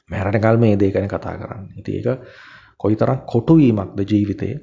මැරෙනකල් 0.10 0.58
මේ 0.58 0.76
දේ 0.76 0.92
ගැන 0.92 1.08
කතා 1.08 1.36
කරන්නේ. 1.36 1.80
ඉතින් 1.80 1.96
ඒක 1.96 2.08
කොයිතරම් 2.80 3.20
කොටු 3.26 3.54
වීමක්ද 3.56 4.00
ජීවිතේ 4.06 4.56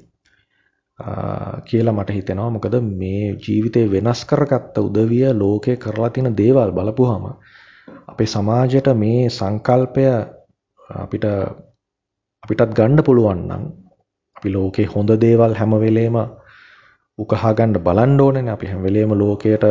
කියලා 1.65 1.93
මට 1.93 2.09
හිතෙනවා. 2.11 2.49
මොකද 2.49 2.75
මේ 2.93 3.27
ජීවිතේ 3.37 3.85
වෙනස් 3.87 4.25
කරගත්ත 4.25 4.77
උදවිය 4.79 5.33
ලෝකේ 5.33 5.77
කරලා 5.77 6.09
තියෙන 6.09 6.37
දේවල් 6.37 6.71
බලපුවාම 6.71 7.25
අපේ 7.87 8.27
සමාජයට 8.27 8.87
මේ 8.95 9.29
සංකල්පය 9.29 10.03
අපිට 10.95 11.25
අපිටත් 12.43 12.71
ගන්න 12.77 12.99
පුළුවන් 13.03 13.41
නම් 13.47 13.63
අපි 14.37 14.49
ලෝකේ 14.49 14.85
හොඳ 14.85 15.09
දේවල් 15.21 15.53
හැම 15.55 15.73
වෙලේම 15.83 16.17
උකහා 17.19 17.53
ගන්න 17.53 17.83
බලන්න 17.85 18.21
ඕනේනේ. 18.21 18.53
අපි 18.53 18.67
හැම 18.67 18.81
වෙලේම 18.83 19.11
ලෝකයට 19.13 19.65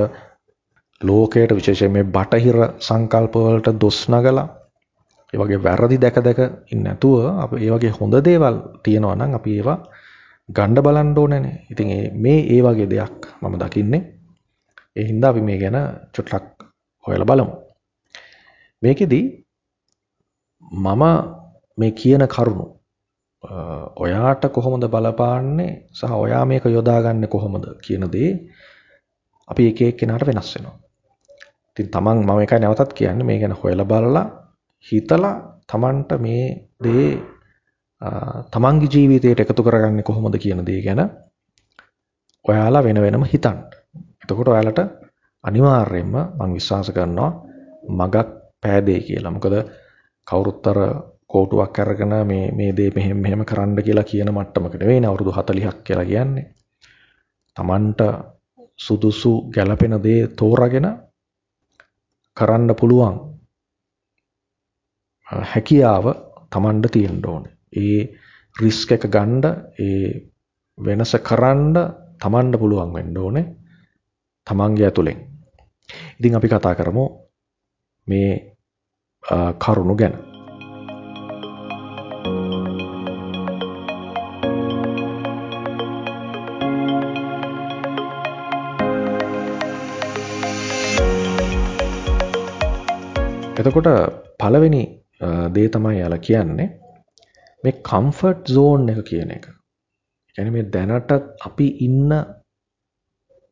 ලෝකයට 1.00 1.50
විශේෂයෙන් 1.50 1.92
මේ 1.92 2.04
බටහිර 2.06 2.58
සංකල්ප 2.78 3.34
වලට 3.36 3.80
දොස් 3.80 3.98
නගලා 4.10 4.48
ඒ 5.32 5.38
වගේ 5.38 5.64
වැරදි 5.66 5.96
දැක 5.98 6.16
දැක 6.26 6.40
ඉන්නේ 6.72 6.84
නැතුව 6.84 7.18
අපි 7.44 7.56
ඒ 7.64 7.72
වගේ 7.74 7.92
හොඳ 7.98 8.14
දේවල් 8.24 8.56
තියෙනවා 8.82 9.16
නම් 9.16 9.34
අපි 9.38 9.50
ඒවා 9.58 9.78
ගන්න 10.48 10.84
බලන්න 10.86 11.18
ඕනේනේ. 11.18 11.56
ඉතින් 11.70 11.88
මේ 12.22 12.40
ඒ 12.54 12.60
වගේ 12.62 12.90
දෙයක් 12.90 13.18
මම 13.42 13.54
දකින්නේ. 13.60 14.02
ඒ 14.96 15.04
හින්දා 15.10 15.30
අපි 15.30 15.42
මේ 15.48 15.58
ගැන 15.58 15.78
චුට්ටක් 16.14 16.46
හොයලා 17.04 17.30
බලමු. 17.30 17.61
මේකෙදි 18.82 19.20
මම 20.72 21.02
මේ 21.78 21.92
කියන 21.92 22.24
කරුණු 22.26 22.66
ඔයාට 23.96 24.42
කොහොමද 24.48 24.84
බලපාන්නේ 24.86 25.72
සහ 25.90 26.12
ඔයා 26.14 26.44
මේක 26.44 26.64
යොදාගන්නේ 26.66 27.32
කොහොමද 27.34 27.66
කියන 27.84 28.04
දේ 28.14 28.30
අපි 29.50 29.62
එක 29.70 29.80
එක්කෙනාට 29.82 30.26
වෙනස් 30.26 30.50
වෙනවා. 30.54 30.76
ඉතින් 31.70 31.88
තමන් 31.88 32.18
මම 32.26 32.40
එකයි 32.44 32.58
නැවතත් 32.60 32.92
කියන්නේ 32.92 33.28
මේ 33.28 33.38
ගැන 33.40 33.54
හොයලා 33.54 33.86
බලලා 33.86 34.26
හිතලා 34.86 35.34
තමන්ට 35.70 36.10
මේ 36.24 36.44
දේ 36.84 37.08
තමන්ගේ 38.52 38.92
ජීවිතයට 38.92 39.40
එකතු 39.40 39.62
කරගන්නේ 39.62 40.08
කොහොමද 40.08 40.34
කියන 40.42 40.60
දේ 40.66 40.80
ගැන 40.82 41.00
ඔයාලා 42.44 42.82
වෙන 42.82 42.98
වෙනම 43.04 43.24
හිතන්න. 43.24 43.58
එතකොට 44.22 44.48
ඔයාලට 44.48 44.80
අනිවාර්යයෙන්ම 45.44 46.14
මම 46.38 46.50
විශ්වාස 46.54 46.88
කරනවා 46.90 47.30
මගක් 47.90 48.41
පෑදේ 48.62 49.00
කියලා. 49.00 49.30
මොකද 49.30 49.54
කවුරුත් 50.26 50.66
අර 50.66 50.78
කෝටුවක් 51.26 51.78
අරගෙන 51.78 52.14
මේ 52.26 52.50
මේ 52.50 52.72
දේ 52.72 52.90
මෙහෙම 52.90 53.18
මෙහෙම 53.18 53.44
කරන්න 53.44 53.76
කියලා 53.78 54.04
කියන 54.04 54.30
මට්ටමකට 54.30 54.80
නෙවෙයි 54.80 55.06
අවුරුදු 55.06 55.32
40ක් 55.32 55.78
කියලා 55.82 56.04
කියන්නේ. 56.04 56.46
Tamanට 57.56 58.00
සුදුසු 58.78 59.32
ගැළපෙන 59.50 59.94
දේ 60.02 60.20
තෝරාගෙන 60.30 60.88
කරන්න 62.36 62.74
පුළුවන් 62.74 63.16
හැකියාව 65.26 66.06
Tamanට 66.50 66.86
තියෙන්න 66.92 67.26
ඕනේ. 67.26 67.52
ඒ 67.74 68.00
රිස්ක් 68.56 68.92
එක 68.92 69.04
ගන්න 69.06 69.44
ඒ 69.78 70.30
වෙනස 70.78 71.12
කරන්න 71.20 71.74
Tamanට 72.18 72.58
පුළුවන් 72.58 72.92
වෙන්න 72.92 73.18
ඕනේ. 73.18 73.46
Tamanගේ 74.46 74.86
ඇතුලෙන්. 74.86 75.18
ඉතින් 76.18 76.36
අපි 76.36 76.48
කතා 76.48 76.74
කරමු 76.74 77.04
මේ 78.06 78.51
කරුණු 79.59 79.95
ගැන. 79.95 80.15
එතකොට 93.59 93.89
පළවෙනි 94.39 94.83
දේ 95.55 95.69
තමයි 95.69 95.99
යාලා 95.99 96.25
කියන්නේ 96.27 96.67
මේ 97.63 97.79
කම්ෆර්ට් 97.89 98.51
සෝන් 98.55 98.89
එක 98.89 98.99
කියන 99.09 99.31
එක. 99.37 99.45
يعني 100.35 100.49
මේ 100.55 100.69
දැනට 100.73 101.11
අපි 101.47 101.67
ඉන්න 101.87 102.11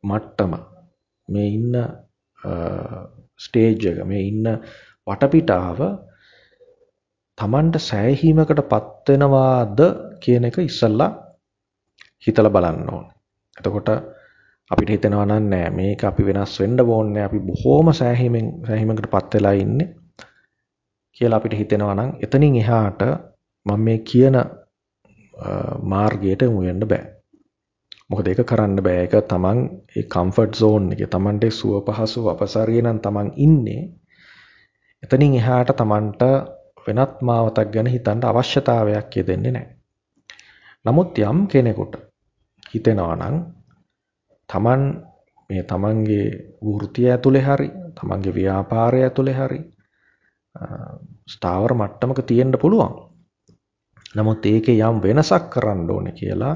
මට්ටම 0.04 0.54
මේ 1.30 1.48
ඉන්න 1.58 1.76
ස්ටේජ් 3.39 3.88
එක 3.91 4.04
මේ 4.06 4.28
ඉන්න 4.30 4.48
වටපිටාව 5.11 5.81
Tamanට 7.38 7.77
සෑහීමකට 7.81 8.62
පත් 8.66 9.07
වෙනවාද 9.11 9.79
කියන 10.20 10.44
එක 10.44 10.59
ඉස්සල්ලා 10.61 11.11
හිතලා 12.25 12.51
බලන්න 12.51 12.90
ඕනේ. 12.90 13.14
එතකොට 13.57 13.88
අපිට 14.70 14.90
හිතෙනවා 14.90 15.27
නම් 15.27 15.46
නෑ 15.49 15.70
මේක 15.73 16.03
අපි 16.05 16.23
වෙනස් 16.25 16.53
වෙන්න 16.61 16.81
ඕනේ 16.87 17.23
අපි 17.23 17.38
බොහොම 17.40 17.92
සෑහීමෙන් 17.92 18.46
සෑහීමකට 18.66 19.11
පත් 19.11 19.31
වෙලා 19.35 19.55
ඉන්නේ 19.59 19.88
කියලා 21.16 21.38
අපිට 21.38 21.55
හිතෙනවා 21.55 21.94
නම් 21.94 22.11
එතනින් 22.23 22.57
එහාට 22.57 23.01
මම 23.66 23.81
මේ 23.81 23.99
කියන 24.01 24.37
මාර්ගයට 25.85 26.42
යමු 26.42 26.61
වෙන්න 26.62 26.85
බෑ. 26.85 27.05
මොකද 28.11 28.29
ඒක 28.29 28.42
කරන්න 28.44 28.77
බෑ. 28.81 29.01
ඒක 29.01 29.14
තමන් 29.25 29.59
ඒ 29.90 30.05
කම්ෆර්ට් 30.09 30.55
සෝන් 30.55 30.92
එකේ 30.92 31.09
තමන්ට 31.09 31.51
සුව 31.53 31.75
පහසු 31.87 32.29
අපසරිය 32.29 32.83
නම් 32.83 32.99
තමන් 33.01 33.29
ඉන්නේ. 33.38 33.83
එතනින් 35.03 35.35
එහාට 35.35 35.71
තමන්ට 35.75 36.23
වෙනත් 36.87 37.23
මාවතක් 37.23 37.69
ගැන 37.73 37.89
හිතන්න 37.89 38.25
අවශ්‍යතාවයක් 38.25 39.17
යෙදෙන්නේ 39.17 39.53
නැහැ. 39.53 39.77
නමුත් 40.85 41.19
යම් 41.21 41.39
කෙනෙකුට 41.47 41.95
හිතෙනවා 42.67 43.17
නම් 43.17 43.37
තමන් 44.49 44.83
මේ 45.51 45.63
තමන්ගේ 45.65 46.27
වෘත්තිය 46.67 47.11
ඇතුලේ 47.11 47.43
හරි 47.43 47.69
තමන්ගේ 47.95 48.35
ව්‍යාපාරය 48.35 49.03
ඇතුලේ 49.03 49.37
හරි 49.37 49.61
ස්ථාවර 51.27 51.73
මට්ටමක 51.75 52.21
තියෙන්න 52.23 52.55
පුළුවන්. 52.55 52.95
නමුත් 54.15 54.47
ඒකේ 54.47 54.81
යම් 54.83 54.97
වෙනසක් 55.01 55.45
කරන්න 55.51 55.91
ඕනේ 55.91 56.13
කියලා 56.13 56.55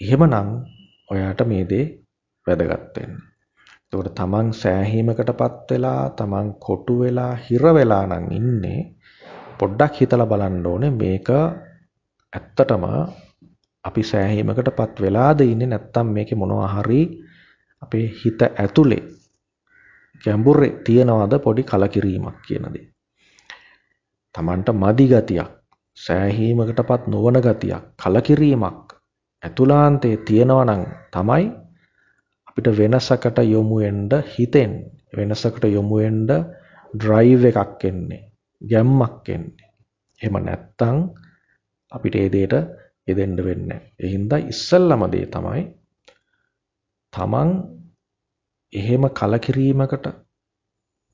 එහෙමනම් 0.00 0.48
ඔයාට 1.08 1.40
මේ 1.46 1.64
දේ 1.64 1.84
වැදගත් 2.46 2.96
වෙන්නේ. 2.96 3.31
එතකොට 3.92 4.14
තමන් 4.16 4.46
සෑහීමකටපත් 4.52 5.70
වෙලා 5.70 6.02
තමන් 6.10 6.46
කොටු 6.58 6.94
වෙලා 7.00 7.32
හිර 7.36 7.64
වෙලා 7.68 8.04
නම් 8.06 8.26
ඉන්නේ 8.32 8.80
පොඩ්ඩක් 9.58 9.98
හිතලා 10.00 10.26
බලන්න 10.26 10.66
ඕනේ 10.66 10.90
මේක 10.92 11.28
ඇත්තටම 12.32 12.84
අපි 13.84 14.02
සෑහීමකටපත් 14.02 14.96
වෙලාද 14.96 15.40
ඉන්නේ 15.42 15.68
නැත්නම් 15.68 16.08
මේකේ 16.08 16.40
මොනවා 16.40 16.70
හරි 16.74 17.02
අපේ 17.82 18.06
හිත 18.18 18.40
ඇතුලේ 18.44 19.02
ගැඹුරේ 20.24 20.72
තියනවාද 20.80 21.34
පොඩි 21.38 21.62
කලකිරීමක් 21.64 22.36
කියන 22.46 22.66
දේ. 22.74 22.86
Tamanට 24.34 24.68
මදි 24.74 25.06
ගතියක්, 25.08 25.50
සෑහීමකටපත් 25.98 27.02
නොවන 27.08 27.36
ගතියක්, 27.40 27.82
කලකිරීමක් 28.00 28.86
ඇතුලාන්තයේ 29.42 30.16
තියනවා 30.18 30.64
නම් 30.64 30.82
තමයි 31.10 31.44
අපිට 32.56 32.68
වෙනසකට 32.74 33.38
යොමු 33.44 33.76
වෙන්න 33.76 34.10
හිතෙන් 34.28 34.72
වෙනසකට 35.12 35.64
යොමු 35.66 35.96
වෙන්න 35.96 36.28
ඩ්‍රයිව් 36.92 37.44
එකක් 37.46 37.84
එන්නේ. 37.84 38.22
ගැම්මක් 38.62 39.28
එන්නේ. 39.28 39.68
එහෙම 40.20 40.36
නැත්තම් 40.38 40.96
අපිට 41.92 42.14
ඒ 42.14 42.28
දෙයට 42.28 42.54
යෙදෙන්න 43.08 43.36
වෙන්නේ 43.38 43.68
නැහැ. 43.68 43.92
ඒ 43.98 44.08
හින්දා 44.08 44.40
ඉස්සල්ලාම 44.46 45.02
දේ 45.10 45.26
තමයි 45.26 45.62
තමන් 47.12 47.50
එහෙම 48.72 49.04
කලකිරීමකට 49.10 50.06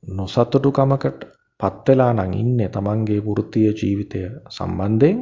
නොසතුටුකමකට 0.05 1.21
පත් 1.61 1.87
වෙලා 1.89 2.13
නම් 2.13 2.33
ඉන්නේ 2.35 2.69
තමන්ගේ 2.69 3.21
වෘත්තීය 3.21 3.73
ජීවිතය 3.73 4.21
සම්බන්ධයෙන් 4.51 5.19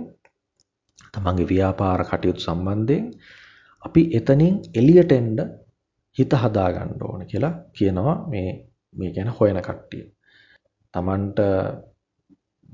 තමන්ගේ 1.12 1.48
ව්‍යාපාර 1.48 2.00
කටයුතු 2.04 2.40
සම්බන්ධයෙන්. 2.40 3.04
අපි 3.82 4.02
එතනින් 4.12 4.56
එළියට 4.74 5.12
එන්න 5.12 5.38
හිත 6.18 6.32
හදා 6.34 6.68
ගන්න 6.72 7.02
ඕන 7.02 7.26
කියලා 7.26 7.54
කියනවා 7.72 8.16
මේ 8.28 8.48
මේ 8.94 9.10
ගැන 9.12 9.28
හොයන 9.30 9.58
කට්ටිය. 9.58 10.04
තමන්ට 10.94 11.38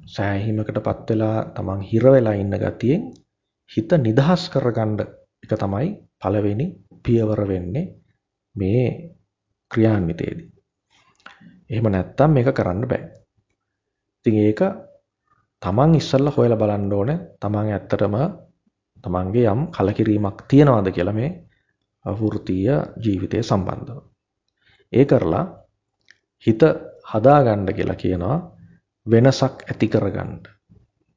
සෑහීමකටපත් 0.06 1.10
වෙලා 1.10 1.36
තමන් 1.54 1.80
හිර 1.82 2.04
වෙලා 2.06 2.34
ඉන්න 2.34 2.54
ගතියෙන් 2.56 3.02
හිත 3.70 3.90
නිදහස් 3.98 4.42
කරගන්න 4.50 5.00
එක 5.44 5.52
තමයි 5.54 5.88
පළවෙනි 6.20 6.66
පියවර 7.04 7.40
වෙන්නේ 7.48 7.84
මේ 8.54 8.86
ක්‍රියාන්විතයේදී. 9.70 10.48
එහෙම 11.70 11.86
නැත්තම් 11.88 12.30
මේක 12.30 12.48
කරන්න 12.52 12.88
බෑ. 12.88 13.02
ඉතින් 14.18 14.38
ඒක 14.40 14.60
තමන් 15.62 15.94
ඉස්සල්ලා 15.94 16.34
හොයලා 16.36 16.58
බලන්න 16.58 16.92
ඕනේ 16.92 17.18
තමන් 17.40 17.72
ඇත්තටම 17.72 18.16
තමන්ගේ 19.04 19.48
යම් 19.52 19.62
කලකිරීමක් 19.70 20.38
තියනවාද 20.50 20.88
කියලා 20.90 21.14
මේ 21.14 21.30
වෘත්තීය 22.04 22.70
ජීවිතය 22.98 23.42
සම්බන්ධව. 23.42 23.98
ඒ 24.92 25.04
කරලා 25.04 25.44
හිත 26.46 26.62
හදාගන්න 27.04 27.66
කියලා 27.68 27.96
කියනවා 27.96 28.36
වෙනසක් 29.06 29.62
ඇති 29.64 29.88
කරගන්න. 29.88 30.32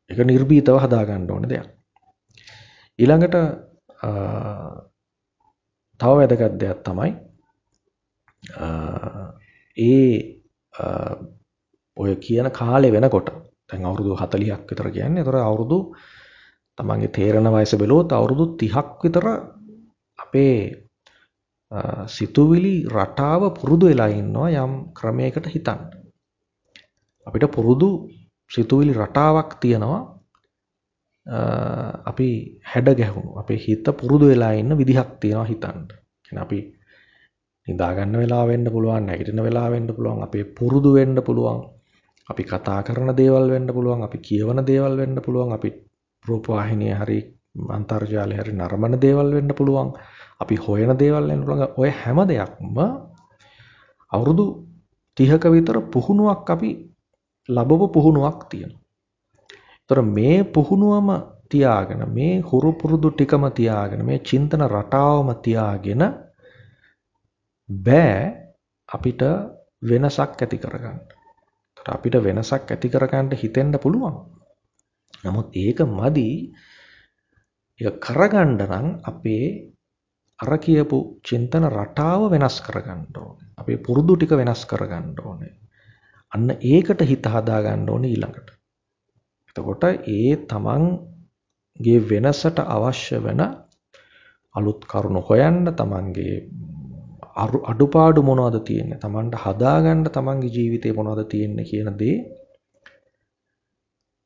ඒක 0.10 0.20
නිර්භීතව 0.22 0.78
හදාගන්න 0.78 1.32
ඕන 1.32 1.46
දෙයක්. 1.46 1.68
ඊළඟට 3.00 3.36
තව 6.00 6.12
වැදගත් 6.12 6.60
දෙයක් 6.60 6.80
තමයි 6.84 7.12
ඒ 9.78 10.12
ඔය 11.98 12.16
කියන 12.18 12.52
කාලේ 12.52 12.92
වෙනකොට 12.92 13.30
දැන් 13.68 13.86
අවුරුදු 13.86 14.16
40ක් 14.16 14.70
විතර 14.70 14.92
කියන්නේ. 14.92 15.20
ඒතර 15.20 15.36
අවුරුදු 15.40 15.80
තමන්ගේ 16.78 17.08
තේරෙන 17.10 17.48
වයස 17.50 17.76
බැලුවොත් 17.76 18.12
අවුරුදු 18.12 18.44
30ක් 18.56 19.04
විතර 19.04 19.26
අපේ 20.36 20.86
සිතුවිලි 22.08 22.74
රටාව 22.88 23.42
පුරුදු 23.60 23.86
වෙලා 23.90 24.12
ඉන්නවා 24.20 24.50
යම් 24.64 24.74
ක්‍රමයකට 24.98 25.48
හිතන්න. 25.54 25.82
අපිට 27.28 27.46
පුරුදු 27.56 27.90
සිතුවිලි 28.52 28.94
රටාවක් 28.94 29.52
තියෙනවා 29.62 30.02
අපි 32.12 32.28
හැඩ 32.72 32.90
ගැහුණු 33.00 33.32
අපේ 33.42 33.60
හිත 33.66 33.86
පුරුදු 34.00 34.26
වෙලා 34.32 34.54
ඉන්න 34.62 34.78
විදිහක් 34.80 35.10
තියෙනවා 35.22 35.48
හිතන්න. 35.52 35.80
කියන්නේ 36.26 36.44
අපි 36.46 36.60
නිදා 37.68 37.92
ගන්න 37.96 38.16
වෙලාව 38.22 38.48
වෙන්න 38.52 38.68
පුළුවන්, 38.74 39.06
නැගිටින 39.08 39.42
වෙලාව 39.48 39.72
වෙන්න 39.72 39.88
පුළුවන්, 39.98 40.20
අපේ 40.28 40.44
පුරුදු 40.58 40.90
වෙන්න 40.98 41.18
පුළුවන්. 41.28 41.60
අපි 42.30 42.44
කතා 42.44 42.80
කරන 42.86 43.10
දේවල් 43.22 43.46
වෙන්න 43.54 43.68
පුළුවන්, 43.76 44.04
අපි 44.08 44.18
කියවන 44.28 44.60
දේවල් 44.70 44.94
වෙන්න 45.02 45.18
පුළුවන්, 45.26 45.52
අපි 45.58 45.70
රූපවාහිනිය 46.26 46.94
හරි 47.02 47.20
අන්තර්ජාලය 47.78 48.36
හරි 48.42 48.52
නරඹන 48.54 49.00
දේවල් 49.06 49.28
වෙන්න 49.38 49.52
පුළුවන්. 49.60 49.90
අපි 50.40 50.56
හොයන 50.58 50.92
දේවල් 50.94 51.24
වෙන්න 51.24 51.42
පුළුවන්. 51.42 51.74
ඔය 51.78 51.90
හැම 51.92 52.18
දෙයක්ම 52.26 52.78
අවුරුදු 54.12 54.46
30ක 55.18 55.44
විතර 55.50 55.78
පුහුණුවක් 55.88 56.50
අපි 56.50 56.70
ලැබපු 57.50 57.86
පුහුණුවක් 57.90 58.40
තියෙනවා. 58.50 58.84
ඒතර 59.82 60.00
මේ 60.08 60.44
පුහුණුවම 60.46 61.10
තියාගෙන 61.48 62.02
මේ 62.10 62.42
හුරු 62.42 62.72
පුරුදු 62.74 63.10
ටිකම 63.12 63.44
තියාගෙන 63.52 64.02
මේ 64.02 64.20
චින්තන 64.20 64.62
රටාවම 64.68 65.30
තියාගෙන 65.38 66.02
බෑ 67.70 68.18
අපිට 68.90 69.22
වෙනසක් 69.82 70.32
ඇති 70.36 70.58
කරගන්න. 70.58 71.00
අපිට 71.88 72.16
වෙනසක් 72.18 72.66
ඇති 72.66 72.88
කරගන්න 72.90 73.32
හිතෙන්න 73.34 73.74
පුළුවන්. 73.76 74.16
නමුත් 75.24 75.48
ඒක 75.56 75.80
මදි. 75.90 76.30
ඒක 77.80 77.96
කරගන්න 78.00 78.58
නම් 78.60 78.88
අපේ 79.04 79.75
අර 80.40 80.52
කියපු 80.60 80.98
චින්තන 81.22 81.66
රටාව 81.68 82.22
වෙනස් 82.30 82.58
කරගන්න 82.62 83.02
ඕනේ. 83.18 83.48
අපේ 83.58 83.78
පුරුදු 83.78 84.16
ටික 84.16 84.32
වෙනස් 84.34 84.62
කරගන්න 84.66 85.16
ඕනේ. 85.22 85.54
අන්න 86.32 86.50
ඒකට 86.66 87.02
හිත 87.04 87.26
හදා 87.26 87.60
ගන්න 87.62 87.90
ඕනේ 87.90 88.12
ඊළඟට. 88.12 88.50
එතකොට 89.50 89.84
ඒ 90.10 90.32
තමන්ගේ 90.46 92.00
වෙනසට 92.04 92.58
අවශ්‍ය 92.68 93.20
වෙන 93.20 93.42
අලුත් 94.56 94.82
කරුණු 94.86 95.22
හොයන්න 95.22 95.62
තමන්ගේ 95.74 96.36
අඩුපාඩු 97.66 98.22
මොනවද 98.22 98.58
තියෙන්නේ 98.62 99.00
තමන්ට 99.00 99.36
හදාගන්න 99.38 100.04
තමන්ගේ 100.10 100.52
ජීවිතේ 100.52 100.94
මොනවද 100.94 101.22
තියෙන්නේ 101.28 101.66
කියන 101.66 101.92
දේ 101.98 102.18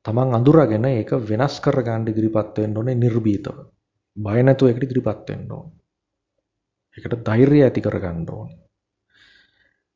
තමන් 0.06 0.34
අඳුරගෙන 0.34 0.86
ඒක 0.86 1.10
වෙනස් 1.24 1.54
කරගන්න 1.60 2.08
ඉදිරිපත් 2.08 2.58
වෙන්න 2.58 2.76
ඕනේ 2.76 2.96
නිර්භීතව. 2.96 3.56
බය 4.16 4.38
නැතුව 4.42 4.68
ඒකට 4.68 4.86
ඉදිරිපත් 4.86 5.28
වෙන්න 5.28 5.52
ඕනේ. 5.52 5.76
ඒකට 6.96 7.24
ධෛර්යය 7.26 7.62
ඇති 7.64 7.80
කරගන්න 7.80 8.24
ඕනේ. 8.30 8.58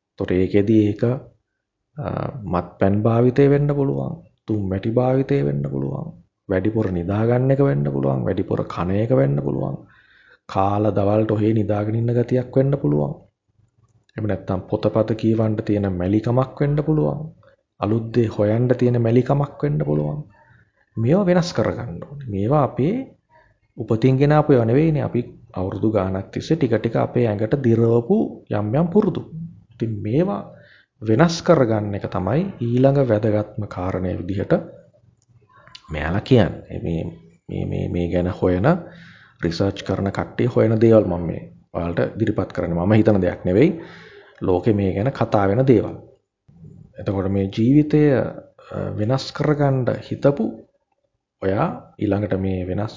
ඒතොර 0.09 0.30
ඒකෙදි 0.33 0.76
ඒක 0.88 1.02
මත්පැන් 2.44 3.02
භාවිතය 3.02 3.44
වෙන්න 3.50 3.68
පුළුවන්. 3.70 4.14
තුම් 4.46 4.62
මැටි 4.70 4.90
භාවිතය 4.90 5.37
වෙන්න 5.44 5.64
පුළුවන්. 5.64 6.07
වැඩිපුර 6.48 6.87
නිදා 6.92 7.22
ගන්න 7.26 7.50
එක 7.50 7.61
වෙන්න 7.61 7.87
පුළුවන්. 7.87 8.24
වැඩිපුර 8.26 8.61
කන 8.66 8.90
එක 8.94 9.12
වෙන්න 9.12 9.37
පුළුවන්. 9.38 9.76
කාලා 10.48 10.92
දවල්ට 10.92 11.30
ඔහේ 11.30 11.52
නිදාගෙන 11.52 11.94
ඉන්න 11.94 12.12
ගතියක් 12.12 12.57
වෙන්න 12.57 12.74
පුළුවන්. 12.83 13.14
එහෙම 14.16 14.26
නැත්නම් 14.26 14.61
පොතපත 14.70 15.11
කියවන්න 15.20 15.57
තියෙන 15.64 15.87
මැලිකමක් 15.92 16.61
වෙන්න 16.61 16.78
පුළුවන්. 16.87 17.20
අලුත් 17.80 18.07
දේ 18.14 18.28
හොයන්න 18.28 18.68
තියෙන 18.78 19.02
මැලිකමක් 19.02 19.62
වෙන්න 19.62 19.80
පුළුවන්. 19.85 20.18
මේවා 20.96 21.26
වෙනස් 21.26 21.50
කරගන්න 21.52 22.02
ඕනේ. 22.04 22.28
මේවා 22.28 22.62
අපේ 22.62 22.94
උපතින් 23.76 24.18
ගෙන 24.18 24.33
ආපු 24.33 24.52
ඒවා 24.52 24.66
නෙවෙයිනේ. 24.66 25.02
අපි 25.02 25.20
අවුරුදු 25.56 25.88
ගාණක් 25.90 26.30
තිස්සේ 26.32 26.56
ටික 26.56 26.74
ටික 26.74 26.96
අපේ 26.96 27.26
ඇඟට 27.26 27.56
දිරවපු 27.64 28.16
යම් 28.50 28.74
යම් 28.74 28.88
පුරුදු. 28.88 29.22
ඉතින් 29.74 29.92
මේවා 30.02 30.42
වෙනස් 31.02 31.36
කරගන්න 31.42 31.94
එක 31.94 32.06
තමයි 32.08 32.40
ඊළඟ 32.60 33.00
වැදගත්ම 33.10 33.66
කාරණය 33.66 34.14
විදිහට 34.18 34.52
මෙයාලා 35.90 36.20
කියන්නේ. 36.20 36.80
මේ 36.82 37.04
මේ 37.48 37.64
මේ 37.66 37.88
මේ 37.88 38.06
ගැන 38.08 38.30
හොයන 38.32 38.66
රිසර්ච් 39.42 39.82
කරන 39.82 40.10
කට්ටිය 40.10 40.48
හොයන 40.48 40.80
දේවල් 40.80 41.04
මම 41.04 41.26
මේ 41.26 41.42
ඔයාලට 41.74 42.00
ඉදිරිපත් 42.16 42.52
කරන්නේ. 42.52 42.78
මම 42.78 42.92
හිතන 42.92 43.20
දෙයක් 43.20 43.44
නෙවෙයි. 43.44 43.70
ලෝකේ 44.40 44.74
මේ 44.74 44.92
ගැන 44.94 45.12
කතා 45.12 45.48
වෙන 45.48 45.66
දේවල්. 45.66 45.94
එතකොට 46.98 47.30
මේ 47.30 47.48
ජීවිතය 47.48 48.02
වෙනස් 48.98 49.32
කරගන්න 49.32 49.86
හිතපු 50.00 50.44
ඔයා 51.42 51.68
ඊළඟට 51.99 52.37
මේ 52.40 52.61
වෙනස් 52.68 52.97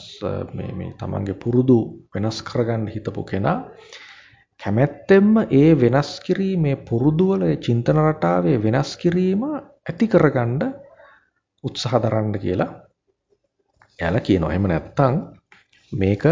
මේ 0.54 0.72
මේ 0.74 0.92
තමන්ගේ 1.00 1.42
පුරුදු 1.44 1.80
වෙනස් 2.14 2.38
කරගන්න 2.42 2.88
හිතපු 2.88 3.24
කෙනා 3.24 3.58
කැමැත්තෙන්ම 4.62 5.32
ඒ 5.52 5.70
වෙනස් 5.76 6.12
කිරීමේ 6.20 6.76
පුරුදුවල 6.90 7.44
චින්තන 7.66 8.00
රටාවේ 8.04 8.58
වෙනස් 8.64 8.92
කිරීම 8.98 9.42
ඇති 9.50 10.06
කරගන්න 10.08 10.62
උත්සාහ 11.64 12.02
දරන්න 12.02 12.40
කියලා 12.40 12.72
එයාලා 14.00 14.22
කියනවා. 14.22 14.52
එහෙම 14.52 14.66
නැත්නම් 14.66 15.16
මේක 15.92 16.24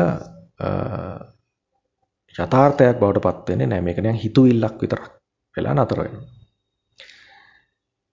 යථාර්ථයක් 2.36 2.98
බවට 3.00 3.24
පත් 3.26 3.50
වෙන්නේ 3.50 3.68
නැහැ. 3.68 3.82
මේක 3.82 3.98
නිකන් 4.00 4.22
හිතුවිල්ලක් 4.24 4.82
විතරක් 4.82 5.06
වෙලා 5.56 5.76
නතර 5.76 6.00
වෙනවා. 6.00 6.45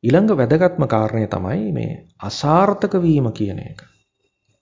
ඊළඟ 0.03 0.30
වැදගත්ම 0.32 0.84
කාරණය 0.86 1.26
තමයි 1.26 1.66
මේ 1.72 1.90
අසාර්ථක 2.20 2.94
වීම 2.98 3.26
කියන 3.32 3.59
එක. 3.61 3.82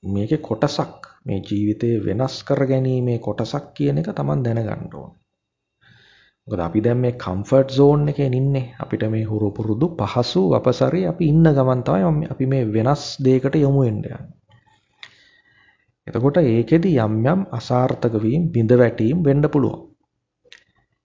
මේකේ 0.03 0.39
කොටසක් 0.39 1.07
මේ 1.25 1.41
ජීවිතේ 1.41 2.03
වෙනස් 2.05 2.35
කර 2.43 2.61
ගැනීමේ 2.67 3.19
කොටසක් 3.19 3.73
කියන 3.75 3.99
එක 3.99 4.11
Taman 4.15 4.43
දැනගන්න 4.43 4.93
ඕන. 4.95 5.11
මොකද 6.49 6.61
අපි 6.61 6.81
දැන් 6.81 7.01
මේ 7.01 7.15
කම්ෆර්ට් 7.15 7.71
zone 7.71 8.11
එකේ 8.11 8.29
ඉන්නේ. 8.33 8.75
අපිට 8.79 9.03
මේ 9.09 9.25
හුරු 9.25 9.49
පුරුදු 9.51 9.87
පහසු 9.97 10.43
අපසරි 10.55 11.01
අපි 11.07 11.25
ඉන්න 11.27 11.47
ගමන් 11.49 11.83
තමයි 11.83 12.29
අපි 12.29 12.45
මේ 12.47 12.65
වෙනස් 12.67 13.03
දෙයකට 13.19 13.55
යොමු 13.57 13.81
වෙන්න 13.81 13.97
යන්නේ. 13.97 14.21
එතකොට 16.07 16.37
ඒකෙදි 16.39 16.91
යම් 16.99 17.15
යම් 17.25 17.41
අසාර්ථක 17.53 18.15
වීම 18.19 18.43
බිඳ 18.53 18.73
වැටීම් 18.73 19.19
වෙන්න 19.23 19.43
පුළුවන්. 19.47 19.81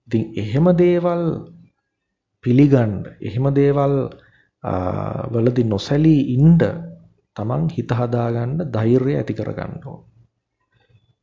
ඉතින් 0.07 0.23
එහෙම 0.35 0.65
දේවල් 0.75 1.23
පිළිගන්න, 2.43 2.93
එහෙම 3.21 3.45
දේවල් 3.53 3.93
වලදී 5.31 5.63
නොසැලී 5.65 6.21
ඉන්න 6.33 6.57
තමන් 7.35 7.67
හිත 7.69 7.91
හදාගන්න 7.91 8.71
ධෛර්යය 8.71 9.15
ඇති 9.15 9.33
කරගන්න 9.33 9.81
ඕන. 9.85 10.03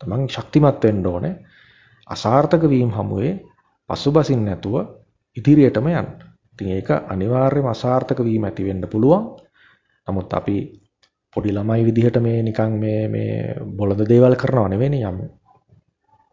තමන් 0.01 0.28
ශක්තිමත් 0.28 0.82
වෙන්න 0.82 1.07
ඕනේ. 1.07 1.34
අසාර්ථක 2.09 2.68
වීම 2.68 2.90
හමුවේ 2.90 3.32
පසුබසින් 3.90 4.45
නැතුව 4.45 4.76
ඉදිරියටම 5.36 5.86
යන්න. 5.88 6.09
ඉතින් 6.53 6.68
ඒක 6.70 6.90
අනිවාර්යයෙන්ම 7.07 7.68
අසාර්ථක 7.68 8.18
වීම 8.20 8.45
ඇති 8.45 8.64
වෙන්න 8.64 8.86
පුළුවන්. 8.86 9.24
නමුත් 10.09 10.32
අපි 10.32 10.57
පොඩි 11.36 11.51
ළමයි 11.51 11.84
විදිහට 11.84 12.16
මේ 12.18 12.43
නිකන් 12.43 12.72
මේ 12.78 13.09
මේ 13.09 13.57
බොළඳ 13.76 14.03
දේවල් 14.05 14.36
කරනව 14.36 14.68
නෙවෙයිනේ 14.68 15.09
යම් 15.09 15.18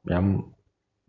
යම් 0.05 0.27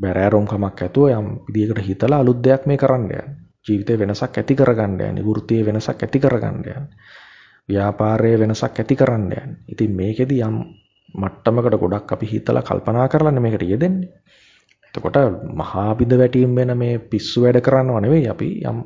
බැරෑරුම් 0.01 0.47
කමක් 0.47 0.81
ඇතුව 0.81 1.11
යම් 1.11 1.27
විදිහකට 1.47 1.83
හිතලා 1.83 2.21
අලුත් 2.21 2.41
දෙයක් 2.41 2.67
මේ 2.67 2.77
කරන්න 2.77 3.05
යන්නේ. 3.05 3.50
ජීවිතේ 3.67 3.99
වෙනසක් 3.99 4.39
ඇති 4.39 4.55
කරගන්න 4.55 5.01
යන්නේ. 5.01 5.25
වෘත්තියේ 5.25 5.67
වෙනසක් 5.67 6.03
ඇති 6.03 6.19
කරගන්න 6.19 6.61
යන්නේ. 6.61 6.87
ව්‍යාපාරයේ 7.69 8.39
වෙනසක් 8.39 8.79
ඇති 8.79 8.97
කරන්න 8.97 9.33
යන්නේ. 9.33 9.57
ඉතින් 9.69 9.97
මේකෙදි 9.97 10.41
යම් 10.41 10.57
මට්ටමකට 11.15 11.77
ගොඩක් 11.77 12.13
අපි 12.13 12.27
හිතලා 12.27 12.63
කල්පනා 12.63 13.09
කරලානේ 13.09 13.41
මේකට 13.41 13.63
යෙදෙන්නේ. 13.65 14.11
එතකොට 14.85 15.17
මහා 15.55 15.95
බිඳ 15.95 16.13
වැටීම් 16.19 16.55
වෙන 16.55 16.77
මේ 16.79 16.99
පිස්සු 17.01 17.43
වැඩ 17.43 17.61
කරනව 17.61 18.01
නෙවෙයි 18.01 18.29
අපි 18.29 18.49
යම් 18.65 18.83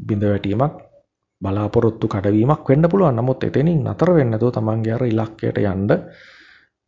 බිඳ 0.00 0.22
වැටීමක් 0.24 0.74
බලාපොරොත්තු 1.42 2.08
කඩවීමක් 2.08 2.68
වෙන්න 2.68 2.90
පුළුවන්. 2.90 3.16
නමුත් 3.16 3.44
එතනින් 3.44 3.84
නතර 3.84 4.10
වෙන්නේ 4.10 4.32
නැතුව 4.32 4.52
තමන්ගේ 4.52 4.94
අර 4.94 5.04
ඉලක්කයට 5.04 5.58
යන්න 5.64 5.90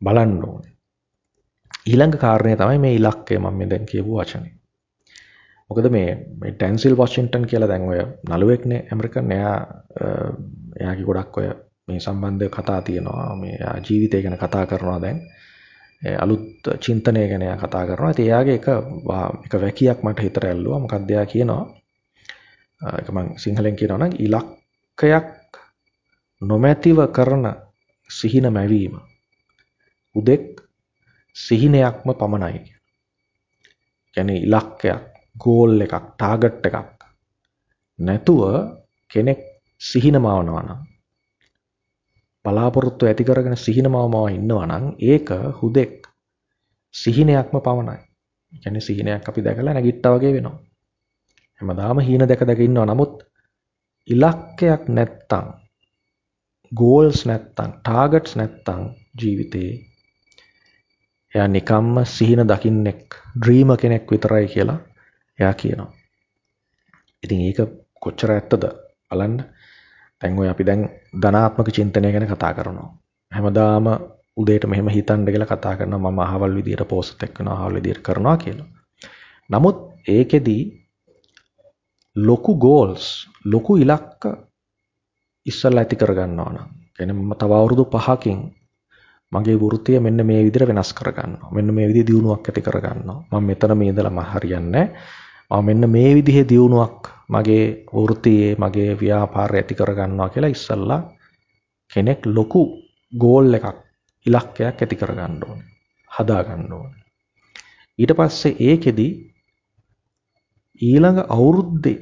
බලන්න 0.02 0.34
ඕනේ. 0.44 0.72
ඊළඟ 1.86 2.16
කාරණය 2.16 2.56
තමයි 2.56 2.78
මේ 2.78 2.94
ඉලක්කය 2.94 3.38
මම 3.38 3.54
මේ 3.54 3.70
දැන් 3.70 3.86
කියපු 3.86 4.16
වචනේ. 4.16 4.59
මොකද 5.70 5.90
මේ 5.96 6.08
මේ 6.40 6.52
ටැන්සිල් 6.52 6.96
වොෂින්ටන් 6.96 7.46
කියලා 7.50 7.68
දැන් 7.68 7.88
ඔය 7.88 8.00
නළුවෙක්නේ 8.28 8.80
ඇමරිකන් 8.92 9.32
එයා 9.32 9.56
එයාගේ 10.80 11.08
ගොඩක් 11.10 11.36
ඔය 11.36 11.48
මේ 11.88 12.00
සම්බන්ධ 12.00 12.50
කතා 12.56 12.80
තියෙනවා 12.82 13.36
මේ 13.36 13.56
ජීවිතය 13.88 14.22
ගැන 14.22 14.38
කතා 14.38 14.66
කරනවා 14.66 15.00
දැන් 15.04 15.20
අලුත් 16.18 16.64
චින්තනය 16.80 17.28
ගැන 17.28 17.42
එයා 17.42 17.56
කතා 17.58 17.86
කරනවා. 17.86 18.10
ඉතින් 18.10 18.26
එයාගේ 18.26 18.54
එක 18.54 18.68
එක 19.44 19.52
වැකියක් 19.54 20.02
මට 20.02 20.20
හිතට 20.20 20.44
ඇල්ලුවා. 20.44 20.78
මොකක්ද 20.78 21.10
එයා 21.10 21.26
කියනවා? 21.26 21.62
ඒක 22.98 23.08
මම 23.10 23.28
සිංහලෙන් 23.36 23.76
කියනවා 23.76 23.98
නම් 23.98 24.14
ඉලක්කයක් 24.18 25.28
නොමැතිව 26.42 26.98
කරන 27.12 27.44
සිහින 28.10 28.52
මැවීම 28.52 28.96
උදෙක් 30.16 30.64
සිහිනයක්ම 31.36 32.08
පමණයි. 32.20 32.60
කියන්නේ 34.16 34.42
ඉලක්කයක්, 34.46 35.09
ගෝල් 35.42 35.80
එකක්, 35.80 35.94
ටාගට් 36.10 36.66
එකක් 36.68 36.98
නැතුව 37.98 38.42
කෙනෙක් 39.10 39.40
සිහින 39.80 40.16
මවනවා 40.16 40.62
නම් 40.62 40.80
බලාපොරොත්තු 42.44 43.06
ඇති 43.06 43.24
කරගෙන 43.24 43.56
සිහිනමවමව 43.56 44.14
ඉන්නවා 44.30 44.66
නම් 44.68 44.84
ඒක 45.02 45.28
හුදෙක් 45.58 45.96
සිහිනයක්ම 46.94 47.56
පමණයි. 47.58 47.98
කියන්නේ 48.52 48.80
සිහිනයක් 48.80 49.28
අපි 49.28 49.44
දැකලා 49.44 49.74
නැගිට්ටා 49.74 50.14
වගේ 50.14 50.32
වෙනවා. 50.32 50.58
හැමදාම 51.60 51.98
හීන 52.00 52.22
දැක 52.22 52.42
දැක 52.42 52.60
ඉන්නවා. 52.60 52.86
නමුත් 52.86 53.14
ඉලක්කයක් 54.08 54.82
නැත්තම් 54.88 55.46
ගෝල්ස් 56.72 57.20
නැත්තම් 57.26 57.70
ටාගට්ස් 57.78 58.36
නැත්තම් 58.36 58.80
ජීවිතේ 59.20 59.70
එයා 61.32 61.48
නිකම්ම 61.48 61.96
සිහින 62.06 62.42
දකින්නෙක් 62.44 63.02
ඩ්‍රීම 63.34 63.70
කෙනෙක් 63.76 64.10
විතරයි 64.10 64.46
කියලා 64.48 64.78
එයා 65.40 65.54
කියනවා. 65.54 65.90
ඉතින් 67.22 67.40
ඒක 67.40 67.58
කොච්චර 68.00 68.30
ඇත්තද 68.30 68.64
බලන්න. 69.10 69.36
දැන් 70.22 70.38
ඔය 70.38 70.48
අපි 70.48 70.64
දැන් 70.64 70.82
ධනාත්මක 71.22 71.68
චින්තනය 71.70 72.12
ගැන 72.12 72.28
කතා 72.28 72.52
කරනවා. 72.54 72.88
හැමදාම 73.32 73.86
උදේට 74.36 74.66
මෙහෙම 74.66 74.88
හිතන්න 74.88 75.24
කියලා 75.26 75.50
කතා 75.52 75.76
කරනවා 75.76 76.10
මම 76.10 76.20
අහවල් 76.20 76.54
විදියට 76.58 76.84
පෝස්ට් 76.88 77.22
එක් 77.22 77.34
කරනවා 77.34 77.56
අහවල් 77.58 77.74
විදියට 77.74 78.02
කරනවා 78.02 78.36
කියලා. 78.36 78.68
නමුත් 79.50 79.78
ඒකෙදි 80.08 80.58
ලොකු 82.16 82.52
ගෝල්ස් 82.56 83.04
ලොකු 83.44 83.76
ඉලක්ක 83.76 84.22
ඉස්සල්ලා 85.46 85.82
ඇති 85.82 85.96
කරගන්නවා 85.96 86.50
නම් 86.52 86.68
කියන්නේ 86.94 87.16
මම 87.16 87.32
තව 87.34 87.52
අවුරුදු 87.52 87.84
5කින් 87.96 88.40
මගේ 89.32 89.56
වෘත්තිය 89.56 89.98
මෙන්න 90.00 90.26
මේ 90.26 90.44
විදිහට 90.44 90.68
වෙනස් 90.68 90.92
කරගන්නවා. 90.92 91.50
මෙන්න 91.52 91.74
මේ 91.74 91.88
විදිහේ 91.88 92.08
දියුණුවක් 92.08 92.48
ඇති 92.48 92.62
කරගන්නවා. 92.62 93.18
මම 93.32 93.44
මෙතන 93.46 93.72
මේ 93.78 93.88
ඉඳලා 93.88 94.10
මම 94.10 94.22
හරියන්නේ 94.32 94.86
මම 95.50 95.64
මෙන්න 95.64 95.90
මේ 95.90 96.10
විදිහේ 96.14 96.48
දියුණුවක් 96.48 97.08
මගේ 97.28 97.64
වෘත්තියේ 97.96 98.50
මගේ 98.56 98.90
ව්‍යාපාරය 98.96 99.56
ඇති 99.58 99.74
කරගන්නවා 99.74 100.28
කියලා 100.28 100.50
ඉස්සල්ලා 100.50 101.00
කෙනෙක් 101.90 102.20
ලොකු 102.28 102.62
ගෝල් 103.12 103.54
එකක් 103.54 103.66
ඉලක්කයක් 104.26 104.60
ඇති 104.76 104.96
කරගන්න 104.96 105.34
ඕනේ. 105.42 105.68
හදා 106.10 106.42
ගන්න 106.44 106.72
ඕනේ. 106.72 107.02
ඊට 107.98 108.12
පස්සේ 108.12 108.56
ඒකෙදි 108.60 109.08
ඊළඟ 110.80 111.20
අවුරුද්දේ 111.28 111.98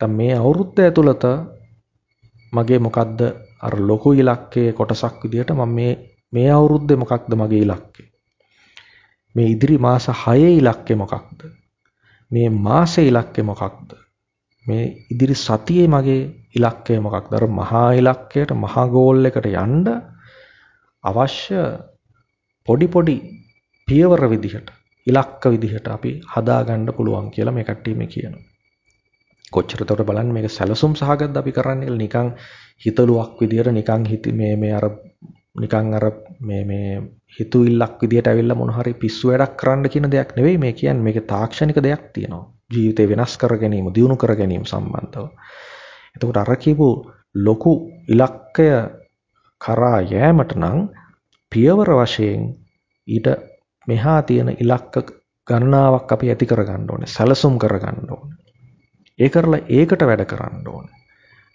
දැන් 0.00 0.12
මේ 0.12 0.34
අවුරුද්ද 0.36 0.78
ඇතුළත 0.78 1.24
මගේ 2.52 2.78
මොකද්ද 2.78 3.20
අර 3.60 3.74
ලොකු 3.82 4.12
ඉලක්කයේ 4.14 4.72
කොටසක් 4.72 5.22
විදිහට 5.24 5.50
මම 5.52 5.74
මේ 5.74 5.92
මේ 6.32 6.50
අවුරුද්දේ 6.50 6.96
මොකක්ද 6.96 7.30
මගේ 7.34 7.62
ඉලක්කය? 7.66 8.02
මේ 9.34 9.48
ඉදිරි 9.48 9.76
මාස 9.78 10.06
6 10.08 10.58
ඉලක්කය 10.60 10.94
මොකක්ද? 10.96 11.40
මේ 12.30 12.48
මාසේ 12.48 13.06
ඉලක්කය 13.06 13.42
මොකක්ද? 13.42 13.88
මේ 14.66 14.84
ඉදිරි 15.10 15.36
සතියේ 15.36 15.88
මගේ 15.88 16.20
ඉලක්කය 16.54 16.98
මොකක්ද? 17.00 17.32
අර 17.32 17.44
මහා 17.50 17.88
ඉලක්කයට 17.92 18.50
මහා 18.56 18.86
ගෝල් 18.88 19.24
එකට 19.24 19.46
යන්න 19.54 19.86
අවශ්‍ය 21.04 21.62
පොඩි 22.68 22.86
පොඩි 22.88 23.16
පියවර 23.88 24.22
විදිහට 24.26 24.68
ඉලක්ක 25.06 25.42
විදිහට 25.46 25.88
අපි 25.88 26.10
හදාගන්න 26.26 26.86
පුළුවන් 26.92 27.30
කියලා 27.30 27.54
මේ 27.54 27.64
කට්ටිය 27.64 27.94
මේ 27.94 28.08
කියනවා. 28.08 28.44
කොච්චර 29.52 29.84
තොර 29.84 30.02
බලන්න 30.02 30.32
මේක 30.32 30.50
සැලසුම් 30.50 30.94
සහගතද 30.94 31.36
අපි 31.36 31.52
කරන්නේ 31.52 31.86
කියලා 31.86 31.98
නිකන් 31.98 32.28
හිතලුවක් 32.82 33.40
විදිහට 33.40 33.70
නිකන් 33.70 34.02
හිත 34.04 34.26
මේ 34.32 34.54
මේ 34.56 34.72
අර 34.72 34.86
නිකන් 35.56 35.94
අර 35.94 36.04
මේ 36.40 36.64
මේ 36.64 36.88
හිතුවිල්ලක් 37.38 38.02
විදිහට 38.02 38.28
ඇවිල්ලා 38.28 38.56
මොන 38.56 38.72
හරි 38.72 38.92
පිස්සු 38.94 39.28
වැඩක් 39.28 39.56
කරන්න 39.56 39.88
කියන 39.88 40.10
දෙයක් 40.10 40.36
නෙවෙයි 40.36 40.58
මේ 40.58 40.72
කියන්නේ. 40.72 41.02
මේකේ 41.02 41.24
තාක්ෂණික 41.24 41.82
දෙයක් 41.82 42.04
තියෙනවා. 42.12 42.44
ජීවිතේ 42.70 43.08
වෙනස් 43.08 43.36
කර 43.38 43.56
ගැනීම 43.56 43.90
දියුණු 43.94 44.16
කර 44.16 44.34
ගැනීම 44.34 44.64
සම්බන්ධව. 44.64 45.26
එතකොට 46.16 46.38
අර 46.38 46.56
කියපු 46.58 46.88
ලොකු 47.38 47.72
ඉලක්කය 48.08 48.68
කරා 49.60 50.00
යෑමට 50.04 50.52
නම් 50.54 50.88
පියවර 51.52 51.90
වශයෙන් 51.94 52.42
ඊට 53.08 53.28
මෙහා 53.88 54.20
තියෙන 54.22 54.50
ඉලක්ක 54.56 54.94
ගණනාවක් 55.46 56.12
අපි 56.12 56.30
ඇති 56.30 56.46
කරගන්න 56.46 56.90
ඕනේ 56.90 57.06
සැලසුම් 57.08 57.58
කරගන්න 57.58 58.10
ඕනේ. 58.10 58.38
ඒ 59.18 59.28
කරලා 59.28 59.66
ඒකට 59.70 60.02
වැඩ 60.02 60.24
කරන්න 60.24 60.68
ඕනේ. 60.68 60.96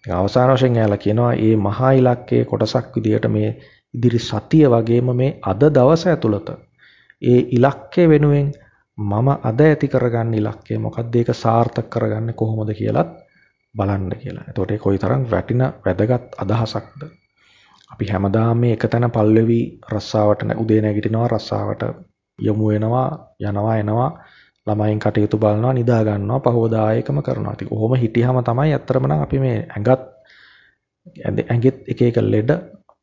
අවසාන 0.03 0.53
වශයෙන් 0.53 0.75
එයාලා 0.75 0.97
කියනවා 0.97 1.34
මේ 1.34 1.55
මහා 1.57 1.91
ඉලක්කයේ 1.93 2.45
කොටසක් 2.45 2.95
විදිහට 2.95 3.27
මේ 3.27 3.49
ඉදිරි 3.94 4.20
සතිය 4.22 4.66
වගේම 4.68 5.08
මේ 5.14 5.38
අද 5.44 5.62
දවස 5.70 6.04
ඇතුළත 6.08 6.50
ඒ 7.22 7.39
ඉලක්කය 7.52 8.04
වෙනුවෙන් 8.08 8.52
මම 8.98 9.28
අද 9.42 9.60
ඇති 9.62 9.88
කරගන්න 9.88 10.34
ඉලක්කය 10.34 10.78
මොකක්ද 10.80 11.16
ඒක 11.16 11.30
සාර්ථක 11.36 11.89
කරගන්නේ 11.89 12.34
කොහොමද 12.34 12.72
කියලත් 12.74 13.10
බලන්න 13.76 14.14
කියලා. 14.14 14.46
එතකොට 14.50 14.72
ඒ 14.72 14.78
කොයිතරම් 14.80 15.24
වටින 15.26 15.62
වැදගත් 15.80 16.30
අදහසක්ද? 16.38 17.02
අපි 17.92 18.06
හැමදාම 18.08 18.58
මේ 18.58 18.74
එක 18.74 18.86
තැන 18.86 19.08
පල්ලෙවි 19.10 19.62
රස්සාවට 19.89 20.42
උදේ 20.56 20.82
නැගිටිනවා 20.82 21.28
රස්සාවට 21.28 21.84
යමු 22.39 22.66
වෙනවා 22.68 23.08
යනවා 23.42 23.78
එනවා 23.78 24.10
ළමයින් 24.68 25.00
කටයුතු 25.00 25.38
බලනවා 25.38 25.74
නිදා 25.74 26.04
ගන්නවා 26.04 26.44
පහවදා 26.46 26.86
ආයකම 26.86 27.18
කරනවා. 27.20 27.54
ඉතින් 27.54 27.70
කොහොම 27.70 27.94
හිටියාම 27.96 28.38
තමයි 28.42 28.74
අත්‍තරම 28.74 29.06
නම් 29.06 29.22
අපි 29.22 29.39
මේ 29.39 29.58
ඇඟත් 29.68 30.02
ඇඟෙත් 31.44 31.78
එක 31.88 32.02
එක 32.02 32.18
ලෙඩ 32.24 32.52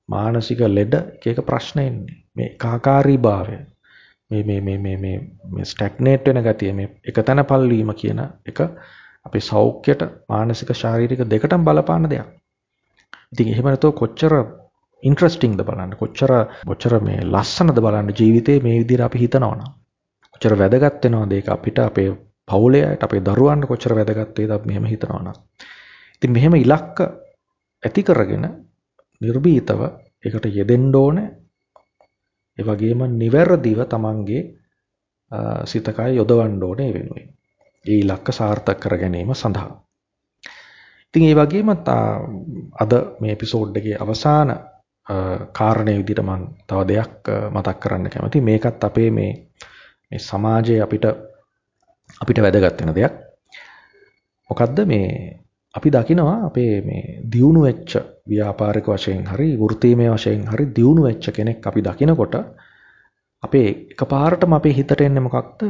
මානසික 0.08 0.60
ලෙඩ 0.68 0.94
එක 0.94 1.26
එක 1.26 1.40
ප්‍රශ්න 1.42 1.80
එන්නේ. 1.80 2.16
මේ 2.36 2.54
කාකාරී 2.56 3.18
භාවය. 3.18 3.58
මේ 4.30 4.42
මේ 4.42 4.60
මේ 4.60 4.78
මේ 4.78 4.96
මේ 4.96 5.16
මේ 5.50 5.64
ස්ටැග්නේට් 5.64 6.26
වෙන 6.26 6.42
ගතිය 6.44 6.72
මේ 6.72 6.88
එකතැන 7.04 7.44
පල්වීම 7.44 7.92
කියන 7.94 8.20
එක 8.46 8.60
අපේ 9.26 9.40
සෞඛ්‍යයට 9.42 10.02
මානසික 10.28 10.70
ශාරීරික 10.74 11.22
දෙකටම 11.24 11.64
බලපාන 11.64 12.08
දෙයක්. 12.10 12.26
ඉතින් 13.32 13.48
එහෙම 13.48 13.64
නැතෝ 13.64 13.92
කොච්චර 13.92 14.34
ඉන්ට්‍රස්ටිංද 15.02 15.60
බලන්න 15.62 15.96
කොච්චර 15.96 16.32
කොච්චර 16.66 16.94
මේ 17.00 17.20
ලස්සනද 17.24 17.78
බලන්න 17.78 18.12
ජීවිතේ 18.12 18.58
මේ 18.60 18.78
විදිහට 18.80 19.06
අපි 19.08 19.18
හිතනවනම්. 19.18 19.62
කොච්චර 20.32 20.54
වැදගත් 20.58 21.04
වෙනවද 21.04 21.32
ඒක 21.32 21.48
අපිට 21.48 21.78
අපේ 21.80 22.10
පවුලයට 22.48 23.02
අපේ 23.02 23.20
දරුවන්ට 23.22 23.68
කොච්චර 23.70 23.94
වැදගත් 23.94 24.38
වේද 24.38 24.50
අපි 24.50 24.68
මෙහෙම 24.68 24.84
හිතනවනම්. 24.84 25.36
ඉතින් 26.16 26.32
මෙහෙම 26.32 26.54
ඉලක්ක 26.56 26.98
ඇති 27.82 28.02
කරගෙන 28.02 28.46
නිර්භීතව 29.20 29.80
ඒකට 30.24 30.46
යෙදෙන්න 30.50 30.94
ඕනේ. 30.94 31.28
ඒ 32.58 32.64
වගේම 32.64 33.00
නිවැරදිව 33.14 33.80
තමන්ගේ 33.86 34.42
සිතකය 35.64 36.08
යොදවන්න 36.12 36.62
ඕනේ 36.62 36.90
වෙනුවෙන්. 36.90 37.28
ඒ 37.84 37.98
ඉලක්ක 37.98 38.32
සාර්ථක 38.32 38.80
කර 38.80 38.96
ගැනීම 38.96 39.34
සඳහා. 39.34 39.70
ඉතින් 41.08 41.24
ඒ 41.24 41.34
වගේම 41.34 41.68
අද 42.74 42.92
මේ 43.20 43.32
එපිසෝඩ් 43.32 43.76
එකේ 43.76 43.96
අවසාන 43.96 44.50
කාරණේ 45.52 45.98
විදිහට 45.98 46.22
මම 46.22 46.42
තව 46.66 46.78
දෙයක් 46.88 47.28
මතක් 47.50 47.80
කරන්න 47.80 48.10
කැමතියි. 48.10 48.42
මේකත් 48.42 48.84
අපේ 48.84 49.10
මේ 49.10 49.32
මේ 50.10 50.18
සමාජයේ 50.20 50.82
අපිට 50.82 51.04
අපිට 52.20 52.38
වැදගත් 52.38 52.80
වෙන 52.80 52.94
දෙයක්. 52.94 53.14
මොකද්ද 54.50 54.78
මේ 54.86 55.08
අපි 55.74 55.88
දකිනවා 55.90 56.36
අපේ 56.44 56.74
මේ 56.80 57.04
දියුණු 57.32 57.60
වෙච්ච 57.62 57.90
ව්‍යාපාරික 58.28 58.86
වශයෙන් 58.88 59.26
හරි 59.26 59.48
වෘත්තීමය 59.56 60.06
වශයෙන් 60.08 60.46
හරි 60.46 60.64
දියුණු 60.76 61.02
වෙච්ච 61.02 61.26
කෙනෙක් 61.32 61.66
අපි 61.66 61.80
දකිනකොට 61.82 62.34
අපේ 63.42 63.68
එකපාරටම 63.92 64.52
අපේ 64.52 64.74
හිතට 64.74 65.00
එන්නේ 65.00 65.20
මොකක්ද? 65.20 65.60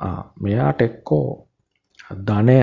ආ 0.00 0.20
මෙයාට 0.40 0.80
එක්කෝ 0.82 1.26
ධනය 2.20 2.58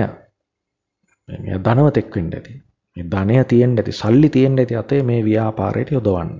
මෙයා 1.28 1.60
ධනවතෙක් 1.60 2.16
වෙන්න 2.16 2.32
ඇති. 2.32 2.52
මේ 2.96 3.06
ධනය 3.06 3.44
තියෙන්න 3.44 3.76
ඇති, 3.76 3.92
සල්ලි 3.92 4.28
තියෙන්න 4.28 4.58
ඇති 4.58 4.76
අතේ 4.76 5.02
මේ 5.02 5.20
ව්‍යාපාරයට 5.24 5.90
යොදවන්න. 5.90 6.32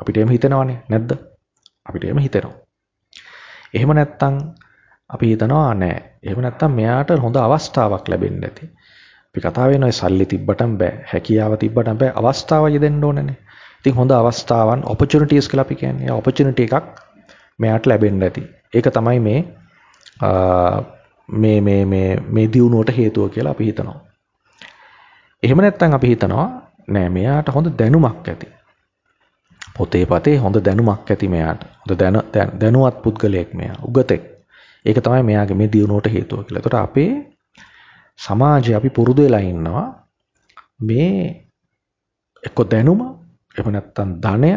අපිට 0.00 0.16
එහෙම 0.16 0.28
හිතෙනවනේ 0.28 0.78
නැද්ද? 0.88 1.10
අපිට 1.86 2.04
එහෙම 2.04 2.18
හිතෙනවා. 2.18 2.56
එහෙම 3.74 3.90
නැත්තම් 3.90 4.34
අපි 5.10 5.26
හිතනවා 5.26 5.74
නෑ. 5.74 5.96
එහෙම 6.22 6.40
නැත්තම් 6.40 6.72
මෙයාට 6.72 7.10
හොඳ 7.18 7.36
අවස්ථාවක් 7.38 8.08
ලැබෙන්න 8.08 8.44
ඇති. 8.44 8.70
අපි 9.34 9.40
කතා 9.40 9.66
වෙන 9.68 9.84
ඔය 9.84 9.92
සල්ලි 9.92 10.24
තිබ්බටම 10.26 10.72
බෑ. 10.80 10.92
හැකියාව 11.10 11.52
තිබ්බටම 11.56 11.96
බෑ. 12.00 12.12
අවස්ථාව 12.20 12.64
යෙදෙන්න 12.74 13.04
ඕනනේ. 13.04 13.36
ඉතින් 13.80 13.94
හොඳ 13.94 14.10
අවස්ථාවන් 14.10 14.82
opportunities 14.84 15.48
කියලා 15.48 15.64
අපි 15.64 15.74
කියන්නේ. 15.74 16.10
opportunity 16.12 16.62
එකක් 16.68 16.84
මෙයාට 17.58 17.86
ලැබෙන්න 17.86 18.22
ඇති. 18.22 18.42
ඒක 18.74 18.86
තමයි 18.96 19.20
මේ 19.20 19.40
මේ 21.28 21.60
මේ 21.60 21.84
මේ 21.84 22.10
මේ 22.28 22.46
දියුණුවට 22.52 22.96
හේතුව 22.98 23.30
කියලා 23.30 23.54
අපි 23.56 23.64
හිතනවා. 23.64 23.96
එහෙම 25.42 25.64
නැත්නම් 25.64 25.96
අපි 25.98 26.12
හිතනවා 26.12 26.46
නෑ 26.88 27.08
මෙයාට 27.08 27.48
හොඳ 27.54 27.72
දැනුමක් 27.78 28.28
ඇති. 28.28 28.48
පොතේ 29.76 30.04
පතේ 30.06 30.36
හොඳ 30.36 30.60
දැනුමක් 30.66 31.10
ඇති 31.10 31.28
මෙයාට. 31.28 31.64
හොඳ 31.80 32.00
දැනුවත් 32.60 33.02
පුද්ගලයෙක් 33.02 33.54
මෙයා. 33.54 33.80
උගතෙක්. 33.82 34.22
ඒක 34.84 34.98
තමයි 35.04 35.22
මෙයාගේ 35.30 35.56
මේ 35.56 35.72
දියුණුවට 35.72 36.12
හේතුව 36.14 36.44
කියලා. 36.44 36.60
ඒතකොට 36.60 36.82
අපේ 36.86 37.12
සමාජයේ 38.18 38.76
අපි 38.76 38.90
පුරුදු 38.90 39.22
වෙලා 39.22 39.44
ඉන්නවා 39.44 39.88
මේ 40.80 41.12
එක්ක 42.42 42.58
දැනුම 42.70 43.00
එහෙම 43.54 43.68
නැත්නම් 43.70 44.10
ධනය 44.20 44.50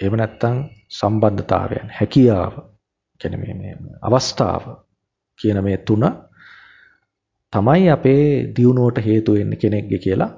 එහෙම 0.00 0.14
නැත්නම් 0.16 0.56
සම්බන්ධතාවයන් 0.90 1.88
හැකියාව 1.90 2.52
කියන්නේ 3.20 3.40
මේ 3.42 3.54
මේ 3.56 3.74
අවස්ථාව 4.02 4.62
කියන 5.38 5.58
මේ 5.64 5.78
තුන 5.78 6.04
තමයි 7.52 7.90
අපේ 7.90 8.24
දියුණුවට 8.56 8.98
හේතු 8.98 9.34
වෙන්නේ 9.34 9.56
කෙනෙක්ගේ 9.56 9.98
කියලා 9.98 10.30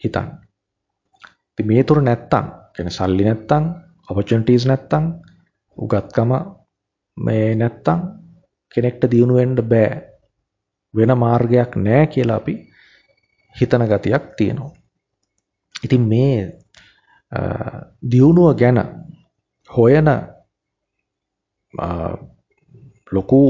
හිතන්නේ. 0.00 0.38
ඉතින් 1.52 1.66
මේ 1.66 1.82
තුන 1.84 2.04
නැත්තම් 2.04 2.46
කියන්නේ 2.74 2.90
සල්ලි 2.90 3.24
නැත්තම් 3.24 3.64
opportunities 4.08 4.64
නැත්තම් 4.66 5.04
උගත්කම 5.76 6.30
මේ 7.16 7.54
නැත්තම් 7.54 8.00
කෙනෙක්ට 8.74 9.02
දියුණු 9.10 9.34
වෙන්න 9.34 9.56
බෑ. 9.64 10.13
වෙන 10.94 11.18
මාර්ගයක් 11.18 11.76
නෑ 11.76 12.06
කියලා 12.06 12.36
අපි 12.36 12.54
හිතන 13.54 13.86
ගතියක් 13.86 14.24
තියෙනවා. 14.36 14.72
ඉතින් 15.74 16.02
මේ 16.02 16.38
දියුණුව 18.10 18.54
ගැන 18.54 18.78
හොයන 19.70 20.08
ලොකු 23.12 23.40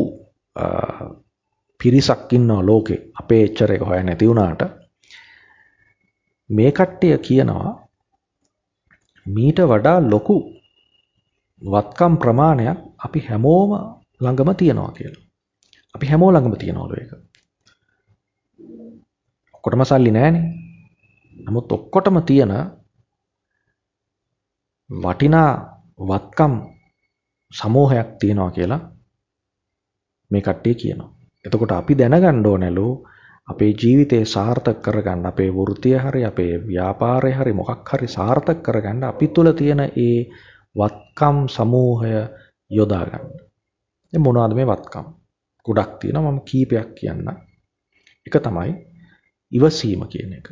පිරිසක් 1.80 2.32
ඉන්නවා 2.32 2.62
ලෝකේ 2.62 3.00
අපේ 3.14 3.42
එච්චර 3.44 3.72
එක 3.72 3.82
හොය 3.82 4.02
නැති 4.02 4.28
වුණාට 4.28 4.62
මේ 6.50 6.70
කට්ටිය 6.72 7.18
කියනවා 7.18 7.72
මීට 9.26 9.58
වඩා 9.62 9.98
ලොකු 10.10 10.36
වත්කම් 11.62 12.14
ප්‍රමාණයක් 12.16 12.78
අපි 12.98 13.20
හැමෝම 13.20 13.70
ළඟම 14.20 14.50
තියනවා 14.54 14.92
කියලා. 14.92 15.24
අපි 15.94 16.06
හැමෝ 16.06 16.30
ළඟම 16.32 16.56
තියනවලු 16.56 16.94
ඒක. 16.94 17.12
ඔක්කොටම 19.64 19.84
සල්ලි 19.84 20.10
නැහනේ. 20.10 20.44
නමුත් 21.36 21.72
ඔක්කොටම 21.72 22.16
තියෙන 22.20 22.52
වටිනා 24.90 25.50
වත්කම් 25.98 26.54
සමූහයක් 27.52 28.08
තියෙනවා 28.20 28.50
කියලා 28.50 28.80
මේ 30.30 30.42
කට්ටිය 30.42 30.74
කියනවා. 30.74 31.10
එතකොට 31.44 31.72
අපි 31.72 31.98
දැනගන්න 31.98 32.46
ඕනලු 32.46 32.86
අපේ 33.48 33.72
ජීවිතේ 33.72 34.24
සාර්ථක 34.24 34.82
කරගන්න 34.82 35.26
අපේ 35.26 35.50
වෘත්තිය 35.50 35.96
හරි 35.98 36.24
අපේ 36.24 36.52
ව්‍යාපාරය 36.60 37.32
හරි 37.32 37.52
මොකක් 37.52 37.88
හරි 37.88 38.08
සාර්ථක 38.08 38.62
කරගන්න 38.62 39.04
අපි 39.04 39.28
තුල 39.28 39.52
තියෙන 39.52 39.80
ඒ 39.80 40.18
වත්කම් 40.76 41.36
සමූහය 41.48 42.14
යොදා 42.70 43.04
ගන්න. 43.06 43.28
දැන් 44.12 44.22
මොනවද 44.22 44.54
මේ 44.54 44.66
වත්කම්? 44.66 45.06
ගොඩක් 45.66 45.92
තියෙනවා 46.00 46.32
මම 46.32 46.40
කීපයක් 46.48 46.88
කියන්න. 46.94 47.28
එක 48.26 48.36
තමයි 48.42 48.93
ඉවසීම 49.54 50.02
කියන 50.06 50.32
එක. 50.32 50.48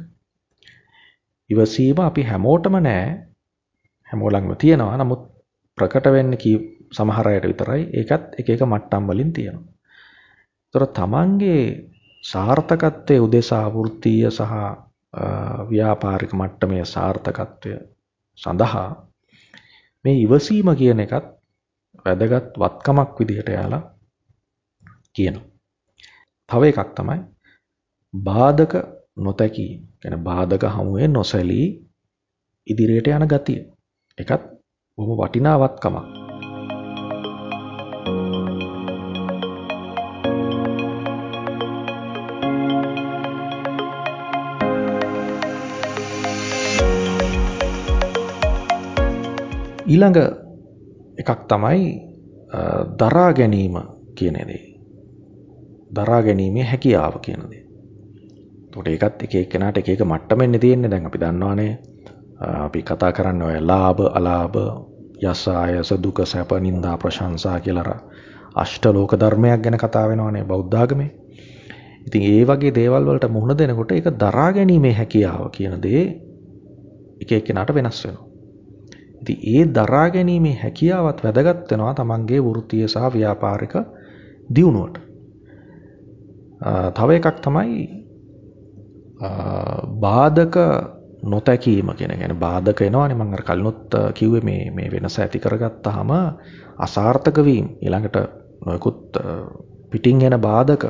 ඉවසීම 1.50 1.98
අපි 2.00 2.22
හැමෝටම 2.22 2.76
නෑ 2.78 3.04
හැමෝලඟම 4.08 4.56
තියෙනවා. 4.56 4.96
නමුත් 4.98 5.22
ප්‍රකට 5.78 6.06
වෙන්නේ 6.08 6.38
කී 6.38 6.56
සමහර 6.90 7.28
අයට 7.28 7.44
විතරයි. 7.44 7.82
ඒකත් 7.92 8.38
එක 8.38 8.48
එක 8.48 8.62
මට්ටම් 8.62 9.04
වලින් 9.06 9.32
තියෙනවා. 9.32 9.72
ඒතර 10.64 10.86
තමන්ගේ 10.90 11.62
සාර්ථකත්වයේ 12.24 13.20
උදෙසා 13.20 13.66
වෘත්තීය 13.68 14.30
සහ 14.30 14.52
ව්‍යාපාරික 15.70 16.32
මට්ටමේ 16.32 16.84
සාර්ථකත්වය 16.86 17.72
සඳහා 18.38 18.88
මේ 20.04 20.16
ඉවසීම 20.18 20.68
කියන 20.76 21.00
එකත් 21.00 21.26
වැදගත් 22.04 22.58
වත්කමක් 22.58 23.18
විදිහට 23.18 23.48
යාලා 23.48 23.82
කියනවා. 25.12 25.48
තව 26.48 26.62
එකක් 26.64 26.90
තමයි 26.94 27.18
බාධක 28.14 28.74
නොතැකී 29.16 29.70
කියන්නේ 30.00 30.24
බාධක 30.24 30.64
හමුවේ 30.68 31.08
නොසැලී 31.08 31.66
ඉදිරියට 32.66 33.08
යන 33.08 33.26
ගතිය. 33.26 33.60
එකත් 34.18 34.42
බොහොම 34.98 35.16
වටිනා 35.18 35.56
වත්කමක්. 35.60 36.06
ඊළඟ 49.86 50.18
එකක් 51.18 51.40
තමයි 51.48 51.82
දරා 52.98 53.32
ගැනීම 53.32 53.74
කියන 54.14 54.36
දේ. 54.46 54.62
දරා 55.94 56.22
ගැනීමේ 56.22 56.64
හැකියාව 56.64 57.20
කියන 57.20 57.61
දේ. 58.74 58.84
එතකොට 58.84 58.88
ඒකත් 58.88 59.22
එක 59.22 59.34
එක්කෙනාට 59.34 59.78
එක 59.78 59.88
එක 59.88 60.00
මට්ටමෙන් 60.00 60.60
තියෙන්නේ. 60.60 60.90
දැන් 60.90 61.06
අපි 61.06 61.18
දන්නවනේ 61.18 61.78
අපි 62.40 62.82
කතා 62.82 63.12
කරන්නේ 63.12 63.46
ඔය 63.46 63.60
ලාභ 63.60 64.00
අලාභ 64.14 64.56
යස 65.22 65.48
ආයස 65.48 65.94
දුක 66.02 66.26
සැප 66.26 66.52
නිന്ദා 66.52 66.96
ප්‍රශංසා 66.96 67.60
කියලා 67.60 68.00
අෂ්ටලෝක 68.54 69.14
ධර්මයක් 69.14 69.62
ගැන 69.62 69.78
කතා 69.78 70.08
වෙනවනේ 70.08 70.44
බෞද්ධ 70.44 70.76
ආගමේ. 70.76 71.10
ඉතින් 72.06 72.22
ඒ 72.22 72.44
වගේ 72.44 72.74
දේවල් 72.74 73.06
වලට 73.06 73.30
මුහුණ 73.30 73.58
දෙනකොට 73.58 73.92
ඒක 73.92 74.10
දරා 74.18 74.52
ගැනීමේ 74.52 74.92
හැකියාව 74.92 75.50
කියන 75.50 75.82
දේ 75.82 76.20
එක 77.20 77.32
එක්කෙනාට 77.32 77.74
වෙනස් 77.74 78.04
වෙනවා. 78.04 78.26
ඉතින් 79.22 79.38
ඒ 79.54 79.64
දරා 79.66 80.10
ගැනීමේ 80.10 80.58
හැකියාවත් 80.62 81.24
වැදගත් 81.24 81.70
වෙනවා 81.70 81.94
තමන්ගේ 81.94 82.40
වෘත්තීය 82.40 82.88
සහ 82.88 83.14
ව්‍යාපාරික 83.14 83.74
දියුණුවට. 84.54 84.98
තව 86.94 87.10
එකක් 87.10 87.40
තමයි 87.40 88.01
බාධක 89.98 90.56
නොතැකීම 91.24 91.90
කියන 91.92 92.12
කියන්නේ 92.12 92.38
බාධක 92.38 92.80
එනවානේ 92.82 93.14
මම 93.14 93.32
අර 93.32 93.42
කලිනුත් 93.42 93.94
කිව්වේ 94.14 94.42
මේ 94.42 94.70
මේ 94.70 94.90
වෙනස 94.90 95.18
ඇති 95.18 95.38
කරගත්තාම 95.38 96.10
අසාර්ථක 96.78 97.38
වීම 97.40 97.66
ඊළඟට 97.78 98.16
නොයෙකුත් 98.62 99.16
පිටින් 99.90 100.22
එන 100.22 100.40
බාධක 100.40 100.84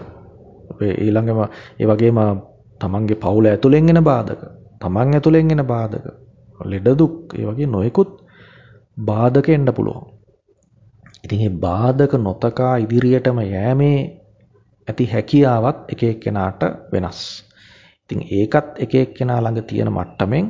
ඊළඟම 0.80 1.40
ඒ 1.78 1.86
වගේම 1.86 2.18
තමන්ගේ 2.80 3.16
පවුල 3.16 3.46
ඇතුලෙන් 3.46 3.88
එන 3.88 4.04
බාධක 4.04 4.42
තමන් 4.80 5.14
ඇතුලෙන් 5.14 5.50
එන 5.50 5.64
බාධක 5.66 6.06
ලෙඩ 6.60 6.88
දුක් 6.94 7.34
ඒ 7.34 7.46
වගේ 7.46 7.66
නොයෙකුත් 7.66 8.10
බාධක 8.96 9.48
එන්න 9.48 9.68
පුළුවන්. 9.68 10.06
ඉතින් 11.24 11.38
මේ 11.40 11.58
බාධක 11.58 12.12
නොතකා 12.18 12.74
ඉදිරියටම 12.78 13.38
යෑමේ 13.44 13.98
ඇති 14.88 15.04
හැකියාවත් 15.06 15.78
එක 15.88 16.02
එක්කෙනාට 16.04 16.62
වෙනස්. 16.92 17.20
ඉතින් 18.12 18.22
ඒකත් 18.30 18.78
එක 18.78 18.94
එක්කෙනා 18.96 19.40
ළඟ 19.40 19.64
තියෙන 19.64 19.90
මට්ටමින් 19.90 20.46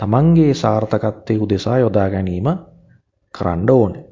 තමන්ගේ 0.00 0.54
සාර්ථකත්වයේ 0.54 1.40
උදෙසා 1.40 1.78
යොදා 1.78 2.08
ගැනීම 2.08 2.48
කරන්න 3.34 3.70
ඕනේ. 3.70 4.04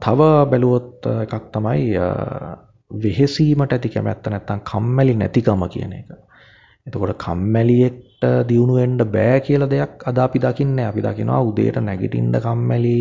තව 0.00 0.20
බැලුවොත් 0.50 1.06
එකක් 1.14 1.46
තමයි 1.50 1.96
වෙහෙසීමට 2.90 3.72
ඇති 3.72 3.88
කැමැත්ත 3.88 4.26
නැත්තම් 4.26 4.60
කම්මැලි 4.62 5.14
නැතිකම 5.14 5.64
කියන 5.68 5.92
එක. 5.92 6.08
එතකොට 6.86 7.16
කම්මැලියෙක්ට 7.18 8.22
දියුණු 8.48 8.74
වෙන්න 8.74 8.98
බෑ 9.08 9.40
කියලා 9.40 9.70
දෙයක් 9.70 10.06
අද 10.06 10.18
අපි 10.18 10.38
දකින්නේ 10.38 10.86
අපි 10.86 11.00
දකිනවා 11.00 11.42
උදේට 11.42 11.78
නැගිටින්න 11.80 12.40
කම්මැලි 12.40 12.96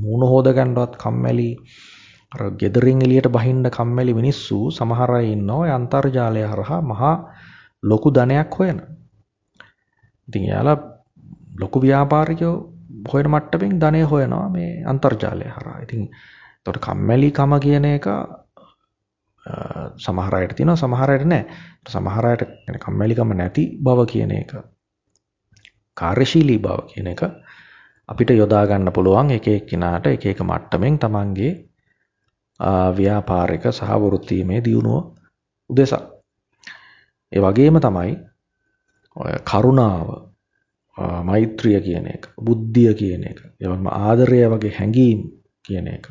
මූණ 0.00 0.24
හොද 0.24 0.48
ගන්නවත් 0.50 0.96
කම්මැලි 0.96 1.50
අර 2.34 2.50
ගෙදරින් 2.52 3.00
එළියට 3.00 3.28
බහින්න 3.28 3.64
කම්මැලි 3.68 4.14
මිනිස්සු 4.14 4.58
සමහර 4.70 5.10
අය 5.10 5.26
ඉන්නවා 5.32 5.58
ඔය 5.58 5.70
අන්තර්ජාලය 5.70 6.42
හරහා 6.44 6.80
මහා 6.82 7.16
ලොකු 7.82 8.08
ධනයක් 8.10 8.54
හොයන. 8.58 8.78
ඉතින් 10.28 10.42
එයාලා 10.42 10.78
ලොකු 11.60 11.80
ව්‍යාපාරිකයෝ 11.80 12.54
හොයන 13.06 13.28
මට්ටමින් 13.28 13.80
ධනය 13.80 14.02
හොයනවා 14.04 14.48
මේ 14.48 14.70
අන්තර්ජාලය 14.84 15.46
හරහා. 15.48 15.78
ඉතින් 15.80 16.02
එතකොට 16.56 16.78
කම්මැලිකම 16.80 17.52
කියන 17.60 17.84
එක 17.86 18.06
සමහර 19.98 20.34
අයට 20.34 20.56
තියෙනවා 20.56 20.76
සමහර 20.76 21.10
අයට 21.10 21.26
නැහැ. 21.26 21.44
සමහර 21.88 22.26
අයට 22.26 22.42
කම්මැලිකම 22.78 23.34
නැති 23.34 23.64
බව 23.78 24.06
කියන 24.06 24.32
එක 24.32 24.54
කාර්යශීලී 25.96 26.58
බව 26.58 26.78
කියන 26.88 27.06
එක 27.06 27.22
අපිට 28.08 28.30
යොදා 28.32 28.64
ගන්න 28.66 28.92
පුළුවන් 28.92 29.30
එක 29.30 29.46
එක්කිනාට 29.50 30.06
එක 30.08 30.26
එක 30.26 30.40
මට්ටමින් 30.42 30.98
Tamange 30.98 31.50
ව්‍යාපාරික 32.96 33.64
සහ 33.68 33.90
වෘත්තීමේ 34.00 34.60
දියුණුව 34.60 35.16
උදෙසා. 35.70 36.04
ඒ 37.32 37.40
වගේම 37.40 37.80
තමයි 37.80 38.12
ඔය 39.16 39.34
කරුණාව 39.44 40.08
මෛත්‍රිය 41.24 41.80
කියන 41.80 42.06
එක 42.06 42.28
බුද්ධිය 42.38 42.94
කියන 42.94 43.24
එක 43.24 43.38
ඒ 43.60 43.66
වගේම 43.66 43.88
ආදරය 43.88 44.40
වගේ 44.48 44.76
හැඟීම් 44.78 45.20
කියන 45.64 45.86
එක 45.88 46.10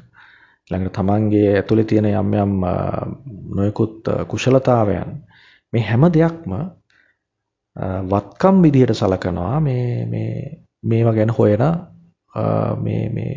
ළඟට 0.71 0.95
තමන්ගේ 0.95 1.55
ඇතුලේ 1.55 1.85
තියෙන 1.85 2.07
යම් 2.07 2.33
යම් 2.35 2.53
නොයෙකුත් 3.51 4.09
කුශලතාවයන් 4.27 5.11
මේ 5.73 5.83
හැම 5.83 6.07
දෙයක්ම 6.09 6.53
වත්කම් 8.05 8.61
විදිහට 8.61 8.95
සලකනවා 8.95 9.59
මේ 9.59 10.05
මේ 10.05 10.63
මේවා 10.83 11.13
ගැන 11.13 11.29
හොයන 11.29 11.63
මේ 12.79 13.09
මේ 13.09 13.33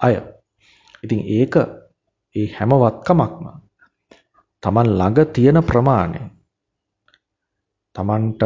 අය. 0.00 0.16
ඉතින් 1.02 1.20
ඒක 1.30 1.54
ඒ 2.36 2.46
හැම 2.48 2.70
වත්කමක්ම 2.74 3.46
Taman 4.62 4.88
ළඟ 4.90 5.18
තියෙන 5.28 5.58
ප්‍රමාණය 5.62 6.20
Tamanට 7.96 8.42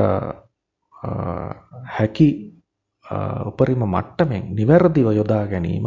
හැකි 1.88 2.28
උපරිම 3.44 3.82
මට්ටමින් 3.84 4.44
නිවැරදිව 4.50 5.08
යොදා 5.12 5.44
ගැනීම 5.46 5.86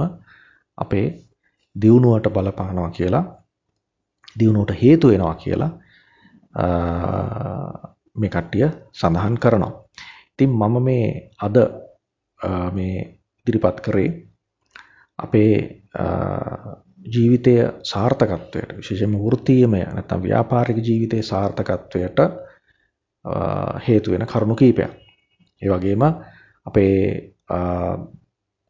අපේ 0.78 1.07
දියුණුවට 1.76 2.28
බලපානවා 2.30 2.89
කියලා 2.89 3.26
දියුණුවට 4.36 4.82
හේතු 4.82 5.07
වෙනවා 5.07 5.36
කියලා 5.36 5.72
මේ 8.16 8.30
කට්ටිය 8.30 8.68
සඳහන් 8.91 9.36
කරනවා. 9.38 9.74
ඉතින් 10.32 10.49
මම 10.51 10.76
මේ 10.82 11.32
අද 11.38 11.57
මේ 12.72 12.95
ඉදිරිපත් 13.47 13.78
කරේ 13.82 14.09
අපේ 15.20 15.84
ජීවිතය 17.06 17.54
සාර්ථකත්වයට 17.84 18.78
විශේෂයෙන්ම 18.78 19.16
වෘත්තීයමය 19.18 19.82
නැත්නම් 19.88 20.22
ව්‍යාපාරික 20.22 20.78
ජීවිතයේ 20.80 21.24
සාර්ථකත්වයට 21.24 22.20
හේතු 23.80 24.12
වෙන 24.12 24.26
කරුණු 24.26 24.56
කීපයක්. 24.56 24.91
ඒ 25.62 25.70
වගේම 25.70 26.04
අපේ 26.66 27.34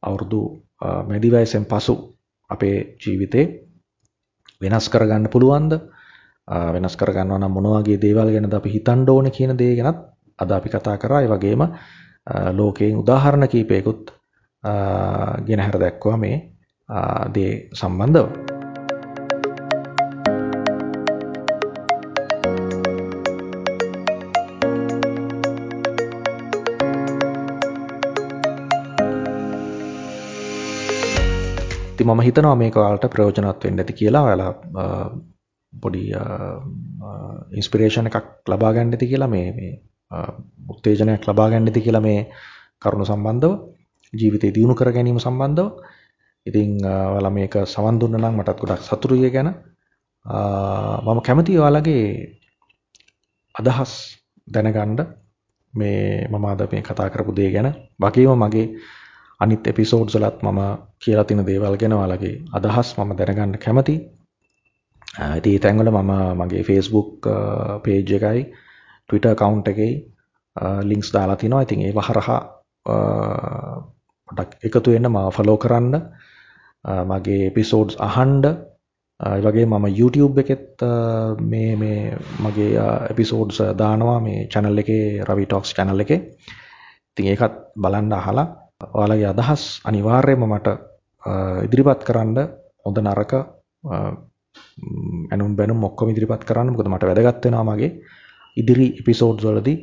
අවුරුදු 0.04 0.42
මැදි 1.04 1.32
වයසෙන් 1.32 1.66
පසු 1.66 1.96
අපේ 2.50 2.98
ජීවිතේ 2.98 3.46
වෙනස් 4.62 4.90
කරගන්න 4.90 5.30
පුළුවන්ද? 5.30 5.72
වෙනස් 6.48 6.96
කරගන්නවා 6.96 7.40
නම් 7.40 7.52
මොන 7.52 7.70
වගේ 7.76 7.98
දේවල් 7.98 8.32
ගැනද 8.32 8.54
අපි 8.54 8.70
හිතන්න 8.70 9.10
ඕනේ 9.10 9.32
කියන 9.32 9.58
දේ 9.58 9.76
ගැනත් 9.76 9.98
අද 10.40 10.52
අපි 10.52 10.70
කතා 10.70 10.98
කරා. 10.98 11.22
ඒ 11.22 11.28
වගේම 11.28 11.62
ලෝකයෙන් 12.52 12.98
උදාහරණ 12.98 13.48
කීපයකුත් 13.48 14.12
ගෙනහැර 15.46 15.80
දැක්වුවා 15.80 16.18
මේ 16.18 16.55
දේ 17.36 17.70
සම්බන්ධව. 17.74 18.28
ඉතින් 31.96 32.08
මම 32.08 32.22
හිතනවා 32.22 32.56
මේක 32.56 32.76
ඔයාලට 32.78 33.06
ප්‍රයෝජනවත් 33.14 33.64
වෙන්න 33.66 33.80
ඇති 33.82 33.94
කියලා. 33.94 34.24
ඔයාලා 34.28 34.52
පොඩි 35.74 36.04
ඉන්ස්පිරේෂන් 37.60 38.10
එකක් 38.10 38.50
ලබා 38.52 38.74
ගන්න 38.74 38.94
ඇති 38.94 39.08
කියලා 39.12 39.32
මේ 39.36 39.48
මේ 39.58 39.74
උත්තේජනයක් 40.74 41.26
ලබා 41.30 41.50
ගන්න 41.50 41.68
ඇති 41.70 41.86
කියලා 41.86 42.06
මේ 42.08 42.20
කරුණු 42.82 43.06
සම්බන්ධව 43.10 43.54
ජීවිතේ 44.14 44.54
දියුණු 44.56 44.76
කර 44.80 44.92
ගැනීම 44.96 45.20
සම්බන්ධව. 45.26 45.68
ඉතින් 46.46 46.72
ඔයාලා 46.86 47.34
මේක 47.38 47.56
සවන් 47.66 48.00
දුන්න 48.00 48.18
නම් 48.20 48.36
මටත් 48.40 48.60
ගොඩක් 48.62 48.82
සතුටුයි 48.88 49.30
ගැන. 49.36 49.50
මම 51.06 51.20
කැමතියි 51.28 51.60
ඔයාලගේ 51.60 52.06
අදහස් 53.56 53.94
දැනගන්න 54.48 55.00
මේ 55.74 56.28
මම 56.32 56.46
අද 56.46 56.62
මේ 56.72 56.82
කතා 56.82 57.10
කරපු 57.14 57.32
දේ 57.40 57.50
ගැන. 57.56 57.68
වගේම 58.02 58.44
මගේ 58.44 58.68
අනිත් 59.44 59.68
එපිසෝඩ්ස් 59.68 60.16
වලත් 60.16 60.38
මම 60.44 60.60
කියලා 61.04 61.26
තියෙන 61.28 61.46
දේවල් 61.50 61.78
ගැන 61.82 61.94
ඔයාලගේ 61.94 62.36
අදහස් 62.58 62.88
මම 62.98 63.12
දැනගන්න 63.20 63.58
කැමතියි. 63.64 64.00
ඉතින් 65.38 65.54
ඒ 65.56 65.60
තැන්වල 65.64 65.90
මම 65.92 66.12
මගේ 66.42 66.64
Facebook 66.70 67.10
page 67.84 68.14
එකයි 68.18 68.42
Twitter 69.10 69.32
account 69.32 69.68
එකේ 69.68 69.94
links 70.90 71.10
දාලා 71.14 71.36
තිනවා. 71.42 71.66
ඉතින් 71.66 71.82
ඒව 71.88 71.98
හරහා 72.08 72.42
පොඩක් 74.28 74.50
එකතු 74.66 74.92
වෙන්න 74.94 75.12
මාව 75.16 75.34
follow 75.38 75.58
කරන්න. 75.64 75.96
මගේ 76.86 77.48
episodes 77.52 77.96
අහන්න. 78.00 78.44
ඒ 79.20 79.40
වගේ 79.42 79.66
මම 79.66 79.86
YouTube 80.00 80.40
එකෙත් 80.42 80.82
මේ 81.52 81.76
මේ 81.76 82.18
මගේ 82.44 82.76
episodes 83.10 83.58
දානවා 83.78 84.20
මේ 84.20 84.48
channel 84.48 84.78
එකේ 84.78 85.24
Ravi 85.24 85.46
Talks 85.46 85.74
channel 85.74 86.00
එකේ. 86.00 86.20
ඉතින් 87.12 87.32
ඒකත් 87.32 87.56
බලන්න 87.82 88.14
අහලා 88.14 88.48
ඔයාලගේ 88.94 89.30
අදහස් 89.34 89.64
අනිවාර්යයෙන්ම 89.86 90.44
මට 90.52 90.68
ඉදිරිපත් 91.66 92.02
කරන්න 92.04 92.38
හොඳ 92.86 92.98
නරක 93.00 93.34
ඇනුම් 95.32 95.56
බැනුම් 95.56 95.84
ඔක්කොම 95.90 96.12
ඉදිරිපත් 96.12 96.44
කරන්න 96.50 96.74
මොකද 96.74 96.90
මට 96.92 97.04
වැදගත් 97.10 97.46
වෙනවා 97.46 97.66
මගේ 97.70 97.92
ඉදිරි 98.58 98.88
එපිසෝඩ්ස් 99.02 99.48
වලදී 99.48 99.78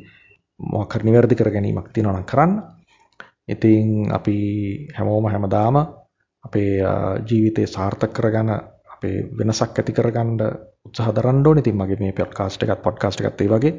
මොකක් 0.61 0.93
හරි 0.95 1.05
නිවැරදි 1.09 1.39
කර 1.41 1.51
ගැනීමක් 1.55 1.89
තියෙනවා 1.95 2.19
නම් 2.19 2.29
කරන්න. 2.31 2.53
ඉතින් 3.49 4.13
අපි 4.13 4.37
හැමෝම 4.97 5.27
හැමදාම 5.33 5.77
අපේ 6.45 6.75
ජීවිතේ 7.29 7.67
සාර්ථක 7.69 8.13
කරගන්න 8.13 8.51
අපේ 8.95 9.17
වෙනසක් 9.39 9.79
ඇති 9.79 9.93
කරගන්න 9.93 10.39
උත්සාහ 10.87 11.11
දරන්න 11.11 11.47
ඕනේ. 11.47 11.61
ඉතින් 11.61 11.77
මගේ 11.77 11.99
මේ 12.01 12.13
පොඩ්කාස්ට් 12.15 12.63
එකත් 12.63 12.83
පොඩ්කාස්ට් 12.83 13.21
එකත් 13.23 13.41
ඒ 13.41 13.49
වගේ 13.49 13.73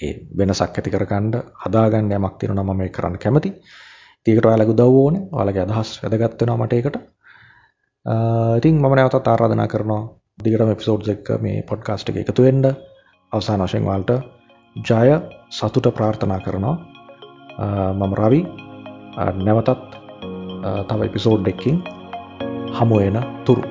ඒ 0.00 0.12
වෙනසක් 0.38 0.62
ඇති 0.72 0.90
කරගන්න 0.90 1.32
හදාගන්න 1.62 2.12
යමක් 2.12 2.36
තියෙනවා 2.38 2.64
නම් 2.64 2.70
මම 2.70 2.82
ඒක 2.82 2.92
කරන්න 2.92 3.18
කැමතියි. 3.18 3.54
ඒකට 4.26 4.46
ඔයාලගේ 4.46 4.74
උදව්ව 4.74 4.96
ඕනේ. 4.96 5.22
ඔයාලගේ 5.32 5.64
අදහස් 5.66 5.90
වැදගත් 6.02 6.40
වෙනවා 6.40 6.58
මට 6.58 6.72
ඒකට. 6.74 6.96
ඉතින් 8.58 8.76
මම 8.76 8.94
නැවතත් 8.94 9.28
ආරාධනා 9.28 9.68
කරනවා 9.68 10.02
දිගටම 10.38 10.70
එපිසෝඩ්ස් 10.70 11.08
එක 11.08 11.30
මේ 11.40 11.62
පොඩ්කාස්ට් 11.62 12.10
එක 12.10 12.20
එකතු 12.22 12.42
වෙන්න. 12.42 12.64
අවසාන 13.32 13.62
වශයෙන් 13.62 13.88
ඔයාලට 13.88 14.12
ජය 14.76 15.08
සතුට 15.50 15.94
ප්‍රාර්ථනා 15.96 16.40
කරනවා. 16.40 16.76
මම 17.92 18.12
රවි 18.16 18.40
නැවතත් 19.38 19.99
තව 20.62 21.00
එපිසෝඩ් 21.04 21.48
එකකින් 21.48 21.82
හමු 22.76 22.94
වෙන 22.96 23.18
තුරු. 23.44 23.62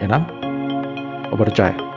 එහෙනම් 0.00 0.22
ඔබට 1.32 1.58
ජය. 1.58 1.93